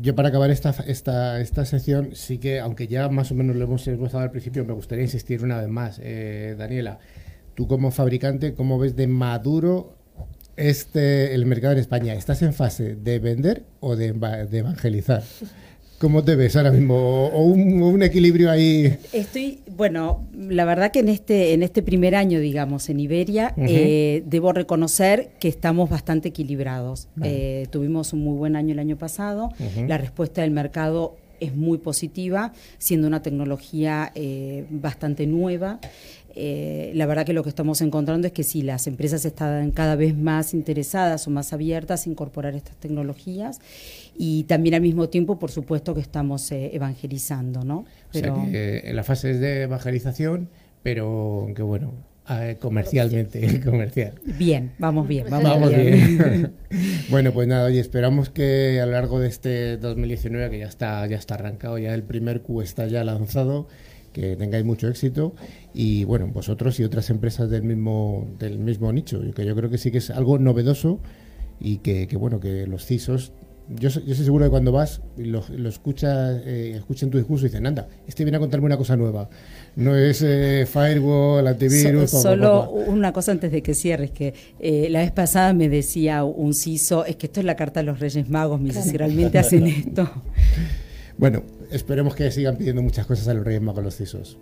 yo 0.00 0.14
para 0.14 0.28
acabar 0.28 0.50
esta, 0.50 0.70
esta, 0.86 1.40
esta 1.40 1.64
sección, 1.64 2.14
sí 2.14 2.38
que, 2.38 2.60
aunque 2.60 2.86
ya 2.86 3.08
más 3.08 3.30
o 3.30 3.34
menos 3.34 3.56
lo 3.56 3.64
hemos 3.64 3.86
esbozado 3.86 4.22
al 4.22 4.30
principio, 4.30 4.64
me 4.64 4.72
gustaría 4.72 5.04
insistir 5.04 5.42
una 5.42 5.58
vez 5.58 5.68
más. 5.68 6.00
Eh, 6.02 6.54
Daniela, 6.58 6.98
tú 7.54 7.66
como 7.66 7.90
fabricante, 7.90 8.54
¿cómo 8.54 8.78
ves 8.78 8.96
de 8.96 9.06
maduro 9.06 9.96
este 10.56 11.34
el 11.34 11.46
mercado 11.46 11.72
en 11.72 11.80
España? 11.80 12.14
¿Estás 12.14 12.42
en 12.42 12.52
fase 12.52 12.96
de 12.96 13.18
vender 13.18 13.64
o 13.80 13.96
de, 13.96 14.12
de 14.12 14.58
evangelizar? 14.58 15.22
¿Cómo 15.98 16.22
te 16.22 16.36
ves 16.36 16.54
ahora 16.54 16.70
mismo? 16.70 17.26
¿O 17.26 17.42
un, 17.42 17.82
un, 17.82 18.02
equilibrio 18.04 18.52
ahí? 18.52 18.96
Estoy, 19.12 19.58
bueno, 19.76 20.28
la 20.32 20.64
verdad 20.64 20.92
que 20.92 21.00
en 21.00 21.08
este, 21.08 21.54
en 21.54 21.64
este 21.64 21.82
primer 21.82 22.14
año, 22.14 22.38
digamos, 22.38 22.88
en 22.88 23.00
Iberia, 23.00 23.52
eh, 23.56 24.22
debo 24.24 24.52
reconocer 24.52 25.30
que 25.40 25.48
estamos 25.48 25.90
bastante 25.90 26.28
equilibrados. 26.28 27.08
Eh, 27.24 27.66
tuvimos 27.70 28.12
un 28.12 28.22
muy 28.22 28.36
buen 28.36 28.54
año 28.54 28.74
el 28.74 28.78
año 28.78 28.96
pasado, 28.96 29.50
la 29.88 29.98
respuesta 29.98 30.42
del 30.42 30.52
mercado 30.52 31.16
es 31.40 31.54
muy 31.54 31.78
positiva, 31.78 32.52
siendo 32.78 33.06
una 33.06 33.22
tecnología 33.22 34.12
eh, 34.14 34.66
bastante 34.70 35.26
nueva. 35.26 35.80
Eh, 36.40 36.92
la 36.94 37.06
verdad 37.06 37.26
que 37.26 37.32
lo 37.32 37.42
que 37.42 37.48
estamos 37.48 37.80
encontrando 37.80 38.28
es 38.28 38.32
que 38.32 38.44
sí, 38.44 38.62
las 38.62 38.86
empresas 38.86 39.24
están 39.24 39.72
cada 39.72 39.96
vez 39.96 40.16
más 40.16 40.54
interesadas 40.54 41.26
o 41.26 41.30
más 41.30 41.52
abiertas 41.52 42.06
a 42.06 42.10
incorporar 42.10 42.54
estas 42.54 42.76
tecnologías 42.76 43.60
y 44.18 44.44
también 44.44 44.74
al 44.74 44.82
mismo 44.82 45.08
tiempo, 45.08 45.38
por 45.38 45.50
supuesto, 45.50 45.94
que 45.94 46.00
estamos 46.00 46.50
eh, 46.52 46.70
evangelizando, 46.74 47.64
¿no? 47.64 47.86
Pero... 48.12 48.34
O 48.34 48.42
sea 48.42 48.50
que 48.50 48.82
en 48.84 48.96
la 48.96 49.04
fase 49.04 49.34
de 49.34 49.62
evangelización, 49.62 50.48
pero 50.82 51.46
que 51.54 51.62
bueno, 51.62 51.92
comercialmente, 52.60 53.60
comercial. 53.64 54.14
Bien, 54.38 54.72
vamos 54.78 55.08
bien, 55.08 55.26
vamos, 55.30 55.70
bien. 55.70 56.52
bueno, 57.10 57.32
pues 57.32 57.48
nada, 57.48 57.66
oye, 57.66 57.80
esperamos 57.80 58.28
que 58.28 58.80
a 58.80 58.86
lo 58.86 58.92
largo 58.92 59.18
de 59.18 59.28
este 59.28 59.76
2019, 59.78 60.50
que 60.50 60.58
ya 60.58 60.66
está, 60.66 61.06
ya 61.06 61.16
está 61.16 61.36
arrancado, 61.36 61.78
ya 61.78 61.94
el 61.94 62.02
primer 62.02 62.42
Q 62.42 62.62
está 62.62 62.86
ya 62.86 63.04
lanzado, 63.04 63.68
que 64.12 64.36
tengáis 64.36 64.64
mucho 64.64 64.88
éxito 64.88 65.34
y 65.72 66.04
bueno, 66.04 66.28
vosotros 66.28 66.78
y 66.80 66.84
otras 66.84 67.08
empresas 67.10 67.50
del 67.50 67.62
mismo, 67.62 68.28
del 68.38 68.58
mismo 68.58 68.92
nicho, 68.92 69.20
que 69.34 69.46
yo 69.46 69.54
creo 69.54 69.70
que 69.70 69.78
sí 69.78 69.90
que 69.90 69.98
es 69.98 70.10
algo 70.10 70.38
novedoso 70.38 71.00
y 71.60 71.78
que, 71.78 72.06
bueno, 72.18 72.40
que 72.40 72.66
los 72.66 72.84
CISOs 72.84 73.32
yo, 73.70 73.88
yo 73.90 73.98
estoy 73.98 74.24
seguro 74.24 74.46
que 74.46 74.50
cuando 74.50 74.72
vas 74.72 75.02
y 75.16 75.24
lo, 75.24 75.44
lo 75.50 75.68
escuchas, 75.68 76.40
eh, 76.44 76.72
escuchan 76.76 77.10
tu 77.10 77.18
discurso 77.18 77.44
y 77.44 77.48
dicen, 77.48 77.66
anda, 77.66 77.86
este 78.06 78.24
viene 78.24 78.36
a 78.36 78.40
contarme 78.40 78.66
una 78.66 78.76
cosa 78.76 78.96
nueva. 78.96 79.28
No 79.76 79.94
es 79.94 80.22
eh, 80.22 80.66
firewall, 80.66 81.46
antivirus. 81.46 82.10
solo 82.10 82.70
una 82.70 83.12
cosa 83.12 83.32
antes 83.32 83.52
de 83.52 83.62
que 83.62 83.74
cierres, 83.74 84.10
que 84.10 84.32
eh, 84.58 84.88
la 84.90 85.00
vez 85.00 85.12
pasada 85.12 85.52
me 85.52 85.68
decía 85.68 86.24
un 86.24 86.54
CISO, 86.54 87.04
es 87.04 87.16
que 87.16 87.26
esto 87.26 87.40
es 87.40 87.46
la 87.46 87.56
carta 87.56 87.80
de 87.80 87.86
los 87.86 88.00
Reyes 88.00 88.28
Magos, 88.30 88.60
me 88.60 88.68
dice, 88.68 88.82
si 88.82 88.96
realmente 88.96 89.38
hacen 89.38 89.66
esto. 89.66 90.10
Bueno, 91.18 91.42
esperemos 91.70 92.14
que 92.14 92.30
sigan 92.30 92.56
pidiendo 92.56 92.80
muchas 92.80 93.04
cosas 93.04 93.28
a 93.28 93.34
los 93.34 93.44
Reyes 93.44 93.60
Magos 93.60 93.84
los 93.84 93.96
CISOs. 93.96 94.38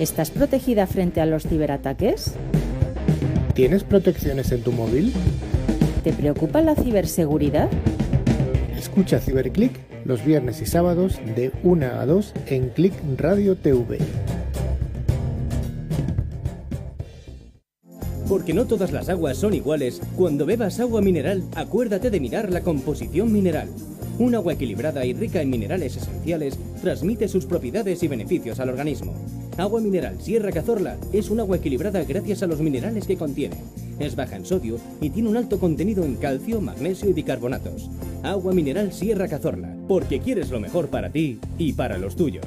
¿Estás 0.00 0.30
protegida 0.30 0.86
frente 0.86 1.20
a 1.20 1.26
los 1.26 1.42
ciberataques? 1.42 2.32
¿Tienes 3.52 3.84
protecciones 3.84 4.50
en 4.50 4.62
tu 4.62 4.72
móvil? 4.72 5.12
¿Te 6.02 6.14
preocupa 6.14 6.62
la 6.62 6.74
ciberseguridad? 6.74 7.68
Escucha 8.78 9.20
CiberClick 9.20 9.78
los 10.06 10.24
viernes 10.24 10.62
y 10.62 10.64
sábados 10.64 11.20
de 11.36 11.52
1 11.64 11.84
a 11.84 12.06
2 12.06 12.32
en 12.46 12.70
Click 12.70 12.94
Radio 13.18 13.56
TV. 13.56 13.98
Porque 18.26 18.54
no 18.54 18.64
todas 18.64 18.92
las 18.92 19.10
aguas 19.10 19.36
son 19.36 19.52
iguales, 19.52 20.00
cuando 20.16 20.46
bebas 20.46 20.80
agua 20.80 21.02
mineral, 21.02 21.42
acuérdate 21.54 22.08
de 22.08 22.20
mirar 22.20 22.50
la 22.50 22.62
composición 22.62 23.30
mineral. 23.34 23.68
Un 24.20 24.34
agua 24.34 24.52
equilibrada 24.52 25.02
y 25.06 25.14
rica 25.14 25.40
en 25.40 25.48
minerales 25.48 25.96
esenciales 25.96 26.58
transmite 26.82 27.26
sus 27.26 27.46
propiedades 27.46 28.02
y 28.02 28.08
beneficios 28.08 28.60
al 28.60 28.68
organismo. 28.68 29.14
Agua 29.56 29.80
mineral 29.80 30.20
Sierra 30.20 30.52
Cazorla 30.52 30.98
es 31.10 31.30
un 31.30 31.40
agua 31.40 31.56
equilibrada 31.56 32.04
gracias 32.04 32.42
a 32.42 32.46
los 32.46 32.60
minerales 32.60 33.06
que 33.06 33.16
contiene. 33.16 33.56
Es 33.98 34.16
baja 34.16 34.36
en 34.36 34.44
sodio 34.44 34.76
y 35.00 35.08
tiene 35.08 35.30
un 35.30 35.38
alto 35.38 35.58
contenido 35.58 36.04
en 36.04 36.16
calcio, 36.16 36.60
magnesio 36.60 37.08
y 37.08 37.14
bicarbonatos. 37.14 37.88
Agua 38.22 38.52
mineral 38.52 38.92
Sierra 38.92 39.26
Cazorla, 39.26 39.74
porque 39.88 40.20
quieres 40.20 40.50
lo 40.50 40.60
mejor 40.60 40.88
para 40.88 41.08
ti 41.08 41.38
y 41.56 41.72
para 41.72 41.96
los 41.96 42.14
tuyos. 42.14 42.44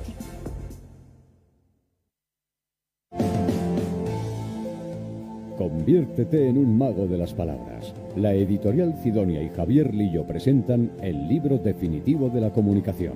Conviértete 5.58 6.50
en 6.50 6.60
un 6.60 6.78
mago 6.78 7.08
de 7.08 7.18
las 7.18 7.34
palabras. 7.34 7.96
La 8.15 8.34
editorial 8.34 8.93
Cidonia 9.02 9.41
y 9.41 9.49
Javier 9.49 9.93
Lillo 9.93 10.26
presentan 10.26 10.91
el 11.02 11.28
libro 11.28 11.58
definitivo 11.58 12.30
de 12.30 12.41
la 12.41 12.52
comunicación 12.52 13.13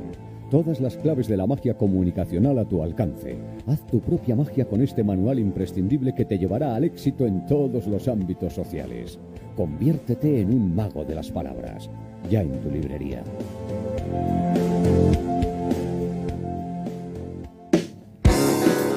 Todas 0.49 0.79
las 0.79 0.95
claves 0.95 1.27
de 1.27 1.35
la 1.35 1.45
magia 1.45 1.73
comunicacional 1.77 2.57
a 2.57 2.63
tu 2.63 2.81
alcance. 2.81 3.37
Haz 3.65 3.85
tu 3.85 3.99
propia 3.99 4.33
magia 4.33 4.63
con 4.63 4.81
este 4.81 5.03
manual 5.03 5.39
imprescindible 5.39 6.15
que 6.15 6.23
te 6.23 6.37
llevará 6.37 6.73
al 6.73 6.85
éxito 6.85 7.25
en 7.25 7.45
todos 7.45 7.85
los 7.85 8.07
ámbitos 8.07 8.53
sociales. 8.53 9.19
Conviértete 9.57 10.39
en 10.39 10.53
un 10.53 10.73
mago 10.73 11.03
de 11.03 11.15
las 11.15 11.31
palabras. 11.31 11.89
Ya 12.29 12.43
en 12.43 12.61
tu 12.61 12.71
librería. 12.71 13.23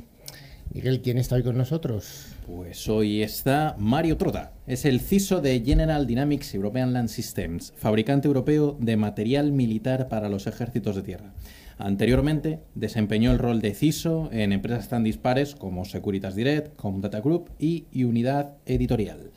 Miguel, 0.73 1.01
¿quién 1.01 1.17
está 1.17 1.35
hoy 1.35 1.43
con 1.43 1.57
nosotros? 1.57 2.27
Pues 2.47 2.87
hoy 2.87 3.21
está 3.21 3.75
Mario 3.77 4.15
Trota. 4.15 4.53
Es 4.65 4.85
el 4.85 5.01
CISO 5.01 5.41
de 5.41 5.59
General 5.59 6.07
Dynamics 6.07 6.55
European 6.55 6.93
Land 6.93 7.09
Systems, 7.09 7.73
fabricante 7.75 8.29
europeo 8.29 8.77
de 8.79 8.95
material 8.95 9.51
militar 9.51 10.07
para 10.07 10.29
los 10.29 10.47
ejércitos 10.47 10.95
de 10.95 11.01
tierra. 11.01 11.33
Anteriormente 11.77 12.61
desempeñó 12.75 13.33
el 13.33 13.39
rol 13.39 13.59
de 13.59 13.73
CISO 13.73 14.29
en 14.31 14.53
empresas 14.53 14.87
tan 14.87 15.03
dispares 15.03 15.53
como 15.55 15.83
Securitas 15.83 16.33
Direct, 16.33 16.77
Comdata 16.77 17.19
Group 17.19 17.49
y 17.59 17.87
Unidad 18.05 18.53
Editorial. 18.65 19.31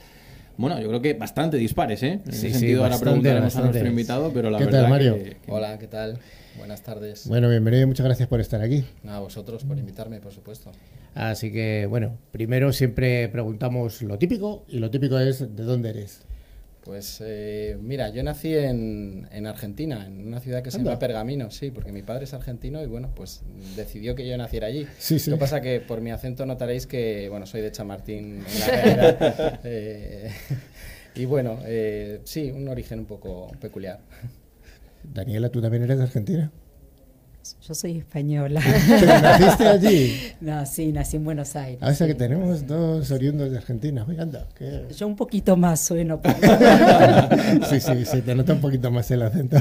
Bueno, 0.57 0.81
yo 0.81 0.89
creo 0.89 1.01
que 1.03 1.15
bastante 1.15 1.57
dispares, 1.57 2.03
¿eh? 2.03 2.13
En 2.13 2.21
Sí, 2.25 2.29
ese 2.31 2.47
sí, 2.49 2.53
sentido, 2.55 2.79
ahora 2.83 2.91
bastante, 2.91 3.05
preguntaremos 3.11 3.43
a 3.43 3.45
bastante. 3.47 3.69
nuestro 3.69 3.89
invitado, 3.89 4.33
pero 4.33 4.51
la 4.51 4.59
¿Qué 4.59 4.65
tal, 4.65 4.73
verdad 4.75 4.89
Mario? 4.91 5.15
que- 5.17 5.37
que- 5.45 5.51
Hola, 5.53 5.79
¿qué 5.79 5.87
tal? 5.89 6.19
Buenas 6.59 6.83
tardes. 6.83 7.27
Bueno, 7.27 7.49
bienvenido 7.49 7.83
y 7.85 7.87
muchas 7.87 8.05
gracias 8.05 8.29
por 8.29 8.41
estar 8.41 8.61
aquí. 8.61 8.85
A 9.09 9.19
vosotros 9.21 9.65
por 9.65 9.79
invitarme, 9.79 10.21
por 10.21 10.33
supuesto. 10.33 10.71
Así 11.15 11.51
que, 11.53 11.87
bueno, 11.89 12.19
primero 12.31 12.73
siempre 12.73 13.29
preguntamos 13.29 14.03
lo 14.03 14.19
típico 14.19 14.65
y 14.69 14.79
lo 14.79 14.91
típico 14.91 15.19
es 15.19 15.41
¿de 15.41 15.63
dónde 15.65 15.91
eres? 15.91 16.23
Pues 16.85 17.19
eh, 17.25 17.77
mira, 17.81 18.09
yo 18.09 18.25
nací 18.25 18.53
en, 18.57 19.29
en 19.31 19.47
Argentina, 19.47 20.05
en 20.05 20.27
una 20.27 20.41
ciudad 20.41 20.63
que 20.63 20.73
se 20.73 20.79
Anda. 20.79 20.91
llama 20.91 20.99
Pergamino, 20.99 21.51
sí, 21.53 21.71
porque 21.71 21.93
mi 21.93 22.03
padre 22.03 22.25
es 22.25 22.35
argentino 22.35 22.83
y 22.83 22.87
bueno, 22.87 23.13
pues 23.15 23.43
decidió 23.77 24.17
que 24.17 24.27
yo 24.29 24.37
naciera 24.37 24.67
allí. 24.67 24.89
Sí, 24.99 25.21
sí. 25.21 25.31
Lo 25.31 25.37
que 25.37 25.41
pasa 25.41 25.61
que 25.61 25.81
por 25.81 26.01
mi 26.01 26.11
acento 26.11 26.45
notaréis 26.45 26.89
que, 26.89 27.29
bueno, 27.29 27.47
soy 27.47 27.61
de 27.61 27.71
Chamartín 27.71 28.45
en 28.53 28.61
la 28.61 28.67
realidad. 28.67 29.61
Eh, 29.65 30.31
y 31.15 31.25
bueno, 31.27 31.61
eh, 31.67 32.21
sí, 32.25 32.51
un 32.51 32.67
origen 32.69 32.99
un 33.01 33.07
poco 33.07 33.53
peculiar. 33.61 34.01
Daniela, 35.05 35.51
¿tú 35.51 35.61
también 35.63 35.85
eres 35.85 35.99
de 35.99 36.05
Argentina? 36.05 36.51
Yo 37.67 37.75
soy 37.75 37.99
española. 37.99 38.61
¿Pero 39.01 39.21
naciste 39.21 39.67
allí? 39.67 40.17
No, 40.41 40.65
sí, 40.67 40.93
nací 40.93 41.17
en 41.17 41.25
Buenos 41.25 41.55
Aires. 41.57 41.79
Ah, 41.81 41.91
o 41.91 41.95
sea 41.95 42.07
sí. 42.07 42.13
que 42.13 42.19
tenemos 42.19 42.67
dos 42.67 43.11
oriundos 43.11 43.51
de 43.51 43.57
Argentina. 43.59 44.05
Oye, 44.09 44.21
anda, 44.21 44.47
Yo 44.97 45.07
un 45.07 45.17
poquito 45.17 45.57
más 45.57 45.81
sueno. 45.81 46.21
pero- 46.21 46.37
sí, 47.69 47.81
sí, 47.81 48.05
se 48.05 48.23
te 48.23 48.35
nota 48.35 48.53
un 48.55 48.61
poquito 48.61 48.91
más 48.91 49.11
el 49.11 49.23
acento. 49.23 49.57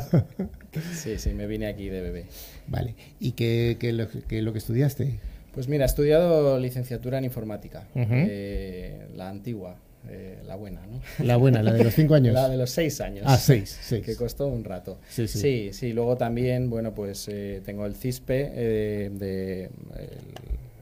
Sí, 0.94 1.18
sí, 1.18 1.32
me 1.34 1.48
vine 1.48 1.68
aquí 1.68 1.90
de 1.90 2.02
bebé. 2.02 2.26
Vale. 2.68 2.96
¿Y 3.20 3.32
qué, 3.34 3.78
qué, 3.80 3.94
lo, 3.94 4.08
qué 4.28 4.42
lo 4.42 4.52
que 4.54 4.60
estudiaste? 4.60 5.20
Pues 5.54 5.68
mira, 5.68 5.84
he 5.84 5.88
estudiado 5.88 6.58
licenciatura 6.60 7.18
en 7.18 7.26
informática, 7.26 7.84
eh, 7.96 9.08
la 9.16 9.30
antigua, 9.30 9.76
eh, 10.10 10.40
la 10.48 10.56
buena, 10.56 10.82
¿no? 10.88 11.02
La 11.26 11.38
buena, 11.38 11.62
la 11.64 11.74
de 11.74 11.84
los 11.84 11.94
cinco 11.94 12.16
años. 12.16 12.34
La 12.36 12.50
de 12.50 12.58
los 12.58 12.70
seis 12.72 13.00
años. 13.02 13.24
Ah, 13.28 13.38
seis, 13.38 13.78
seis. 13.82 14.04
Que 14.06 14.16
costó 14.16 14.48
un 14.48 14.64
rato. 14.64 15.00
Sí, 15.10 15.28
sí. 15.28 15.40
sí, 15.40 15.70
sí, 15.74 15.94
luego 15.94 16.18
también, 16.18 16.70
bueno, 16.70 16.94
pues 16.94 17.28
eh, 17.30 17.62
tengo 17.66 17.86
el 17.86 17.96
CISPE, 17.96 18.52
eh, 18.56 19.10
de, 19.14 19.70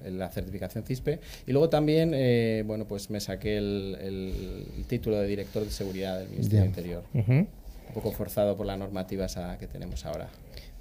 el- 0.05 0.17
la 0.17 0.29
certificación 0.29 0.83
CISPE, 0.85 1.19
y 1.45 1.51
luego 1.51 1.69
también, 1.69 2.11
eh, 2.13 2.63
bueno, 2.65 2.85
pues 2.85 3.09
me 3.09 3.19
saqué 3.19 3.57
el, 3.57 3.97
el- 4.01 4.65
el 4.77 4.85
título 4.85 5.19
de 5.19 5.27
director 5.27 5.63
de 5.65 5.71
seguridad 5.71 6.17
del 6.19 6.29
Ministerio 6.29 6.59
del 6.61 6.69
Interior. 6.69 7.03
Un 7.13 7.47
poco 7.93 8.11
forzado 8.11 8.55
por 8.55 8.65
la 8.65 8.77
normativa 8.77 9.25
esa 9.25 9.57
que 9.59 9.67
tenemos 9.67 10.05
ahora. 10.05 10.29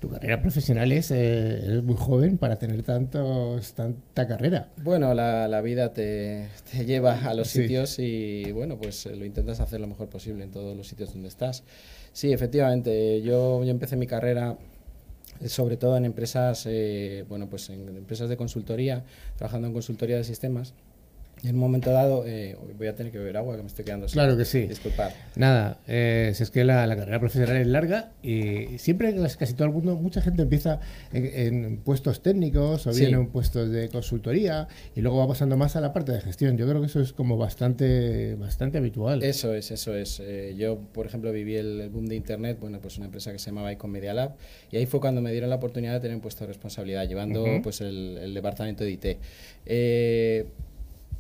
Tu 0.01 0.09
carrera 0.09 0.40
profesional 0.40 0.92
es, 0.92 1.11
eh, 1.11 1.59
eres 1.64 1.82
muy 1.82 1.96
joven 1.96 2.38
para 2.38 2.57
tener 2.57 2.82
tantos, 2.84 3.72
tanta 3.74 4.28
carrera. 4.28 4.68
Bueno, 4.76 5.12
la, 5.12 5.49
la 5.49 5.61
vida 5.61 5.92
te, 5.92 6.46
te 6.70 6.84
lleva 6.84 7.18
a 7.28 7.34
los 7.34 7.49
Sí. 7.49 7.62
sitios 7.62 7.99
y 7.99 8.53
bueno, 8.53 8.78
pues 8.78 9.07
eh, 9.07 9.16
lo 9.16 9.24
intentas 9.24 9.59
hacer 9.59 9.80
lo 9.80 9.88
mejor 9.88 10.09
posible 10.09 10.44
en 10.44 10.53
todos 10.53 10.76
los 10.76 10.86
sitios 10.86 11.12
donde 11.12 11.26
estás. 11.28 11.64
Sí, 12.12 12.32
efectivamente, 12.32 13.22
yo, 13.22 13.64
yo 13.64 13.70
empecé 13.70 13.96
mi 13.96 14.07
carrera 14.07 14.57
eh, 15.40 15.49
sobre 15.49 15.76
todo 15.76 15.96
en 15.96 16.05
empresas, 16.05 16.64
eh, 16.68 17.24
bueno, 17.28 17.49
pues 17.51 17.68
en 17.70 17.88
empresas 17.88 18.28
de 18.28 18.36
consultoría, 18.36 19.05
trabajando 19.36 19.66
en 19.66 19.72
consultoría 19.72 20.16
de 20.16 20.24
sistemas. 20.24 20.74
En 21.45 21.55
un 21.55 21.61
momento 21.61 21.93
dado, 21.93 22.24
eh, 22.26 22.57
voy 22.76 22.89
a 22.89 22.95
tener 22.97 23.12
que 23.12 23.18
beber 23.18 23.36
agua, 23.36 23.57
que 23.57 23.62
me 23.62 23.68
estoy 23.68 23.84
quedando 23.84 24.09
sin- 24.09 24.14
Claro 24.14 24.36
que 24.36 24.45
sí. 24.45 24.62
Disculpad. 24.66 25.11
Nada, 25.36 25.78
eh, 25.86 26.32
si 26.34 26.43
es 26.43 26.51
que 26.51 26.64
la, 26.64 26.86
la 26.86 26.97
carrera 26.97 27.20
profesional 27.20 27.57
es 27.57 27.66
larga 27.68 28.11
y 28.22 28.76
siempre, 28.78 29.14
casi 29.39 29.55
todo 29.55 29.66
el 29.68 29.72
mundo, 29.72 29.95
mucha 29.97 30.20
gente 30.20 30.43
empieza 30.43 30.80
en, 31.12 31.26
en 31.64 31.76
puestos 31.78 32.22
técnicos 32.22 32.86
o 32.89 32.91
bien 32.93 33.14
en 33.14 33.26
puestos 33.28 33.70
de 33.70 33.89
consultoría 33.89 34.66
y 34.97 35.01
luego 35.01 35.18
va 35.18 35.28
pasando 35.28 35.57
más 35.57 35.76
a 35.76 35.80
la 35.80 35.93
parte 35.93 36.11
de 36.12 36.20
gestión. 36.20 36.57
Yo 36.57 36.66
creo 36.68 36.80
que 36.80 36.86
eso 36.89 37.01
es 37.01 37.12
como 37.12 37.36
bastante, 37.36 38.34
bastante 38.34 38.78
habitual. 38.78 39.22
Eso 39.22 39.55
es, 39.55 39.70
eso 39.70 39.95
es. 39.95 40.20
Eh, 40.20 40.55
yo, 40.59 40.78
por 40.93 41.07
ejemplo, 41.07 41.30
viví 41.30 41.55
el, 41.55 41.80
el 41.82 41.89
boom 41.91 42.07
de 42.07 42.16
Internet, 42.16 42.59
bueno, 42.61 42.80
pues 42.80 42.97
una 42.97 43.07
empresa 43.07 43.30
que 43.30 43.39
se 43.39 43.47
llamaba 43.51 43.72
Icon 43.72 43.91
Media 43.93 44.12
Lab, 44.12 44.34
y 44.72 44.76
ahí 44.76 44.86
fue 44.86 45.01
cuando 45.01 45.20
me 45.20 45.30
dieron 45.30 45.51
la 45.51 45.57
oportunidad 45.57 45.93
de 45.93 46.01
tener 46.01 46.16
un 46.16 46.20
puesto 46.20 46.41
de 46.45 46.49
responsabilidad, 46.49 47.07
llevando 47.09 47.45
pues 47.62 47.80
el, 47.80 48.18
el 48.20 48.34
departamento 48.34 48.82
de 48.82 48.91
IT. 48.91 49.07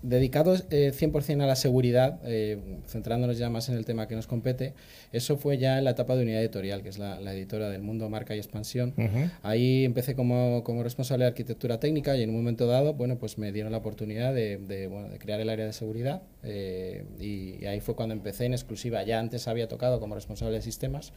Dedicados 0.08 0.64
eh, 0.70 0.92
100% 0.94 1.42
a 1.42 1.46
la 1.46 1.54
seguridad, 1.54 2.18
eh, 2.24 2.58
centrándonos 2.86 3.36
ya 3.36 3.50
más 3.50 3.68
en 3.68 3.76
el 3.76 3.84
tema 3.84 4.08
que 4.08 4.14
nos 4.14 4.26
compete, 4.26 4.72
eso 5.12 5.36
fue 5.36 5.58
ya 5.58 5.76
en 5.76 5.84
la 5.84 5.90
etapa 5.90 6.16
de 6.16 6.22
unidad 6.22 6.40
editorial, 6.40 6.82
que 6.82 6.88
es 6.88 6.98
la, 6.98 7.20
la 7.20 7.34
editora 7.34 7.68
del 7.68 7.82
mundo 7.82 8.08
Marca 8.08 8.34
y 8.34 8.38
Expansión. 8.38 8.94
Ahí 9.42 9.84
empecé 9.84 10.14
como, 10.14 10.64
como 10.64 10.82
responsable 10.82 11.24
de 11.24 11.28
arquitectura 11.28 11.78
técnica 11.78 12.16
y 12.16 12.22
en 12.22 12.30
un 12.30 12.36
momento 12.36 12.66
dado, 12.66 12.94
bueno, 12.94 13.18
pues 13.18 13.36
me 13.36 13.52
dieron 13.52 13.70
la 13.70 13.78
oportunidad 13.78 14.32
de, 14.32 14.56
de, 14.56 14.86
bueno, 14.86 15.10
de 15.10 15.18
crear 15.18 15.40
el 15.40 15.50
área 15.50 15.66
de 15.66 15.74
seguridad 15.74 16.22
eh, 16.42 17.04
y, 17.20 17.62
y 17.62 17.66
ahí 17.66 17.80
fue 17.80 17.94
cuando 17.94 18.14
empecé 18.14 18.46
en 18.46 18.54
exclusiva. 18.54 19.02
Ya 19.02 19.18
antes 19.18 19.46
había 19.46 19.68
tocado 19.68 20.00
como 20.00 20.14
responsable 20.14 20.54
de 20.54 20.62
sistemas, 20.62 21.12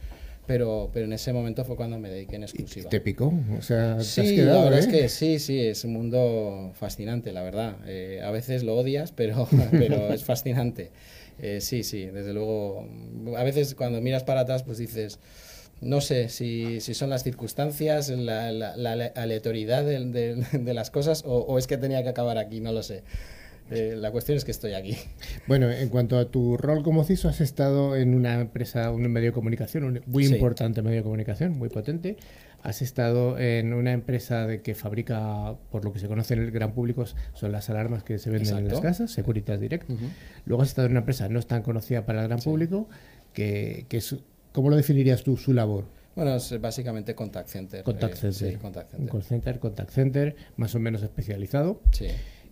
pero, 0.46 0.90
pero 0.92 1.06
en 1.06 1.12
ese 1.12 1.32
momento 1.32 1.64
fue 1.64 1.76
cuando 1.76 1.98
me 1.98 2.10
dediqué 2.10 2.36
en 2.36 2.42
exclusiva. 2.42 2.90
¿Te 2.90 3.00
picó? 3.00 3.32
O 3.58 3.62
sea, 3.62 3.94
te 3.96 4.00
has 4.02 4.14
Sí, 4.14 4.36
quedado, 4.36 4.58
la 4.58 4.64
verdad 4.64 4.78
¿eh? 4.78 4.82
es 4.82 4.86
que 4.88 5.08
sí, 5.08 5.38
sí, 5.38 5.60
es 5.60 5.84
un 5.84 5.92
mundo 5.92 6.72
fascinante, 6.74 7.32
la 7.32 7.42
verdad. 7.42 7.76
Eh, 7.86 8.20
a 8.24 8.30
veces 8.30 8.62
lo 8.64 8.76
odias, 8.76 9.12
pero, 9.12 9.46
pero 9.72 10.12
es 10.12 10.24
fascinante. 10.24 10.90
Eh, 11.38 11.60
sí, 11.60 11.82
sí, 11.82 12.06
desde 12.06 12.32
luego. 12.32 12.86
A 13.36 13.44
veces 13.44 13.74
cuando 13.74 14.00
miras 14.00 14.24
para 14.24 14.40
atrás, 14.40 14.62
pues 14.64 14.78
dices, 14.78 15.18
no 15.80 16.00
sé 16.00 16.28
si, 16.28 16.80
si 16.80 16.94
son 16.94 17.10
las 17.10 17.22
circunstancias, 17.24 18.08
la, 18.10 18.52
la- 18.52 18.76
la 18.76 19.06
aleatoriedad 19.16 19.84
de, 19.84 20.04
de- 20.06 20.34
de 20.58 20.74
las 20.74 20.90
cosas 20.90 21.24
o, 21.24 21.38
o 21.38 21.58
es 21.58 21.66
que 21.66 21.76
tenía 21.78 22.02
que 22.02 22.10
acabar 22.10 22.38
aquí, 22.38 22.60
no 22.60 22.72
lo 22.72 22.82
sé. 22.82 23.02
Eh, 23.70 23.94
la 23.96 24.10
cuestión 24.10 24.36
es 24.36 24.44
que 24.44 24.50
estoy 24.50 24.74
aquí. 24.74 24.96
Bueno, 25.46 25.70
en 25.70 25.88
cuanto 25.88 26.18
a 26.18 26.26
tu 26.30 26.56
rol 26.56 26.82
como 26.82 27.04
CISO, 27.04 27.28
has 27.28 27.40
estado 27.40 27.96
en 27.96 28.14
una 28.14 28.40
empresa, 28.40 28.90
un 28.90 29.02
medio 29.10 29.28
de 29.30 29.32
comunicación, 29.32 29.84
un 29.84 30.00
muy 30.06 30.24
Sí. 30.26 30.34
importante 30.34 30.82
medio 30.82 30.98
de 30.98 31.02
comunicación, 31.02 31.56
muy 31.58 31.68
potente. 31.68 32.16
Has 32.62 32.80
estado 32.80 33.38
en 33.40 33.72
una 33.72 33.92
empresa 33.92 34.46
de 34.46 34.60
que 34.62 34.74
fabrica, 34.74 35.56
por 35.70 35.84
lo 35.84 35.92
que 35.92 35.98
se 35.98 36.06
conoce 36.06 36.34
en 36.34 36.42
el 36.42 36.50
gran 36.52 36.72
público, 36.74 37.04
son 37.34 37.50
las 37.50 37.68
alarmas 37.70 38.04
que 38.04 38.18
se 38.18 38.30
venden 38.30 38.48
en 38.50 38.54
las 38.64 38.74
Exacto. 38.74 38.82
casas, 38.82 39.10
Securitas 39.10 39.58
Direct. 39.58 39.90
Ujú. 39.90 40.04
Luego 40.46 40.62
has 40.62 40.68
estado 40.68 40.86
en 40.86 40.92
una 40.92 41.00
empresa 41.00 41.28
no 41.28 41.42
tan 41.42 41.62
conocida 41.62 42.06
para 42.06 42.22
el 42.22 42.28
gran 42.28 42.38
público, 42.40 42.88
que, 43.32 43.86
que 43.88 43.96
es, 43.96 44.14
¿cómo 44.52 44.70
lo 44.70 44.76
definirías 44.76 45.24
tú, 45.24 45.36
su 45.36 45.52
labor? 45.52 45.86
Bueno, 46.14 46.36
es 46.36 46.60
básicamente 46.60 47.14
contact 47.16 47.48
center. 47.48 47.82
Contact 47.82 48.14
eh, 48.14 48.32
center. 48.32 48.52
sí, 48.52 48.56
contact 48.58 48.92
Un 48.92 48.98
center. 48.98 49.10
call 49.12 49.22
center, 49.24 49.58
contact 49.58 49.90
center, 49.90 50.36
más 50.56 50.74
o 50.74 50.78
menos 50.78 51.02
especializado. 51.02 51.80
Sí. 51.90 52.06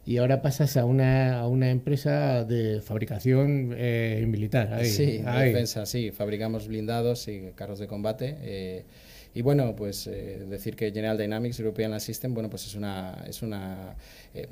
Y 0.07 0.17
ahora 0.17 0.43
pasas 0.43 0.77
a 0.77 0.85
una, 0.85 1.39
a 1.41 1.47
una 1.47 1.71
empresa 1.71 2.45
de 2.45 2.81
fabricación 2.81 3.75
eh, 3.77 4.25
militar. 4.27 4.73
ahí, 4.73 4.87
sí, 4.87 5.23
ahí. 5.27 5.49
defensa, 5.49 5.87
sí. 5.87 6.11
Fabricamos 6.11 6.69
blindados 6.69 7.29
y 7.29 7.53
carros 7.55 7.79
de 7.79 7.87
combate. 7.87 8.37
eh, 8.43 8.85
y 9.33 9.43
bueno, 9.43 9.77
pues 9.77 10.09
eh, 10.09 10.45
decir 10.49 10.75
que 10.75 10.91
General 10.91 11.17
Dynamics 11.17 11.61
European 11.61 11.93
Land 11.93 12.01
System, 12.01 12.35
bueno, 12.35 12.51
pues 12.51 12.67
es 12.67 12.75
una, 12.75 13.25
es 13.29 13.43
una 13.43 13.95
eh, 14.35 14.49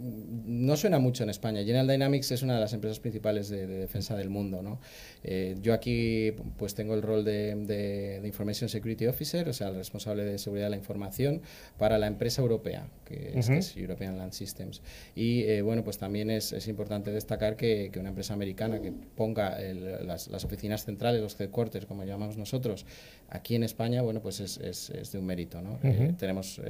no 0.00 0.76
suena 0.76 0.98
mucho 0.98 1.22
en 1.24 1.30
España. 1.30 1.60
General 1.60 1.86
Dynamics 1.86 2.32
es 2.32 2.42
una 2.42 2.54
de 2.54 2.60
las 2.60 2.72
empresas 2.72 3.00
principales 3.00 3.48
de, 3.48 3.66
de 3.66 3.78
defensa 3.78 4.16
del 4.16 4.30
mundo, 4.30 4.62
¿no? 4.62 4.80
Eh, 5.24 5.56
yo 5.62 5.72
aquí, 5.74 6.32
pues 6.56 6.74
tengo 6.74 6.94
el 6.94 7.02
rol 7.02 7.24
de, 7.24 7.54
de- 7.54 8.20
de 8.20 8.26
Information 8.28 8.68
Security 8.68 9.06
Officer, 9.06 9.48
o 9.48 9.52
sea, 9.52 9.68
el 9.68 9.76
responsable 9.76 10.24
de 10.24 10.38
seguridad 10.38 10.66
de 10.66 10.70
la 10.70 10.76
información 10.76 11.40
para 11.78 11.98
la 11.98 12.06
empresa 12.06 12.42
europea, 12.42 12.88
que 13.04 13.32
es, 13.38 13.46
que 13.46 13.52
Ujú. 13.52 13.60
es 13.60 13.76
European 13.76 14.18
Land 14.18 14.32
Systems. 14.32 14.82
Y 15.14 15.42
eh, 15.44 15.62
bueno, 15.62 15.82
pues 15.84 15.98
también 15.98 16.30
es, 16.30 16.52
es 16.52 16.68
importante 16.68 17.10
destacar 17.10 17.56
que, 17.56 17.90
que 17.92 17.98
una 17.98 18.10
empresa 18.10 18.34
americana 18.34 18.80
que 18.80 18.92
ponga 18.92 19.60
el- 19.60 20.06
las, 20.06 20.28
las 20.28 20.44
oficinas 20.44 20.84
centrales, 20.84 21.20
los 21.20 21.38
headquarters, 21.40 21.86
como 21.86 22.04
llamamos 22.04 22.36
nosotros, 22.36 22.86
aquí 23.28 23.54
en 23.54 23.62
España, 23.62 24.02
bueno, 24.02 24.20
pues 24.20 24.40
es, 24.40 25.10
de 25.12 25.18
un 25.18 25.26
mérito, 25.26 25.60
¿no? 25.62 25.78
Eh, 25.82 26.14
tenemos 26.18 26.60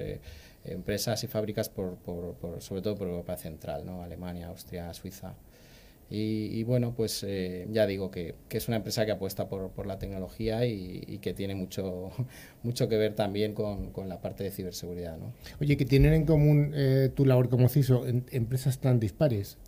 empresas 0.67 1.23
y 1.25 1.27
fábricas 1.27 1.69
por, 1.69 1.97
por- 1.97 2.35
por- 2.35 2.63
sobre 2.63 2.83
todo 2.83 2.97
por 2.97 3.09
Europa 3.09 3.37
Central, 3.37 3.85
¿no? 3.87 4.03
Alemania, 4.03 4.49
Austria, 4.49 4.93
Suiza. 4.95 5.35
Y, 6.09 6.63
bueno, 6.63 6.95
pues 6.97 7.25
eh, 7.27 7.67
ya 7.73 7.85
digo 7.85 8.13
que, 8.13 8.37
es 8.51 8.69
una 8.69 8.77
empresa 8.77 9.05
que 9.05 9.11
apuesta 9.11 9.49
por, 9.49 9.87
la 9.87 9.99
tecnología 9.99 10.65
y, 10.65 11.19
que 11.21 11.35
tiene 11.35 11.57
mucho, 11.57 12.11
mucho 12.63 12.89
que 12.89 12.97
ver 12.97 13.15
también 13.15 13.55
con, 13.55 13.91
la 14.09 14.21
parte 14.21 14.45
de 14.45 14.53
ciberseguridad. 14.53 15.19
Oye, 15.61 15.77
que 15.77 15.85
tienen 15.85 16.13
en 16.13 16.25
común 16.25 16.73
eh, 16.75 17.11
tu 17.13 17.25
labor 17.25 17.49
como 17.49 17.69
CISO 17.69 18.07
en 18.07 18.25
empresas 18.31 18.79
tan 18.79 19.01
dispares. 19.01 19.59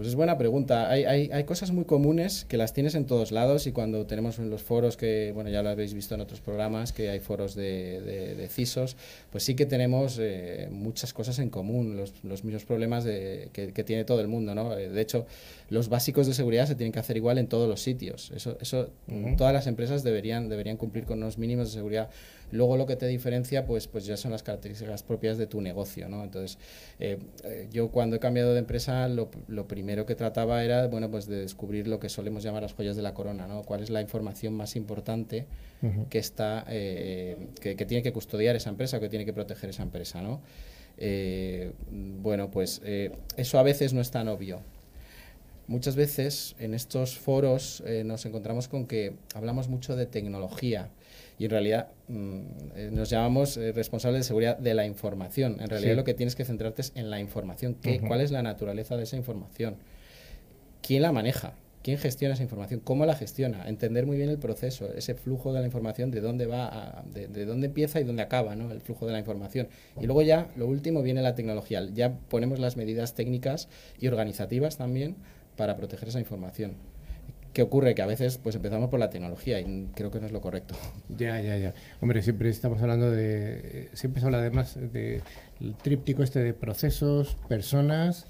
Pues 0.00 0.08
es 0.08 0.14
buena 0.14 0.38
pregunta. 0.38 0.90
Hay, 0.90 1.04
hay, 1.04 1.30
hay 1.30 1.44
cosas 1.44 1.72
muy 1.72 1.84
comunes 1.84 2.46
que 2.48 2.56
las 2.56 2.72
tienes 2.72 2.94
en 2.94 3.04
todos 3.04 3.32
lados 3.32 3.66
y 3.66 3.72
cuando 3.72 4.06
tenemos 4.06 4.38
en 4.38 4.48
los 4.48 4.62
foros, 4.62 4.96
que 4.96 5.30
bueno 5.34 5.50
ya 5.50 5.62
lo 5.62 5.68
habéis 5.68 5.92
visto 5.92 6.14
en 6.14 6.22
otros 6.22 6.40
programas, 6.40 6.94
que 6.94 7.10
hay 7.10 7.20
foros 7.20 7.54
de, 7.54 8.00
de, 8.00 8.34
de 8.34 8.48
CISOs, 8.48 8.96
pues 9.30 9.44
sí 9.44 9.54
que 9.54 9.66
tenemos 9.66 10.16
eh, 10.18 10.68
muchas 10.70 11.12
cosas 11.12 11.38
en 11.38 11.50
común, 11.50 11.98
los, 11.98 12.14
los 12.24 12.44
mismos 12.44 12.64
problemas 12.64 13.04
de, 13.04 13.50
que, 13.52 13.74
que 13.74 13.84
tiene 13.84 14.06
todo 14.06 14.22
el 14.22 14.28
mundo. 14.28 14.54
¿no? 14.54 14.74
Eh, 14.74 14.88
De 14.88 15.02
hecho, 15.02 15.26
los 15.68 15.90
básicos 15.90 16.26
de 16.26 16.32
seguridad 16.32 16.64
se 16.66 16.76
tienen 16.76 16.92
que 16.92 16.98
hacer 16.98 17.18
igual 17.18 17.36
en 17.36 17.46
todos 17.46 17.68
los 17.68 17.82
sitios. 17.82 18.30
Eso, 18.34 18.56
eso 18.58 18.88
todas 19.36 19.52
las 19.52 19.66
empresas 19.66 20.02
deberían, 20.02 20.48
deberían 20.48 20.78
cumplir 20.78 21.04
con 21.04 21.18
unos 21.18 21.36
mínimos 21.36 21.68
de 21.68 21.74
seguridad. 21.74 22.08
Luego 22.52 22.76
lo 22.76 22.86
que 22.86 22.96
te 22.96 23.06
diferencia, 23.06 23.64
pues, 23.66 23.86
pues 23.86 24.06
ya 24.06 24.16
son 24.16 24.30
las 24.32 24.42
características 24.42 25.02
propias 25.02 25.38
de 25.38 25.46
tu 25.46 25.60
negocio, 25.60 26.08
¿no? 26.08 26.24
Entonces, 26.24 26.58
eh, 26.98 27.18
eh, 27.44 27.68
yo 27.70 27.90
cuando 27.90 28.16
he 28.16 28.18
cambiado 28.18 28.52
de 28.52 28.58
empresa, 28.58 29.08
lo, 29.08 29.30
lo 29.48 29.68
primero 29.68 30.06
que 30.06 30.14
trataba 30.14 30.64
era, 30.64 30.86
bueno, 30.88 31.10
pues 31.10 31.26
de 31.26 31.36
descubrir 31.36 31.88
lo 31.88 32.00
que 32.00 32.08
solemos 32.08 32.42
llamar 32.42 32.62
las 32.62 32.74
joyas 32.74 32.96
de 32.96 33.02
la 33.02 33.14
corona, 33.14 33.46
¿no? 33.46 33.62
¿Cuál 33.62 33.82
es 33.82 33.90
la 33.90 34.00
información 34.00 34.54
más 34.54 34.76
importante 34.76 35.46
que 36.10 36.18
está, 36.18 36.66
eh, 36.68 37.36
que, 37.60 37.74
que 37.74 37.86
tiene 37.86 38.02
que 38.02 38.12
custodiar 38.12 38.54
esa 38.54 38.68
empresa 38.68 38.98
o 38.98 39.00
que 39.00 39.08
tiene 39.08 39.24
que 39.24 39.32
proteger 39.32 39.70
esa 39.70 39.82
empresa, 39.82 40.20
¿no? 40.20 40.40
Eh, 40.98 41.72
bueno, 41.90 42.50
pues 42.50 42.82
eso 43.36 43.58
a 43.58 43.62
veces 43.62 43.94
no 43.94 44.02
es 44.02 44.10
tan 44.10 44.28
obvio. 44.28 44.60
Muchas 45.70 45.94
veces 45.94 46.56
en 46.58 46.74
estos 46.74 47.16
foros 47.16 47.80
eh, 47.86 48.02
nos 48.04 48.26
encontramos 48.26 48.66
con 48.66 48.88
que 48.88 49.12
hablamos 49.36 49.68
mucho 49.68 49.94
de 49.94 50.04
tecnología 50.04 50.88
y 51.40 51.46
en 51.46 51.50
realidad 51.50 51.88
mm, 52.08 52.38
eh, 52.76 52.90
nos 52.92 53.08
llamamos 53.08 53.56
eh, 53.56 53.72
responsables 53.72 54.20
de 54.20 54.24
seguridad 54.24 54.58
de 54.58 54.74
la 54.74 54.84
información. 54.84 55.56
En 55.58 55.68
realidad 55.70 55.92
Sí. 55.92 55.96
lo 55.96 56.04
que 56.04 56.12
tienes 56.14 56.36
que 56.36 56.44
centrarte 56.44 56.82
es 56.82 56.92
en 56.94 57.08
la 57.10 57.18
información. 57.18 57.76
¿Qué. 57.80 57.98
¿Cuál 57.98 58.20
es 58.20 58.30
la 58.30 58.42
naturaleza 58.42 58.96
de 58.98 59.04
esa 59.04 59.16
información? 59.16 59.76
¿Quién 60.82 61.02
la 61.02 61.12
maneja? 61.12 61.54
quién 61.82 61.96
gestiona 61.96 62.34
esa 62.34 62.42
información, 62.42 62.78
cómo 62.84 63.06
la 63.06 63.14
gestiona, 63.16 63.66
entender 63.66 64.04
muy 64.04 64.18
bien 64.18 64.28
el 64.28 64.36
proceso, 64.38 64.92
ese 64.92 65.14
flujo 65.14 65.54
de 65.54 65.60
la 65.60 65.64
información, 65.64 66.10
de 66.10 66.20
dónde 66.20 66.44
va, 66.44 66.66
a- 66.68 67.04
de, 67.10 67.26
de 67.26 67.46
dónde 67.46 67.68
empieza 67.68 67.98
y 67.98 68.04
dónde 68.04 68.20
acaba, 68.20 68.54
¿no? 68.54 68.70
El 68.70 68.82
flujo 68.82 69.06
de 69.06 69.12
la 69.12 69.18
información. 69.18 69.66
Y 69.98 70.04
luego 70.04 70.20
ya, 70.20 70.48
lo 70.56 70.66
último, 70.66 71.00
viene 71.00 71.22
la 71.22 71.34
tecnología. 71.34 71.82
Ya 71.94 72.12
ponemos 72.28 72.58
las 72.58 72.76
medidas 72.76 73.14
técnicas 73.14 73.70
y 73.98 74.08
organizativas 74.08 74.76
también 74.76 75.16
para 75.56 75.78
proteger 75.78 76.10
esa 76.10 76.20
información. 76.20 76.74
¿Qué 77.52 77.62
ocurre? 77.62 77.94
Que 77.96 78.02
a 78.02 78.06
veces 78.06 78.38
pues 78.38 78.54
empezamos 78.56 78.90
por 78.90 79.00
la 79.00 79.10
tecnología 79.10 79.60
y 79.60 79.88
creo 79.94 80.10
que 80.10 80.20
no 80.20 80.26
es 80.26 80.32
lo 80.32 80.40
correcto. 80.40 80.74
Ya, 81.18 81.40
ya, 81.40 81.56
ya. 81.58 81.74
Hombre, 82.00 82.22
siempre 82.22 82.48
estamos 82.50 82.80
hablando 82.80 83.10
de. 83.10 83.88
Siempre 83.94 84.20
se 84.20 84.26
habla 84.26 84.38
además 84.38 84.76
del 84.92 85.22
tríptico 85.82 86.22
este 86.22 86.38
de 86.40 86.54
procesos, 86.54 87.36
personas 87.48 88.26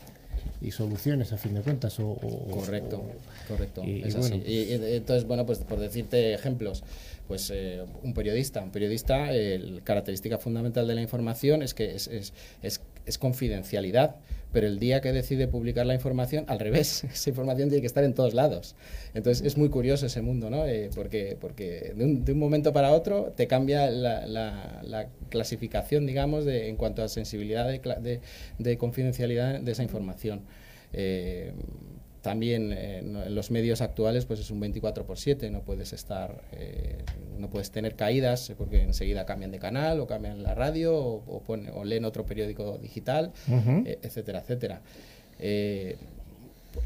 y 0.63 0.71
soluciones, 0.71 1.33
a 1.35 1.37
fin 1.37 1.55
de 1.55 1.61
cuentas. 1.61 2.01
O, 2.01 2.09
o- 2.13 2.49
Correcto, 2.51 2.99
o- 2.99 3.49
correcto. 3.49 3.83
y- 3.85 3.99
y 3.99 4.03
es 4.05 4.17
bueno, 4.17 4.37
así. 4.37 4.51
Y- 4.51 4.73
entonces, 4.97 5.27
bueno, 5.27 5.45
pues 5.45 5.59
por 5.61 5.79
decirte 5.79 6.33
ejemplos, 6.33 6.83
pues 7.29 7.51
eh, 7.55 7.85
un 8.03 8.15
periodista, 8.15 8.63
un 8.63 8.71
periodista, 8.73 9.31
la 9.31 9.81
característica 9.83 10.39
fundamental 10.39 10.89
de 10.89 10.95
la 10.95 11.03
información 11.03 11.63
es 11.63 11.75
que 11.75 11.95
es, 11.95 12.09
es, 12.09 12.33
es, 12.63 12.81
es 13.07 13.19
confidencialidad, 13.19 14.17
pero 14.53 14.67
el 14.67 14.81
día 14.81 15.01
que 15.01 15.13
decide 15.13 15.47
publicar 15.47 15.87
la 15.87 15.95
información, 15.95 16.45
al 16.49 16.59
revés, 16.59 17.05
esa 17.13 17.31
información 17.31 17.69
tiene 17.69 17.81
que 17.81 17.87
estar 17.87 18.03
en 18.05 18.15
todos 18.15 18.35
lados. 18.35 18.75
Entonces 19.15 19.47
es 19.47 19.57
muy 19.57 19.69
curioso 19.69 20.07
ese 20.07 20.23
mundo, 20.23 20.51
¿no? 20.51 20.67
Eh, 20.67 20.91
porque 20.95 21.37
porque 21.41 21.93
de, 21.97 22.05
un, 22.05 22.25
de 22.25 22.33
un 22.33 22.39
momento 22.39 22.73
para 22.73 22.91
otro 22.93 23.33
te 23.37 23.47
cambia 23.47 23.91
la, 23.91 24.27
la- 24.27 24.81
la 24.83 25.09
clasificación, 25.29 26.07
digamos, 26.07 26.45
de, 26.45 26.69
en 26.69 26.77
cuanto 26.77 27.03
a 27.03 27.09
sensibilidad 27.09 27.69
de, 27.69 28.21
de 28.59 28.79
confidencialidad 28.79 29.61
de 29.61 29.71
esa 29.73 29.83
información. 29.85 30.41
Eh, 30.93 31.53
también 32.23 32.73
eh, 32.73 32.99
en 32.99 33.35
los 33.35 33.51
medios 33.51 33.81
actuales 33.81 34.27
pues 34.27 34.41
es 34.41 34.51
un 34.51 34.61
24 34.61 35.07
por 35.07 35.19
7, 35.19 35.51
no 35.51 35.63
puedes 35.63 35.93
estar, 35.93 36.43
eh, 36.53 36.99
no 37.39 37.49
puedes 37.49 37.71
tener 37.71 37.97
caídas 37.97 38.51
eh, 38.51 38.55
porque 38.59 38.83
enseguida 38.83 39.25
cambian 39.25 39.51
de 39.51 39.59
canal 39.59 40.01
o 40.01 40.07
cambian 40.07 40.43
la 40.43 40.55
radio 40.55 40.95
o, 40.97 41.23
o 41.27 41.43
pone- 41.43 41.71
o 41.71 41.85
leen 41.85 42.05
otro 42.05 42.27
periódico 42.27 42.79
digital, 42.79 43.33
eh, 43.87 43.99
etcétera, 44.03 44.41
etcétera. 44.41 44.83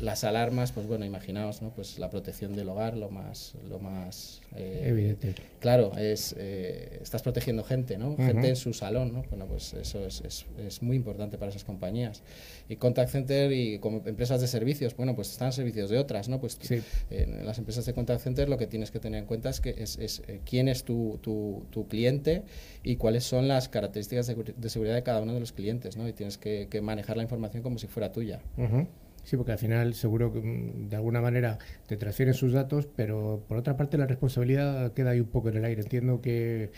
Las 0.01 0.25
alarmas, 0.25 0.73
pues 0.73 0.87
bueno, 0.87 1.05
imaginaos, 1.05 1.61
¿no? 1.63 1.71
Pues 1.71 1.99
la 1.99 2.09
protección 2.11 2.55
del 2.55 2.69
hogar, 2.69 2.97
lo 2.97 3.11
más, 3.11 3.55
lo 3.69 3.79
más 3.79 4.41
eh, 4.57 4.83
Evidente. 4.87 5.35
Claro, 5.61 5.93
es 5.97 6.35
eh, 6.39 6.99
estás 7.03 7.23
protegiendo 7.23 7.63
gente, 7.65 7.99
¿no? 7.99 8.17
Gente 8.17 8.49
en 8.49 8.57
su 8.57 8.73
salón, 8.73 9.13
¿no? 9.13 9.23
Bueno, 9.31 9.47
pues 9.47 9.75
eso 9.75 10.05
es, 10.07 10.23
es, 10.23 10.47
es 10.59 10.83
muy 10.83 10.97
importante 10.97 11.37
para 11.39 11.51
esas 11.51 11.65
compañías. 11.65 12.23
Y 12.69 12.77
contact 12.77 13.11
center 13.11 13.53
y 13.53 13.79
como 13.79 14.03
empresas 14.07 14.41
de 14.41 14.47
servicios, 14.49 14.97
bueno, 14.97 15.15
pues 15.15 15.31
están 15.31 15.53
servicios 15.53 15.91
de 15.91 15.99
otras, 15.99 16.29
¿no? 16.29 16.41
Pues 16.41 16.59
Sí. 16.61 16.81
en 17.11 17.45
las 17.45 17.59
empresas 17.59 17.85
de 17.85 17.93
contact 17.93 18.23
center 18.23 18.49
lo 18.49 18.57
que 18.57 18.67
tienes 18.67 18.91
que 18.91 19.01
tener 19.01 19.21
en 19.21 19.27
cuenta 19.27 19.51
es 19.51 19.61
que 19.61 19.71
es, 19.77 19.99
es, 19.99 20.23
eh, 20.29 20.41
quién 20.49 20.69
es 20.69 20.85
tu, 20.85 21.19
tu, 21.23 21.67
tu 21.71 21.87
cliente 21.89 22.43
y 22.83 22.97
cuáles 22.97 23.25
son 23.25 23.49
las 23.49 23.69
características 23.69 24.27
de, 24.29 24.35
de 24.57 24.71
seguridad 24.71 24.95
de 24.95 25.03
cada 25.03 25.21
uno 25.21 25.35
de 25.35 25.41
los 25.41 25.53
clientes, 25.53 25.97
¿no? 25.97 26.09
Y 26.09 26.13
tienes 26.15 26.39
que, 26.39 26.69
que 26.71 26.81
manejar 26.81 27.17
la 27.19 27.23
información 27.23 27.63
como 27.63 27.79
si 27.79 27.87
fuera 27.87 28.13
tuya. 28.13 28.41
Ujú. 28.57 28.87
Sí, 29.25 29.37
porque 29.37 29.53
al 29.53 29.59
final 29.59 29.95
seguro 29.95 30.33
que 30.33 30.41
mm, 30.41 30.89
de 30.89 30.97
alguna 30.97 31.21
manera 31.21 31.59
te 31.87 31.97
transfieren 31.97 32.35
sus 32.35 32.53
datos, 32.53 32.87
pero 32.95 33.43
por 33.49 33.57
otra 33.57 33.77
parte 33.77 33.99
la 33.99 34.07
responsabilidad 34.07 34.93
queda 34.93 35.11
ahí 35.11 35.21
un 35.21 35.29
poco 35.29 35.49
en 35.49 35.57
el 35.57 35.65
aire. 35.65 35.83
Entiendo 35.83 36.21
que 36.21 36.71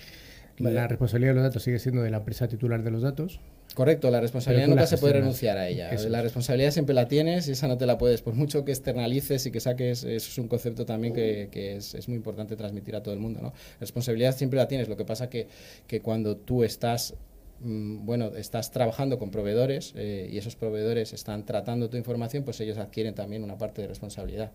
Vale. 0.58 0.74
la 0.74 0.88
responsabilidad 0.88 1.32
de 1.32 1.34
los 1.34 1.44
datos 1.44 1.62
sigue 1.62 1.78
siendo 1.78 2.02
de 2.02 2.10
la 2.10 2.18
empresa 2.18 2.48
titular 2.48 2.82
de 2.82 2.90
los 2.90 3.02
datos. 3.02 3.40
Correcto, 3.74 4.10
la 4.10 4.20
responsabilidad 4.20 4.68
nunca 4.68 4.82
la 4.82 4.86
se 4.86 4.96
puede 4.96 5.14
renunciar 5.14 5.58
a 5.58 5.68
ella. 5.68 5.90
Eso 5.90 6.08
La 6.08 6.18
es. 6.18 6.24
responsabilidad 6.24 6.70
siempre 6.70 6.94
la 6.94 7.08
tienes 7.08 7.46
y 7.48 7.52
esa 7.52 7.68
no 7.68 7.76
te 7.76 7.84
la 7.84 7.98
puedes, 7.98 8.22
por 8.22 8.32
mucho 8.34 8.64
que 8.64 8.72
externalices 8.72 9.44
y 9.44 9.50
que 9.50 9.60
saques, 9.60 10.02
eso 10.04 10.30
es 10.30 10.38
un 10.38 10.48
concepto 10.48 10.86
también 10.86 11.12
que, 11.12 11.48
que 11.50 11.76
es, 11.76 11.94
es 11.94 12.08
muy 12.08 12.16
importante 12.16 12.56
transmitir 12.56 12.96
a 12.96 13.02
todo 13.02 13.12
el 13.12 13.20
mundo. 13.20 13.40
¿no? 13.42 13.52
Responsabilidad 13.80 14.34
siempre 14.34 14.56
la 14.56 14.66
tienes, 14.66 14.88
lo 14.88 14.96
que 14.96 15.04
pasa 15.04 15.28
que, 15.28 15.48
que 15.86 16.00
cuando 16.00 16.36
tú 16.38 16.64
estás 16.64 17.14
bueno, 17.60 18.26
estás 18.36 18.70
trabajando 18.70 19.18
con 19.18 19.30
proveedores 19.30 19.92
eh, 19.96 20.28
y 20.30 20.38
esos 20.38 20.56
proveedores 20.56 21.12
están 21.12 21.44
tratando 21.44 21.88
tu 21.88 21.96
información, 21.96 22.44
pues 22.44 22.60
ellos 22.60 22.78
adquieren 22.78 23.14
también 23.14 23.42
una 23.42 23.56
parte 23.56 23.82
de 23.82 23.88
responsabilidad. 23.88 24.52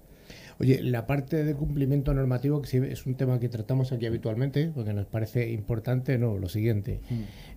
Oye, 0.60 0.82
la 0.84 1.08
parte 1.08 1.44
de 1.44 1.56
cumplimiento 1.56 2.14
normativo, 2.14 2.62
que 2.62 2.68
sí 2.68 2.78
es 2.78 3.06
un 3.06 3.16
tema 3.16 3.40
que 3.40 3.50
tratamos 3.50 3.92
aquí 3.92 4.06
habitualmente, 4.06 4.72
porque 4.74 4.94
nos 4.94 5.08
parece 5.08 5.50
importante, 5.50 6.18
no, 6.18 6.38
lo 6.38 6.50
siguiente. 6.50 7.02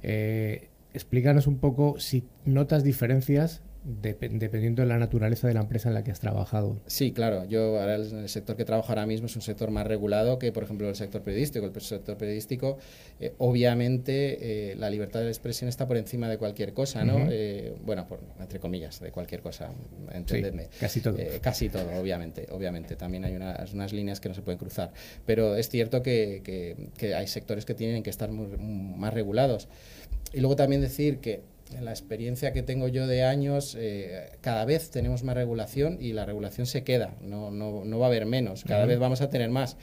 Eh, 0.02 0.68
explícanos 0.94 1.46
un 1.46 1.58
poco 1.58 1.98
si 1.98 2.24
notas 2.44 2.82
diferencias 2.82 3.62
dependiendo 3.84 4.82
de 4.82 4.88
la 4.88 4.98
naturaleza 4.98 5.46
de 5.46 5.54
la 5.54 5.60
empresa 5.60 5.88
en 5.90 5.94
la 5.94 6.02
que 6.02 6.10
has 6.10 6.20
trabajado. 6.20 6.80
Sí, 6.86 7.12
claro. 7.12 7.44
Yo 7.44 7.78
ahora 7.80 7.96
el, 7.96 8.12
el 8.14 8.28
sector 8.28 8.56
que 8.56 8.64
trabajo 8.64 8.88
ahora 8.88 9.04
mismo 9.06 9.26
es 9.26 9.36
un 9.36 9.42
sector 9.42 9.70
más 9.70 9.86
regulado 9.86 10.38
que, 10.38 10.52
por 10.52 10.62
ejemplo, 10.64 10.88
el 10.88 10.96
sector 10.96 11.22
periodístico. 11.22 11.66
El 11.66 11.80
sector 11.80 12.16
periodístico, 12.16 12.78
eh, 13.20 13.34
obviamente, 13.38 14.72
eh, 14.72 14.76
la 14.76 14.88
libertad 14.88 15.20
de 15.20 15.28
expresión 15.28 15.68
está 15.68 15.86
por 15.86 15.96
encima 15.98 16.28
de 16.30 16.38
cualquier 16.38 16.72
cosa, 16.72 17.04
¿no? 17.04 17.16
Ujú. 17.16 17.26
Eh, 17.30 17.74
bueno, 17.84 18.08
por, 18.08 18.20
entre 18.40 18.58
comillas, 18.58 19.00
de 19.00 19.10
cualquier 19.10 19.42
cosa, 19.42 19.70
entendedme. 20.12 20.68
casi 20.80 21.00
todo. 21.00 21.18
Eh, 21.18 21.38
casi 21.42 21.68
todo, 21.68 21.86
obviamente, 22.00 22.46
obviamente. 22.50 22.96
También 22.96 23.24
hay 23.26 23.34
unas, 23.36 23.74
unas 23.74 23.92
líneas 23.92 24.18
que 24.20 24.28
no 24.30 24.34
se 24.34 24.42
pueden 24.42 24.58
cruzar. 24.58 24.92
Pero 25.26 25.56
es 25.56 25.68
cierto 25.68 26.02
que, 26.02 26.40
que- 26.42 26.88
que 26.96 27.14
hay 27.14 27.26
sectores 27.26 27.64
que 27.64 27.74
tienen 27.74 28.02
que 28.02 28.10
estar 28.10 28.30
muy- 28.30 28.56
más 28.56 29.12
regulados. 29.12 29.68
Y 30.32 30.40
luego 30.40 30.56
también 30.56 30.80
decir 30.80 31.18
que 31.18 31.42
en 31.72 31.84
la 31.84 31.90
experiencia 31.90 32.52
que 32.52 32.62
tengo 32.62 32.88
yo 32.88 33.06
de 33.06 33.24
años, 33.24 33.76
eh, 33.78 34.30
cada 34.40 34.64
vez 34.64 34.90
tenemos 34.90 35.22
más 35.22 35.34
regulación 35.34 35.98
y 36.00 36.12
la 36.12 36.26
regulación 36.26 36.66
se 36.66 36.84
queda, 36.84 37.14
no, 37.20 37.50
no, 37.50 37.84
no 37.84 37.98
va 37.98 38.06
a 38.06 38.08
haber 38.08 38.26
menos, 38.26 38.64
cada 38.64 38.86
vez 38.86 38.98
vamos 38.98 39.20
a 39.20 39.30
tener 39.30 39.50
más. 39.50 39.76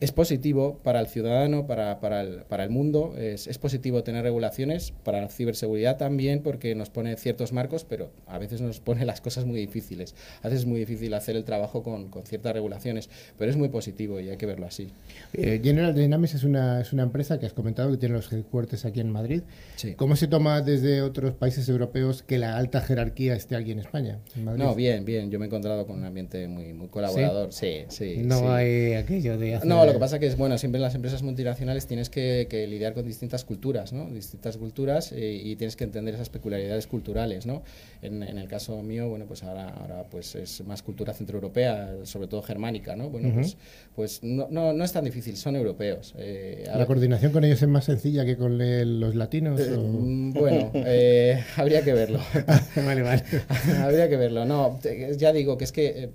Es 0.00 0.12
positivo 0.12 0.78
para 0.84 1.00
el 1.00 1.08
ciudadano, 1.08 1.66
para, 1.66 1.98
para, 2.00 2.20
el, 2.20 2.42
para 2.44 2.62
el 2.64 2.70
mundo, 2.70 3.14
es, 3.18 3.46
es 3.48 3.58
positivo 3.58 4.04
tener 4.04 4.22
regulaciones, 4.22 4.92
para 5.02 5.20
la 5.20 5.28
ciberseguridad 5.28 5.96
también, 5.96 6.40
porque 6.42 6.74
nos 6.76 6.88
pone 6.88 7.16
ciertos 7.16 7.52
marcos, 7.52 7.84
pero 7.84 8.10
a 8.26 8.38
veces 8.38 8.60
nos 8.60 8.78
pone 8.78 9.04
las 9.04 9.20
cosas 9.20 9.44
muy 9.44 9.58
difíciles. 9.58 10.14
A 10.42 10.48
veces 10.48 10.60
es 10.60 10.66
muy 10.66 10.78
difícil 10.78 11.12
hacer 11.14 11.34
el 11.34 11.42
trabajo 11.44 11.82
con, 11.82 12.10
con 12.10 12.24
ciertas 12.26 12.52
regulaciones, 12.52 13.10
pero 13.36 13.50
es 13.50 13.56
muy 13.56 13.70
positivo 13.70 14.20
y 14.20 14.28
hay 14.28 14.36
que 14.36 14.46
verlo 14.46 14.66
así. 14.66 14.88
Eh, 15.32 15.60
General 15.64 15.92
Dynamics 15.94 16.34
es 16.34 16.44
una, 16.44 16.80
es 16.80 16.92
una 16.92 17.02
empresa 17.02 17.40
que 17.40 17.46
has 17.46 17.52
comentado 17.52 17.90
que 17.90 17.96
tiene 17.96 18.14
los 18.14 18.32
headquarters 18.32 18.84
aquí 18.84 19.00
en 19.00 19.10
Madrid. 19.10 19.42
Sí. 19.76 19.94
¿Cómo 19.94 20.14
se 20.14 20.28
toma 20.28 20.60
desde 20.62 21.02
otros 21.02 21.32
países 21.34 21.68
europeos 21.68 22.22
que 22.22 22.38
la 22.38 22.56
alta 22.56 22.80
jerarquía 22.80 23.34
esté 23.34 23.56
aquí 23.56 23.72
en 23.72 23.80
España? 23.80 24.20
en? 24.36 24.44
No, 24.44 24.74
bien, 24.76 25.04
bien. 25.04 25.30
Yo 25.30 25.40
me 25.40 25.46
he 25.46 25.48
encontrado 25.48 25.86
con 25.86 25.98
un 25.98 26.04
ambiente 26.04 26.46
muy, 26.46 26.72
muy 26.72 26.86
colaborador. 26.88 27.52
Sí, 27.52 27.84
sí. 27.88 28.22
No 28.24 28.38
sí. 28.38 28.44
hay 28.46 28.92
aquello 28.94 29.36
de 29.38 29.56
hacer- 29.56 29.68
No, 29.68 29.87
lo 29.88 29.92
que 29.94 30.00
pasa 30.00 30.18
que 30.18 30.26
es, 30.26 30.36
bueno, 30.36 30.56
siempre 30.58 30.78
en 30.78 30.82
las 30.82 30.94
empresas 30.94 31.22
multinacionales 31.22 31.86
tienes 31.86 32.10
que, 32.10 32.46
que 32.48 32.66
lidiar 32.66 32.94
con 32.94 33.04
distintas 33.06 33.44
culturas, 33.44 33.92
¿no? 33.92 34.08
Distintas 34.10 34.56
culturas 34.56 35.12
eh, 35.12 35.40
y 35.44 35.56
tienes 35.56 35.76
que 35.76 35.84
entender 35.84 36.14
esas 36.14 36.28
peculiaridades 36.30 36.86
culturales, 36.86 37.46
¿no? 37.46 37.62
En, 38.02 38.22
en 38.22 38.38
el 38.38 38.48
caso 38.48 38.82
mío, 38.82 39.08
bueno, 39.08 39.26
pues 39.26 39.42
ahora, 39.42 39.68
ahora 39.70 40.04
pues 40.10 40.34
es 40.36 40.64
más 40.64 40.82
cultura 40.82 41.12
centroeuropea, 41.12 41.96
sobre 42.04 42.28
todo 42.28 42.42
germánica, 42.42 42.96
¿no? 42.96 43.10
Bueno, 43.10 43.28
Ujú. 43.28 43.40
pues, 43.40 43.56
pues 43.94 44.20
no, 44.22 44.46
no, 44.50 44.72
no 44.72 44.84
es 44.84 44.92
tan 44.92 45.04
difícil, 45.04 45.36
son 45.36 45.56
europeos. 45.56 46.14
Eh, 46.18 46.62
¿La 46.66 46.72
ahora- 46.74 46.86
coordinación 46.86 47.32
con 47.32 47.44
ellos 47.44 47.60
es 47.62 47.68
más 47.68 47.84
sencilla 47.84 48.24
que 48.24 48.36
con 48.36 48.58
los 49.00 49.14
latinos? 49.14 49.60
Eh, 49.60 49.70
mm, 49.76 50.32
bueno, 50.32 50.70
eh, 50.74 51.42
habría 51.56 51.82
que 51.82 51.92
verlo. 51.92 52.20
vale, 52.76 53.02
vale. 53.02 53.22
habría 53.82 54.08
que 54.08 54.16
verlo. 54.16 54.44
No, 54.44 54.78
ya 55.16 55.32
digo 55.32 55.58
que 55.58 55.64
es 55.64 55.72
que 55.72 56.10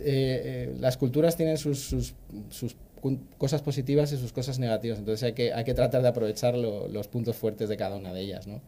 eh, 0.00 0.04
eh, 0.06 0.76
las 0.80 0.96
culturas 0.96 1.36
tienen 1.36 1.56
sus, 1.58 1.80
sus, 1.80 2.14
cosas 3.38 3.62
positivas 3.62 4.12
y 4.12 4.16
sus 4.16 4.32
cosas 4.32 4.58
negativas. 4.58 4.98
Entonces 4.98 5.22
hay 5.22 5.32
que, 5.32 5.52
hay 5.52 5.64
que 5.64 5.74
tratar 5.74 6.02
de 6.02 6.08
aprovechar 6.08 6.56
lo- 6.56 6.88
los 6.88 7.08
puntos 7.08 7.36
fuertes 7.36 7.68
de 7.68 7.76
cada 7.76 7.96
una 7.96 8.12
de 8.12 8.20
ellas, 8.20 8.46
¿no? 8.46 8.60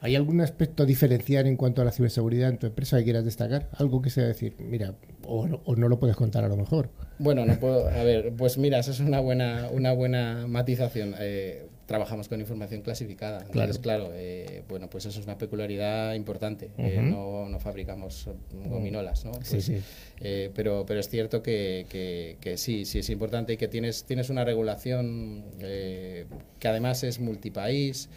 ¿Hay 0.00 0.14
algún 0.14 0.40
aspecto 0.40 0.82
a 0.82 0.86
diferenciar 0.86 1.46
en 1.46 1.56
cuanto 1.56 1.80
a 1.80 1.84
la 1.84 1.90
ciberseguridad 1.92 2.50
en 2.50 2.58
tu 2.58 2.66
empresa 2.66 2.98
que 2.98 3.04
quieras 3.04 3.24
destacar? 3.24 3.68
Algo 3.78 4.02
que 4.02 4.10
sea 4.10 4.24
decir, 4.24 4.54
mira, 4.58 4.94
o 5.26 5.46
no, 5.46 5.60
o 5.64 5.74
no 5.76 5.88
lo 5.88 5.98
puedes 5.98 6.16
contar 6.16 6.44
a 6.44 6.48
lo 6.48 6.56
mejor. 6.56 6.90
Bueno, 7.18 7.46
no 7.46 7.58
puedo. 7.58 7.88
A 7.88 8.02
ver, 8.02 8.32
pues 8.36 8.58
mira, 8.58 8.78
eso 8.80 8.90
es 8.90 9.00
una 9.00 9.20
buena, 9.20 9.68
una 9.72 9.92
buena 9.92 10.46
matización. 10.48 11.14
Eh, 11.18 11.66
trabajamos 11.86 12.28
con 12.28 12.40
información 12.40 12.80
clasificada. 12.82 13.42
Entonces, 13.44 13.78
claro, 13.78 14.10
eh, 14.14 14.62
bueno, 14.68 14.88
pues 14.88 15.04
eso 15.06 15.20
es 15.20 15.26
una 15.26 15.36
peculiaridad 15.38 16.14
importante. 16.14 16.70
Eh, 16.78 17.00
no, 17.02 17.48
no 17.48 17.60
fabricamos 17.60 18.28
gominolas, 18.68 19.24
¿no? 19.24 19.34
Sí, 19.34 19.40
Pues, 19.50 19.64
sí. 19.64 19.82
eh, 20.20 20.50
pero, 20.54 20.84
pero 20.86 21.00
es 21.00 21.08
cierto 21.08 21.42
que, 21.42 21.86
que- 21.88 22.36
que 22.40 22.56
sí, 22.56 22.84
sí 22.84 23.00
es 23.00 23.10
importante 23.10 23.52
y 23.52 23.56
que 23.56 23.68
tienes, 23.68 24.04
tienes 24.04 24.30
una 24.30 24.44
regulación 24.44 25.44
eh, 25.60 26.26
que 26.58 26.68
además 26.68 27.04
es 27.04 27.20
multipaís. 27.20 28.08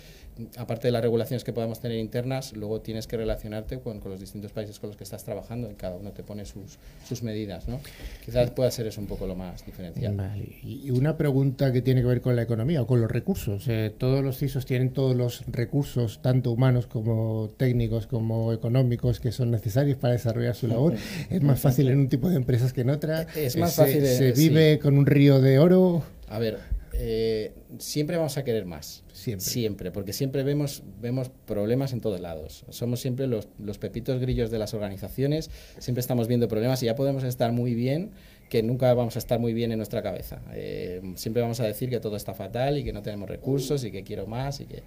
Aparte 0.57 0.87
de 0.87 0.91
las 0.91 1.01
regulaciones 1.01 1.43
que 1.43 1.53
podamos 1.53 1.79
tener 1.79 1.97
internas, 1.99 2.53
luego 2.53 2.81
tienes 2.81 3.07
que 3.07 3.17
relacionarte 3.17 3.79
con, 3.79 3.99
con 3.99 4.11
los 4.11 4.19
distintos 4.19 4.51
países 4.51 4.79
con 4.79 4.89
los 4.89 4.97
que 4.97 5.03
estás 5.03 5.23
trabajando 5.23 5.69
y 5.71 5.75
cada 5.75 5.95
uno 5.95 6.11
te 6.11 6.23
pone 6.23 6.45
sus, 6.45 6.77
sus 7.07 7.23
medidas, 7.23 7.67
¿no? 7.67 7.79
Quizás 8.25 8.51
pueda 8.51 8.69
ser 8.71 8.87
eso 8.87 9.01
un 9.01 9.07
poco 9.07 9.27
lo 9.27 9.35
más 9.35 9.65
diferencial. 9.65 10.15
Vale. 10.15 10.47
Y 10.63 10.89
una 10.91 11.17
pregunta 11.17 11.71
que 11.71 11.81
tiene 11.81 12.01
que 12.01 12.07
ver 12.07 12.21
con 12.21 12.35
la 12.35 12.41
economía 12.43 12.81
o 12.81 12.87
con 12.87 13.01
los 13.01 13.09
recursos. 13.11 13.65
Eh, 13.67 13.93
todos 13.97 14.23
los 14.23 14.37
CISOs 14.37 14.65
tienen 14.65 14.91
todos 14.91 15.15
los 15.15 15.43
recursos, 15.47 16.21
tanto 16.21 16.51
humanos 16.51 16.87
como 16.87 17.49
técnicos 17.57 18.07
como 18.07 18.53
económicos, 18.53 19.19
que 19.19 19.31
son 19.31 19.51
necesarios 19.51 19.97
para 19.97 20.13
desarrollar 20.13 20.55
su 20.55 20.67
labor. 20.67 20.95
Es 21.29 21.41
más 21.41 21.59
fácil 21.59 21.89
en 21.89 21.99
un 21.99 22.09
tipo 22.09 22.29
de 22.29 22.35
empresas 22.35 22.73
que 22.73 22.81
en 22.81 22.89
otra. 22.89 23.23
Es 23.35 23.57
más 23.57 23.73
Se- 23.73 23.81
fácil, 23.81 24.05
Se, 24.05 24.29
eh, 24.29 24.33
vive 24.35 24.73
sí. 24.75 24.79
con 24.79 24.97
un 24.97 25.05
río 25.05 25.39
de 25.41 25.59
oro. 25.59 26.03
A 26.29 26.39
ver, 26.39 26.59
eh, 26.99 27.53
siempre 27.77 28.17
vamos 28.17 28.37
a 28.37 28.43
querer 28.43 28.65
más. 28.65 29.03
Siempre. 29.13 29.91
porque 29.91 30.13
siempre 30.13 30.43
vemos, 30.43 30.83
vemos 31.01 31.29
problemas 31.45 31.93
en 31.93 32.01
todos 32.01 32.19
lados. 32.19 32.65
Somos 32.69 32.99
siempre 32.99 33.27
los, 33.27 33.47
los 33.59 33.77
pepitos 33.77 34.19
grillos 34.19 34.51
de 34.51 34.59
las 34.59 34.73
organizaciones, 34.73 35.49
siempre 35.79 36.01
estamos 36.01 36.27
viendo 36.27 36.47
problemas 36.47 36.81
y 36.83 36.85
ya 36.85 36.95
podemos 36.95 37.23
estar 37.23 37.51
muy 37.51 37.73
bien, 37.73 38.11
que 38.49 38.63
nunca 38.63 38.93
vamos 38.93 39.15
a 39.15 39.19
estar 39.19 39.39
muy 39.39 39.53
bien 39.53 39.71
en 39.71 39.77
nuestra 39.77 40.01
cabeza. 40.01 40.41
Eh, 40.53 41.01
siempre 41.15 41.41
vamos 41.41 41.59
a 41.59 41.65
decir 41.65 41.89
que 41.89 41.99
todo 41.99 42.15
está 42.15 42.33
fatal 42.33 42.77
y 42.77 42.83
que 42.83 42.93
no 42.93 43.01
tenemos 43.01 43.29
recursos 43.29 43.83
y 43.83 43.91
que 43.91 44.03
quiero 44.03 44.27
más 44.27 44.61
y 44.61 44.65
que... 44.65 44.83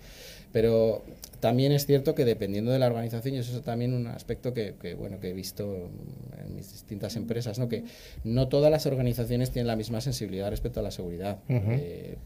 Pero 0.53 1.05
también 1.39 1.71
es 1.71 1.87
cierto 1.87 2.15
que 2.15 2.25
dependiendo 2.25 2.73
de 2.73 2.81
la 2.81 2.87
organización, 2.87 3.37
y 3.37 3.39
eso 3.39 3.57
es 3.57 3.63
también 3.63 3.95
un 3.95 4.09
aspecto 4.09 4.53
que, 4.53 4.75
que, 4.81 4.95
bueno, 4.95 5.21
que 5.21 5.31
he 5.31 5.33
visto 5.33 5.91
en 6.43 6.57
mis 6.57 6.73
distintas 6.73 7.15
empresas, 7.15 7.59
¿no? 7.59 7.69
que 7.69 7.85
no 8.25 8.49
todas 8.49 8.71
las 8.71 8.85
organizaciones 8.87 9.51
tienen 9.51 9.69
la 9.69 9.77
misma 9.77 10.01
sensibilidad 10.01 10.51
respecto 10.51 10.81
a 10.81 10.83
la 10.83 10.91
seguridad. 10.91 11.39
Eh, 11.49 12.17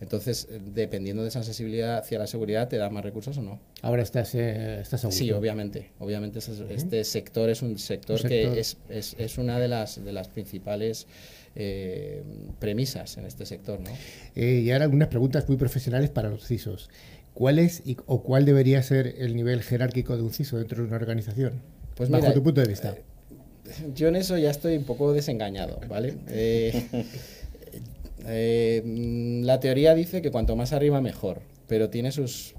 entonces, 0.00 0.46
eh, 0.50 0.60
dependiendo 0.74 1.22
de 1.22 1.28
esa 1.28 1.42
sensibilidad 1.42 1.98
hacia 1.98 2.18
la 2.18 2.26
seguridad, 2.26 2.68
¿te 2.68 2.76
da 2.76 2.90
más 2.90 3.02
recursos 3.04 3.36
o 3.38 3.42
no? 3.42 3.58
Ahora 3.82 4.02
estás, 4.02 4.34
eh, 4.34 4.80
estás 4.80 5.04
a 5.04 5.10
Sí, 5.10 5.30
obviamente. 5.32 5.90
Obviamente 5.98 6.38
este 6.38 7.04
sector 7.04 7.48
es 7.50 7.62
un 7.62 7.78
sector, 7.78 8.16
Un 8.16 8.22
sector. 8.22 8.54
que 8.54 8.60
es, 8.60 8.76
es, 8.90 9.14
es 9.18 9.38
una 9.38 9.58
de 9.58 9.68
las, 9.68 10.04
de 10.04 10.12
las 10.12 10.28
principales 10.28 11.06
eh, 11.54 12.22
premisas 12.58 13.16
en 13.16 13.24
este 13.26 13.46
sector, 13.46 13.80
¿no? 13.80 13.90
Eh, 14.34 14.62
y 14.64 14.70
ahora 14.70 14.84
algunas 14.84 15.08
preguntas 15.08 15.48
muy 15.48 15.56
profesionales 15.56 16.10
para 16.10 16.28
los 16.28 16.46
CISOs. 16.46 16.90
¿Cuál 17.32 17.58
es 17.58 17.82
y- 17.86 17.96
o 18.06 18.22
cuál 18.22 18.44
debería 18.44 18.82
ser 18.82 19.14
el 19.18 19.36
nivel 19.36 19.62
jerárquico 19.62 20.16
de 20.16 20.22
un 20.22 20.32
CISO 20.32 20.58
dentro 20.58 20.82
de 20.82 20.88
una 20.88 20.96
organización? 20.96 21.62
Pues 21.94 22.10
bajo 22.10 22.22
mira, 22.24 22.34
tu 22.34 22.42
punto 22.42 22.60
de 22.60 22.68
vista. 22.68 22.94
Yo 23.94 24.08
en 24.08 24.16
eso 24.16 24.36
ya 24.38 24.50
estoy 24.50 24.76
un 24.76 24.84
poco 24.84 25.12
desengañado, 25.12 25.80
¿vale? 25.88 26.14
Eh, 28.26 28.66
eh, 28.66 29.40
la 29.42 29.60
teoría 29.60 29.94
dice 29.94 30.22
que 30.22 30.30
cuanto 30.30 30.56
más 30.56 30.72
arriba 30.72 31.00
mejor, 31.00 31.42
pero 31.66 31.90
tiene 31.90 32.12
sus 32.12 32.54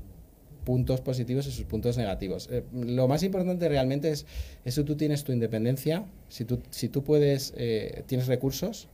puntos 0.64 1.02
positivos 1.02 1.48
y 1.48 1.52
sus 1.52 1.66
puntos 1.66 1.98
negativos. 1.98 2.50
Eh, 2.52 2.64
lo 2.74 3.08
más 3.08 3.24
importante 3.24 3.70
realmente 3.70 4.12
es, 4.12 4.26
es 4.66 4.76
si 4.76 4.84
tú 4.84 4.96
tienes 4.96 5.24
tu 5.24 5.32
independencia, 5.32 6.06
si 6.30 6.46
tú, 6.46 6.60
si 6.72 6.90
tú 6.90 7.04
puedes, 7.04 7.54
eh, 7.58 8.04
tienes 8.06 8.28
recursos 8.28 8.88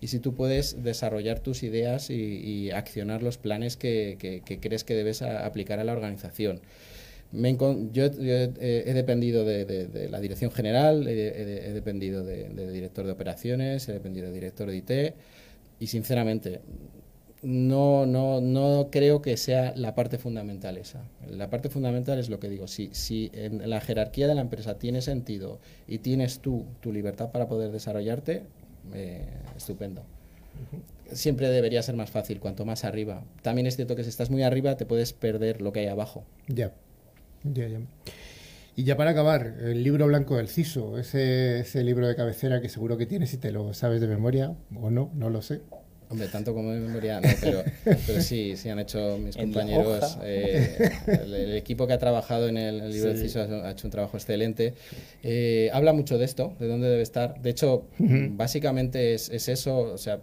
y 0.00 0.08
si 0.08 0.18
tú 0.18 0.34
puedes 0.34 0.82
desarrollar 0.82 1.40
tus 1.40 1.62
ideas 1.62 2.10
y, 2.10 2.70
accionar 2.72 3.22
los 3.22 3.38
planes 3.38 3.76
que, 3.76 4.42
crees 4.60 4.84
que 4.84 4.94
debes 4.94 5.22
aplicar 5.22 5.78
a 5.78 5.84
la 5.84 5.92
organización. 5.92 6.60
Yo, 7.32 8.04
he, 8.04 8.52
he 8.60 8.92
dependido 8.92 9.44
de, 9.44 10.08
la 10.10 10.20
dirección 10.20 10.50
general, 10.50 11.06
he 11.08 11.72
dependido 11.72 12.22
de, 12.24 12.48
de 12.48 12.70
director 12.70 13.06
de 13.06 13.12
operaciones, 13.12 13.88
he 13.88 13.92
dependido 13.92 14.26
de 14.26 14.32
director 14.32 14.70
de 14.70 14.76
IT 14.76 15.14
y 15.78 15.86
sinceramente 15.88 16.60
no, 17.44 18.06
no, 18.06 18.40
no 18.40 18.88
creo 18.90 19.20
que 19.20 19.36
sea 19.36 19.74
la 19.76 19.94
parte 19.94 20.16
fundamental 20.16 20.78
esa. 20.78 21.04
La 21.28 21.50
parte 21.50 21.68
fundamental 21.68 22.18
es 22.18 22.30
lo 22.30 22.40
que 22.40 22.48
digo, 22.48 22.66
si, 22.66 22.88
si 22.92 23.30
en 23.34 23.68
la 23.68 23.80
jerarquía 23.80 24.26
de 24.26 24.34
la 24.34 24.40
empresa 24.40 24.78
tiene 24.78 25.02
sentido 25.02 25.60
y 25.86 25.98
tienes 25.98 26.40
tú 26.40 26.64
tu 26.80 26.90
libertad 26.90 27.30
para 27.32 27.46
poder 27.46 27.70
desarrollarte, 27.70 28.44
eh, 28.94 29.26
estupendo. 29.56 30.02
Siempre 31.12 31.50
debería 31.50 31.82
ser 31.82 31.96
más 31.96 32.10
fácil, 32.10 32.40
cuanto 32.40 32.64
más 32.64 32.84
arriba. 32.84 33.22
También 33.42 33.66
es 33.66 33.76
cierto 33.76 33.94
que 33.94 34.04
si 34.04 34.08
estás 34.08 34.30
muy 34.30 34.42
arriba 34.42 34.76
te 34.76 34.86
puedes 34.86 35.12
perder 35.12 35.60
lo 35.60 35.72
que 35.72 35.80
hay 35.80 35.86
abajo. 35.88 36.24
Ya. 36.48 36.72
Ya, 37.42 37.68
ya. 37.68 37.80
Y 38.76 38.82
ya 38.84 38.96
para 38.96 39.10
acabar, 39.10 39.54
el 39.62 39.84
libro 39.84 40.06
blanco 40.06 40.36
del 40.36 40.48
CISO, 40.48 40.98
ese, 40.98 41.60
ese 41.60 41.84
libro 41.84 42.08
de 42.08 42.16
cabecera 42.16 42.60
que 42.60 42.68
seguro 42.68 42.96
que 42.98 43.06
tienes 43.06 43.32
y 43.32 43.36
te 43.38 43.52
lo 43.52 43.72
sabes 43.72 44.00
de 44.00 44.08
memoria, 44.08 44.54
o 44.74 44.90
no, 44.90 45.12
no 45.14 45.30
lo 45.30 45.42
sé. 45.42 45.60
Hombre, 46.10 46.28
tanto 46.28 46.52
como 46.54 46.70
de 46.72 46.80
memoria, 46.80 47.20
no, 47.20 47.28
pero, 47.40 47.62
pero 48.06 48.20
sí, 48.20 48.56
sí 48.56 48.68
han 48.68 48.78
hecho 48.80 49.16
mis 49.18 49.36
compañeros. 49.44 50.18
eh, 50.24 50.90
el, 51.06 51.34
el 51.34 51.56
equipo 51.56 51.86
que 51.86 51.92
ha 51.92 51.98
trabajado 51.98 52.48
en 52.48 52.56
el, 52.56 52.80
el 52.80 52.92
libro 52.92 53.08
del 53.10 53.18
Sí. 53.18 53.24
CISO 53.28 53.40
ha, 53.42 53.68
ha 53.68 53.70
hecho 53.70 53.86
un 53.86 53.90
trabajo 53.92 54.16
excelente. 54.16 54.74
Eh, 55.22 55.70
habla 55.72 55.92
mucho 55.92 56.18
de 56.18 56.24
esto, 56.24 56.54
de 56.58 56.66
dónde 56.68 56.88
debe 56.88 57.02
estar. 57.02 57.40
De 57.40 57.50
hecho, 57.50 57.86
básicamente 57.98 59.14
es, 59.14 59.28
es 59.30 59.48
eso, 59.48 59.78
o 59.78 59.98
sea, 59.98 60.20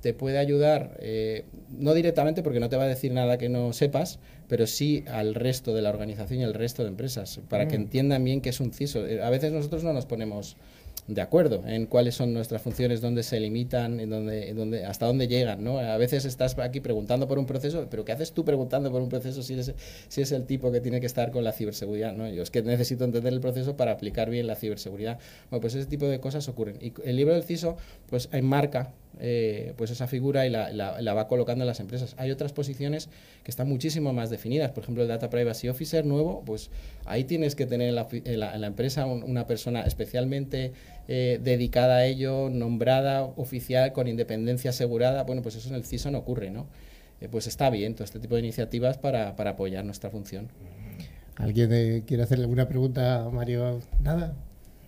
te 0.00 0.14
puede 0.14 0.38
ayudar, 0.38 0.96
eh, 1.00 1.44
no 1.70 1.92
directamente 1.94 2.42
porque 2.42 2.60
no 2.60 2.68
te 2.68 2.76
va 2.76 2.84
a 2.84 2.88
decir 2.88 3.12
nada 3.12 3.36
que 3.38 3.48
no 3.48 3.72
sepas, 3.72 4.18
pero 4.48 4.66
sí 4.66 5.04
al 5.08 5.34
resto 5.34 5.74
de 5.74 5.82
la 5.82 5.90
organización 5.90 6.40
y 6.40 6.44
al 6.44 6.54
resto 6.54 6.82
de 6.82 6.88
empresas, 6.88 7.40
para 7.48 7.66
que 7.68 7.76
Mm. 7.78 7.82
entiendan 7.82 8.24
bien 8.24 8.40
qué 8.40 8.50
es 8.50 8.60
un 8.60 8.72
CISO. 8.72 9.06
Eh, 9.06 9.22
A 9.22 9.30
veces 9.30 9.52
nosotros 9.52 9.82
no 9.84 9.92
nos 9.92 10.06
ponemos 10.06 10.56
de 11.06 11.22
acuerdo 11.22 11.62
en 11.66 11.86
cuáles 11.86 12.14
son 12.16 12.34
nuestras 12.34 12.60
funciones, 12.60 13.00
dónde 13.00 13.22
se 13.22 13.40
limitan, 13.40 13.98
en 13.98 14.10
dónde, 14.10 14.50
en 14.50 14.56
dónde, 14.56 14.84
hasta 14.84 15.06
dónde 15.06 15.26
llegan. 15.26 15.64
¿no? 15.64 15.78
A 15.78 15.96
veces 15.96 16.26
estás 16.26 16.58
aquí 16.58 16.80
preguntando 16.80 17.26
por 17.26 17.38
un 17.38 17.46
proceso, 17.46 17.86
pero 17.90 18.04
¿qué 18.04 18.12
haces 18.12 18.32
tú 18.32 18.44
preguntando 18.44 18.90
por 18.92 19.00
un 19.00 19.08
proceso 19.08 19.42
si 19.42 19.54
eres, 19.54 19.72
si 20.08 20.20
es 20.20 20.32
el 20.32 20.44
tipo 20.44 20.70
que 20.70 20.80
tiene 20.82 21.00
que 21.00 21.06
estar 21.06 21.30
con 21.30 21.44
la 21.44 21.52
ciberseguridad? 21.52 22.12
¿no? 22.14 22.28
Yo 22.28 22.42
es 22.42 22.50
que 22.50 22.60
necesito 22.62 23.04
entender 23.04 23.32
el 23.32 23.40
proceso 23.40 23.74
para 23.74 23.92
aplicar 23.92 24.28
bien 24.28 24.46
la 24.46 24.54
ciberseguridad. 24.54 25.18
Bueno, 25.50 25.62
pues 25.62 25.74
ese 25.74 25.86
tipo 25.88 26.06
de 26.06 26.20
cosas 26.20 26.46
ocurren. 26.48 26.76
Y 26.80 26.92
el 27.04 27.16
libro 27.16 27.32
del 27.32 27.42
CISO 27.42 27.78
pues 28.10 28.28
enmarca 28.32 28.92
eh, 29.20 29.74
pues 29.76 29.90
esa 29.90 30.06
figura 30.06 30.46
y 30.46 30.50
la, 30.50 30.70
la- 30.72 31.14
va 31.14 31.26
colocando 31.28 31.64
en 31.64 31.66
las 31.68 31.80
empresas. 31.80 32.14
Hay 32.18 32.30
otras 32.30 32.52
posiciones 32.52 33.08
que 33.42 33.50
están 33.50 33.68
muchísimo 33.68 34.12
más 34.12 34.30
definidas. 34.30 34.70
Por 34.70 34.82
ejemplo, 34.84 35.02
el 35.02 35.08
Data 35.08 35.28
Privacy 35.30 35.68
Officer 35.68 36.04
nuevo, 36.06 36.42
pues 36.46 36.70
ahí 37.06 37.24
tienes 37.24 37.54
que 37.54 37.66
tener 37.66 37.88
en 37.88 37.94
la, 37.94 38.06
en 38.12 38.40
la- 38.60 38.66
empresa 38.66 39.06
un- 39.06 39.22
una 39.24 39.46
persona 39.46 39.82
especialmente 39.82 40.72
eh, 41.08 41.40
dedicada 41.42 41.96
a 41.96 42.04
ello, 42.06 42.48
nombrada, 42.50 43.22
oficial, 43.24 43.92
con 43.92 44.08
independencia 44.08 44.70
asegurada. 44.70 45.24
Bueno, 45.24 45.42
pues 45.42 45.56
eso 45.56 45.68
en 45.70 45.74
el 45.74 45.84
CISO 45.84 46.10
no 46.10 46.18
ocurre, 46.18 46.50
¿no? 46.50 46.66
Eh, 47.20 47.28
pues 47.30 47.46
está 47.46 47.70
bien 47.70 47.94
todo 47.94 48.04
este 48.04 48.20
tipo 48.20 48.34
de 48.36 48.40
iniciativas 48.42 48.98
para, 48.98 49.34
para 49.34 49.50
apoyar 49.50 49.84
nuestra 49.84 50.10
función. 50.10 50.48
¿Alguien 51.36 51.70
eh, 51.72 52.02
quiere 52.06 52.22
hacerle 52.24 52.44
alguna 52.44 52.68
pregunta 52.68 53.28
Mario? 53.32 53.80
Nada. 54.02 54.34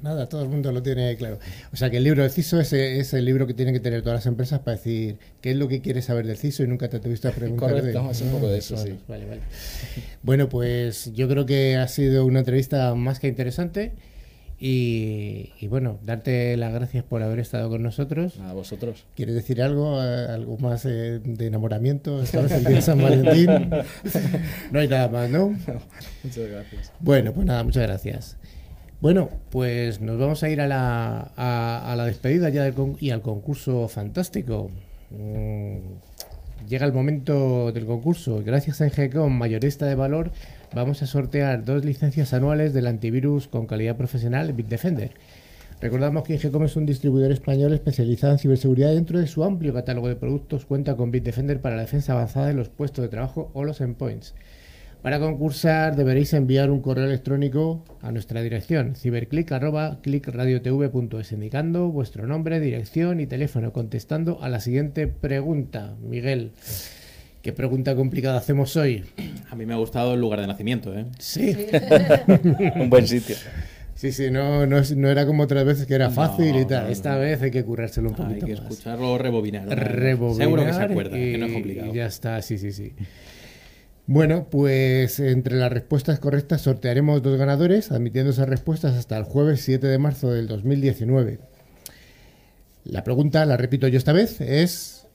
Nada, 0.03 0.29
todo 0.29 0.43
el 0.43 0.49
mundo 0.49 0.73
lo 0.73 0.83
tiene 0.83 1.15
claro. 1.17 1.39
O 1.73 1.77
sea 1.77 1.91
que 1.91 1.99
el 1.99 2.05
libro 2.05 2.23
del 2.23 2.31
CISO 2.31 2.59
es, 2.61 2.73
es 2.73 3.13
el 3.13 3.25
libro 3.25 3.47
que 3.47 3.55
tienen 3.55 3.75
que 3.75 3.81
tener 3.81 4.01
todas 4.03 4.19
las 4.19 4.27
empresas 4.27 4.61
para 4.61 4.77
decir 4.77 5.19
qué 5.41 5.51
es 5.51 5.57
lo 5.57 5.69
que 5.69 5.81
quieres 5.83 6.07
saber 6.07 6.27
del 6.27 6.37
CISO 6.39 6.63
y 6.65 6.69
nunca 6.69 6.89
te 6.89 6.97
atreviste 6.97 7.29
a 7.29 7.33
preguntar 7.33 7.69
de 7.75 7.81
Correcto, 7.81 8.01
él. 8.07 8.11
es 8.11 8.21
un 8.23 8.31
poco 8.31 8.49
de 8.49 8.59
eso, 8.59 8.77
Vale, 8.77 8.91
sí. 8.91 8.99
Vale, 9.09 9.27
vale. 9.27 9.41
Bueno, 10.23 10.49
pues 10.49 11.13
yo 11.15 11.29
creo 11.29 11.45
que 11.47 11.77
ha 11.77 11.87
sido 11.89 12.25
una 12.25 12.39
entrevista 12.41 12.95
más 12.95 13.21
que 13.21 13.29
interesante 13.29 13.93
y, 14.63 15.53
y 15.59 15.69
bueno, 15.69 15.99
darte 16.05 16.55
las 16.59 16.73
gracias 16.73 17.03
por 17.05 17.23
haber 17.23 17.39
estado 17.39 17.69
con 17.71 17.83
nosotros. 17.83 18.39
A 18.41 18.53
vosotros. 18.53 19.05
¿Quieres 19.17 19.35
decir 19.35 19.63
algo? 19.63 20.03
eh, 20.03 20.27
¿Algo 20.29 20.59
más 20.59 20.85
eh, 20.85 21.21
de 21.25 21.47
enamoramiento? 21.47 22.23
¿Estamos 22.23 22.51
el 22.53 22.65
día 22.65 22.77
de 22.77 22.83
San 22.83 23.01
Valentín? 23.03 23.49
No 24.71 24.79
hay 24.81 24.89
nada 24.89 25.09
más, 25.09 25.31
¿no? 25.31 25.49
Muchas 26.23 26.49
gracias. 26.49 26.93
Bueno, 27.01 27.33
pues 27.33 27.47
nada, 27.47 27.65
muchas 27.65 27.83
gracias. 27.85 28.37
Bueno, 29.01 29.31
pues 29.51 30.01
nos 30.01 30.19
vamos 30.19 30.43
a 30.43 30.51
ir 30.51 30.61
a 30.61 30.67
la, 30.67 31.33
a, 31.37 31.91
a 31.93 31.97
la 31.97 32.05
despedida 32.05 32.51
ya 32.51 32.65
del 32.65 32.75
con- 32.75 32.97
y 33.01 33.11
al 33.11 33.23
concurso 33.23 33.89
fantástico. 33.89 34.71
Mm, 35.11 36.67
llega 36.69 36.85
el 36.85 36.93
momento 36.93 37.73
del 37.73 37.87
concurso. 37.87 38.43
Gracias 38.45 38.81
a 38.81 38.85
Engecom, 38.87 39.33
mayorista 39.33 39.87
de 39.87 39.95
valor, 39.95 40.33
vamos 40.75 41.03
a 41.03 41.07
sortear 41.07 41.65
dos 41.65 41.85
licencias 41.85 42.35
anuales 42.35 42.75
del 42.75 42.87
antivirus 42.87 43.49
con 43.49 43.67
calidad 43.67 43.97
profesional 43.97 44.53
Bitdefender. 44.53 45.13
Recordamos 45.81 46.25
que 46.25 46.35
Ingecom 46.35 46.65
es 46.65 46.77
un 46.77 46.85
distribuidor 46.85 47.33
español 47.33 47.73
especializado 47.73 48.35
en 48.35 48.39
ciberseguridad 48.39 48.93
dentro 48.93 49.19
de 49.19 49.27
su 49.27 49.45
amplio 49.45 49.73
catálogo 49.73 50.09
de 50.09 50.17
productos 50.17 50.67
cuenta 50.67 50.95
con 50.95 51.11
Bitdefender 51.11 51.63
para 51.63 51.77
la 51.77 51.83
defensa 51.83 52.13
avanzada 52.13 52.49
de 52.49 52.55
los 52.55 52.69
puestos 52.69 53.03
de 53.03 53.09
trabajo 53.09 53.51
o 53.55 53.65
los 53.65 53.81
endpoints. 53.81 54.35
Para 55.03 55.19
concursar 55.19 55.97
deberéis 55.97 56.33
enviar 56.35 56.71
un 56.71 56.83
correo 56.83 57.07
electrónico 57.07 57.83
a 58.03 58.13
nuestra 58.13 58.43
dirección 58.43 58.95
ciberclick@clickradiotv.es 58.95 61.33
indicando 61.33 61.89
vuestro 61.89 62.27
nombre, 62.27 62.61
dirección 62.61 63.19
y 63.21 63.27
teléfono 63.27 63.73
contestando 63.73 64.43
a 64.43 64.51
la 64.51 64.61
siguiente 64.61 65.07
pregunta. 65.07 65.95
Miguel, 66.03 66.51
¿qué 67.41 67.55
pregunta 67.55 67.97
complicada 67.97 68.37
hacemos 68.37 68.77
hoy? 68.77 69.05
A 69.49 69.57
mí 69.57 69.65
me 69.65 69.73
ha 69.73 69.79
gustado 69.79 70.13
el 70.13 70.21
lugar 70.21 70.43
de 70.43 70.49
nacimiento, 70.49 70.93
¿eh? 70.95 71.07
Sí. 71.19 71.57
Un 72.77 72.91
buen 72.91 73.07
sitio. 73.09 73.37
Sí, 73.95 74.13
sí, 74.13 74.31
no, 74.31 74.67
no, 74.67 74.77
es- 74.79 74.95
no 74.97 75.09
era 75.09 75.25
como 75.27 75.43
otras 75.45 75.65
veces 75.65 75.87
que 75.87 75.95
era 75.95 76.09
No, 76.09 76.15
fácil 76.15 76.57
y 76.57 76.65
tal. 76.67 76.81
no, 76.83 76.87
no. 76.89 76.93
Esta 76.93 77.17
vez 77.17 77.41
hay 77.43 77.51
que 77.51 77.65
currárselo 77.65 78.11
un 78.11 78.15
Hay 78.17 78.21
poquito 78.35 78.47
que 78.47 78.53
más. 78.55 78.63
escucharlo 78.71 79.17
rebobinar. 79.19 79.65
¿no? 79.67 79.75
Rebobinar 79.75 80.45
Seguro 80.45 80.65
que 80.67 80.73
se 80.75 80.83
acuerda, 80.83 81.19
y, 81.19 81.33
que 81.33 81.39
no 81.39 81.47
es 81.47 81.53
complicado. 81.53 81.91
y 81.91 81.95
ya 81.97 82.05
está, 82.07 82.41
sí, 82.43 82.59
sí, 82.59 82.73
sí. 82.73 82.93
Bueno, 84.13 84.49
pues 84.51 85.21
entre 85.21 85.55
las 85.55 85.71
respuestas 85.71 86.19
correctas 86.19 86.63
sortearemos 86.63 87.23
dos 87.23 87.39
ganadores, 87.39 87.93
admitiendo 87.93 88.33
esas 88.33 88.49
respuestas 88.49 88.97
hasta 88.97 89.17
el 89.17 89.23
jueves 89.23 89.61
7 89.61 89.87
de 89.87 89.99
marzo 89.99 90.33
del 90.33 90.49
2019. 90.49 91.39
La 92.83 93.05
pregunta, 93.05 93.47
la 93.47 93.57
repito 93.57 93.87
yo 93.87 93.99
esta 93.99 94.13
vez, 94.13 94.41
es 94.41 95.07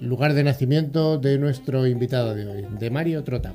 lugar 0.00 0.34
de 0.34 0.42
nacimiento 0.42 1.18
de 1.18 1.38
nuestro 1.38 1.86
invitado 1.86 2.34
de 2.34 2.48
hoy, 2.48 2.66
de 2.80 2.90
Mario 2.90 3.22
Trota. 3.22 3.54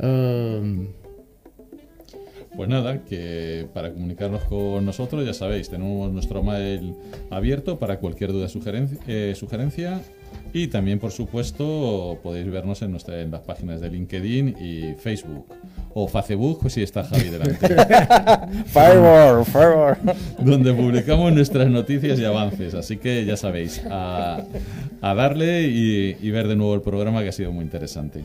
Um, 0.00 0.88
Pues 2.56 2.68
nada, 2.68 3.04
que 3.04 3.66
para 3.74 3.92
comunicarnos 3.92 4.44
con 4.44 4.84
nosotros, 4.84 5.26
ya 5.26 5.34
sabéis, 5.34 5.68
tenemos 5.68 6.10
nuestro 6.10 6.42
mail 6.42 6.94
abierto 7.30 7.78
para 7.78 7.98
cualquier 7.98 8.32
duda, 8.32 8.48
sugerencia, 8.48 8.98
eh, 9.06 9.34
sugerencia 9.36 10.00
y 10.52 10.68
también, 10.68 10.98
por 10.98 11.10
supuesto, 11.10 12.18
podéis 12.22 12.50
vernos 12.50 12.80
en, 12.80 12.90
nuestra, 12.90 13.20
en 13.20 13.30
las 13.30 13.42
páginas 13.42 13.80
de 13.80 13.90
LinkedIn 13.90 14.56
y 14.58 14.94
Facebook. 14.94 15.46
O 15.92 16.08
Facebook, 16.08 16.70
si 16.70 16.82
está 16.82 17.04
Javi 17.04 17.28
delante. 17.28 17.68
Firewall, 18.66 19.44
firewall. 19.44 19.96
Donde 20.38 20.72
publicamos 20.72 21.32
nuestras 21.32 21.68
noticias 21.68 22.18
y 22.18 22.24
avances. 22.24 22.74
Así 22.74 22.96
que 22.96 23.24
ya 23.24 23.36
sabéis, 23.36 23.82
a, 23.90 24.44
a 25.00 25.14
darle 25.14 25.62
y, 25.68 26.16
y 26.20 26.30
ver 26.30 26.48
de 26.48 26.56
nuevo 26.56 26.74
el 26.74 26.82
programa 26.82 27.22
que 27.22 27.28
ha 27.28 27.32
sido 27.32 27.52
muy 27.52 27.64
interesante. 27.64 28.24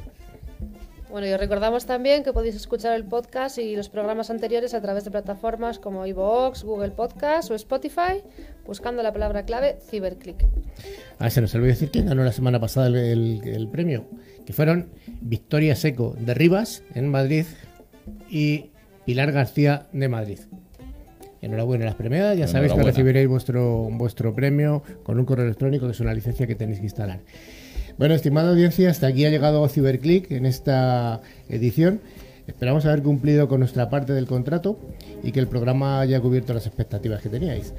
Bueno, 1.11 1.27
y 1.27 1.31
os 1.33 1.39
recordamos 1.39 1.85
también 1.85 2.23
que 2.23 2.31
podéis 2.31 2.55
escuchar 2.55 2.95
el 2.95 3.03
podcast 3.03 3.57
y 3.57 3.75
los 3.75 3.89
programas 3.89 4.29
anteriores 4.29 4.73
a 4.73 4.81
través 4.81 5.03
de 5.03 5.11
plataformas 5.11 5.77
como 5.77 6.05
iVoox, 6.07 6.63
Google 6.63 6.91
Podcast 6.91 7.51
o 7.51 7.55
Spotify, 7.55 8.23
buscando 8.65 9.03
la 9.03 9.11
palabra 9.11 9.43
clave 9.43 9.77
Ciberclick. 9.89 10.45
Ah, 11.19 11.29
se 11.29 11.41
nos 11.41 11.53
olvidó 11.53 11.71
decir 11.73 11.91
quién 11.91 12.05
ganó 12.05 12.23
la 12.23 12.31
semana 12.31 12.61
pasada 12.61 12.87
el, 12.87 12.95
el- 12.95 13.41
el 13.45 13.67
premio, 13.67 14.05
que 14.45 14.53
fueron 14.53 14.89
Victoria 15.19 15.75
Seco 15.75 16.15
de 16.17 16.33
Rivas, 16.33 16.83
en 16.95 17.09
Madrid, 17.09 17.45
y 18.29 18.71
Pilar 19.05 19.33
García 19.33 19.87
de 19.91 20.07
Madrid. 20.07 20.39
Enhorabuena 21.41 21.83
a 21.85 21.87
las 21.87 21.95
premiadas, 21.95 22.37
ya 22.37 22.47
sabéis 22.47 22.71
que 22.71 22.83
recibiréis 22.83 23.27
vuestro, 23.27 23.89
vuestro 23.91 24.33
premio 24.33 24.83
con 25.03 25.19
un 25.19 25.25
correo 25.25 25.43
electrónico, 25.45 25.87
que 25.87 25.91
es 25.91 25.99
una 25.99 26.13
licencia 26.13 26.47
que 26.47 26.55
tenéis 26.55 26.77
que 26.79 26.85
instalar. 26.85 27.19
Bueno, 28.01 28.15
estimada 28.15 28.49
audiencia, 28.49 28.89
hasta 28.89 29.05
aquí 29.05 29.25
ha 29.25 29.29
llegado 29.29 29.69
Ciberclick 29.69 30.31
en 30.31 30.47
esta 30.47 31.21
edición. 31.49 32.01
Esperamos 32.47 32.83
haber 32.87 33.03
cumplido 33.03 33.47
con 33.47 33.59
nuestra 33.59 33.91
parte 33.91 34.11
del 34.11 34.25
contrato 34.25 34.79
y 35.21 35.31
que 35.31 35.39
el 35.39 35.45
programa 35.45 35.99
haya 35.99 36.19
cubierto 36.19 36.55
las 36.55 36.65
expectativas 36.65 37.21
que 37.21 37.29
teníais. 37.29 37.75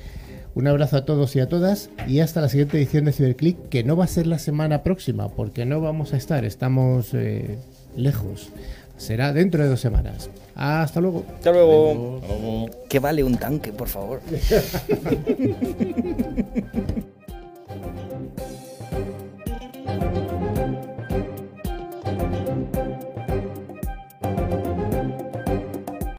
Un 0.54 0.68
abrazo 0.68 0.98
a 0.98 1.04
todos 1.04 1.34
y 1.34 1.40
a 1.40 1.48
todas 1.48 1.90
y 2.06 2.20
hasta 2.20 2.40
la 2.40 2.48
siguiente 2.48 2.76
edición 2.76 3.06
de 3.06 3.12
Ciberclick, 3.12 3.68
que 3.68 3.82
no 3.82 3.96
va 3.96 4.04
a 4.04 4.06
ser 4.06 4.28
la 4.28 4.38
semana 4.38 4.84
próxima, 4.84 5.28
porque 5.28 5.66
no 5.66 5.80
vamos 5.80 6.12
a 6.12 6.18
estar, 6.18 6.44
estamos 6.44 7.14
eh, 7.14 7.58
lejos. 7.96 8.50
Será 8.98 9.32
dentro 9.32 9.64
de 9.64 9.70
dos 9.70 9.80
semanas. 9.80 10.30
Hasta 10.54 11.00
luego. 11.00 11.26
Hasta 11.34 11.50
luego. 11.50 12.20
Hasta 12.22 12.28
luego. 12.28 12.70
¿Qué 12.88 13.00
vale 13.00 13.24
un 13.24 13.38
tanque, 13.38 13.72
por 13.72 13.88
favor? 13.88 14.20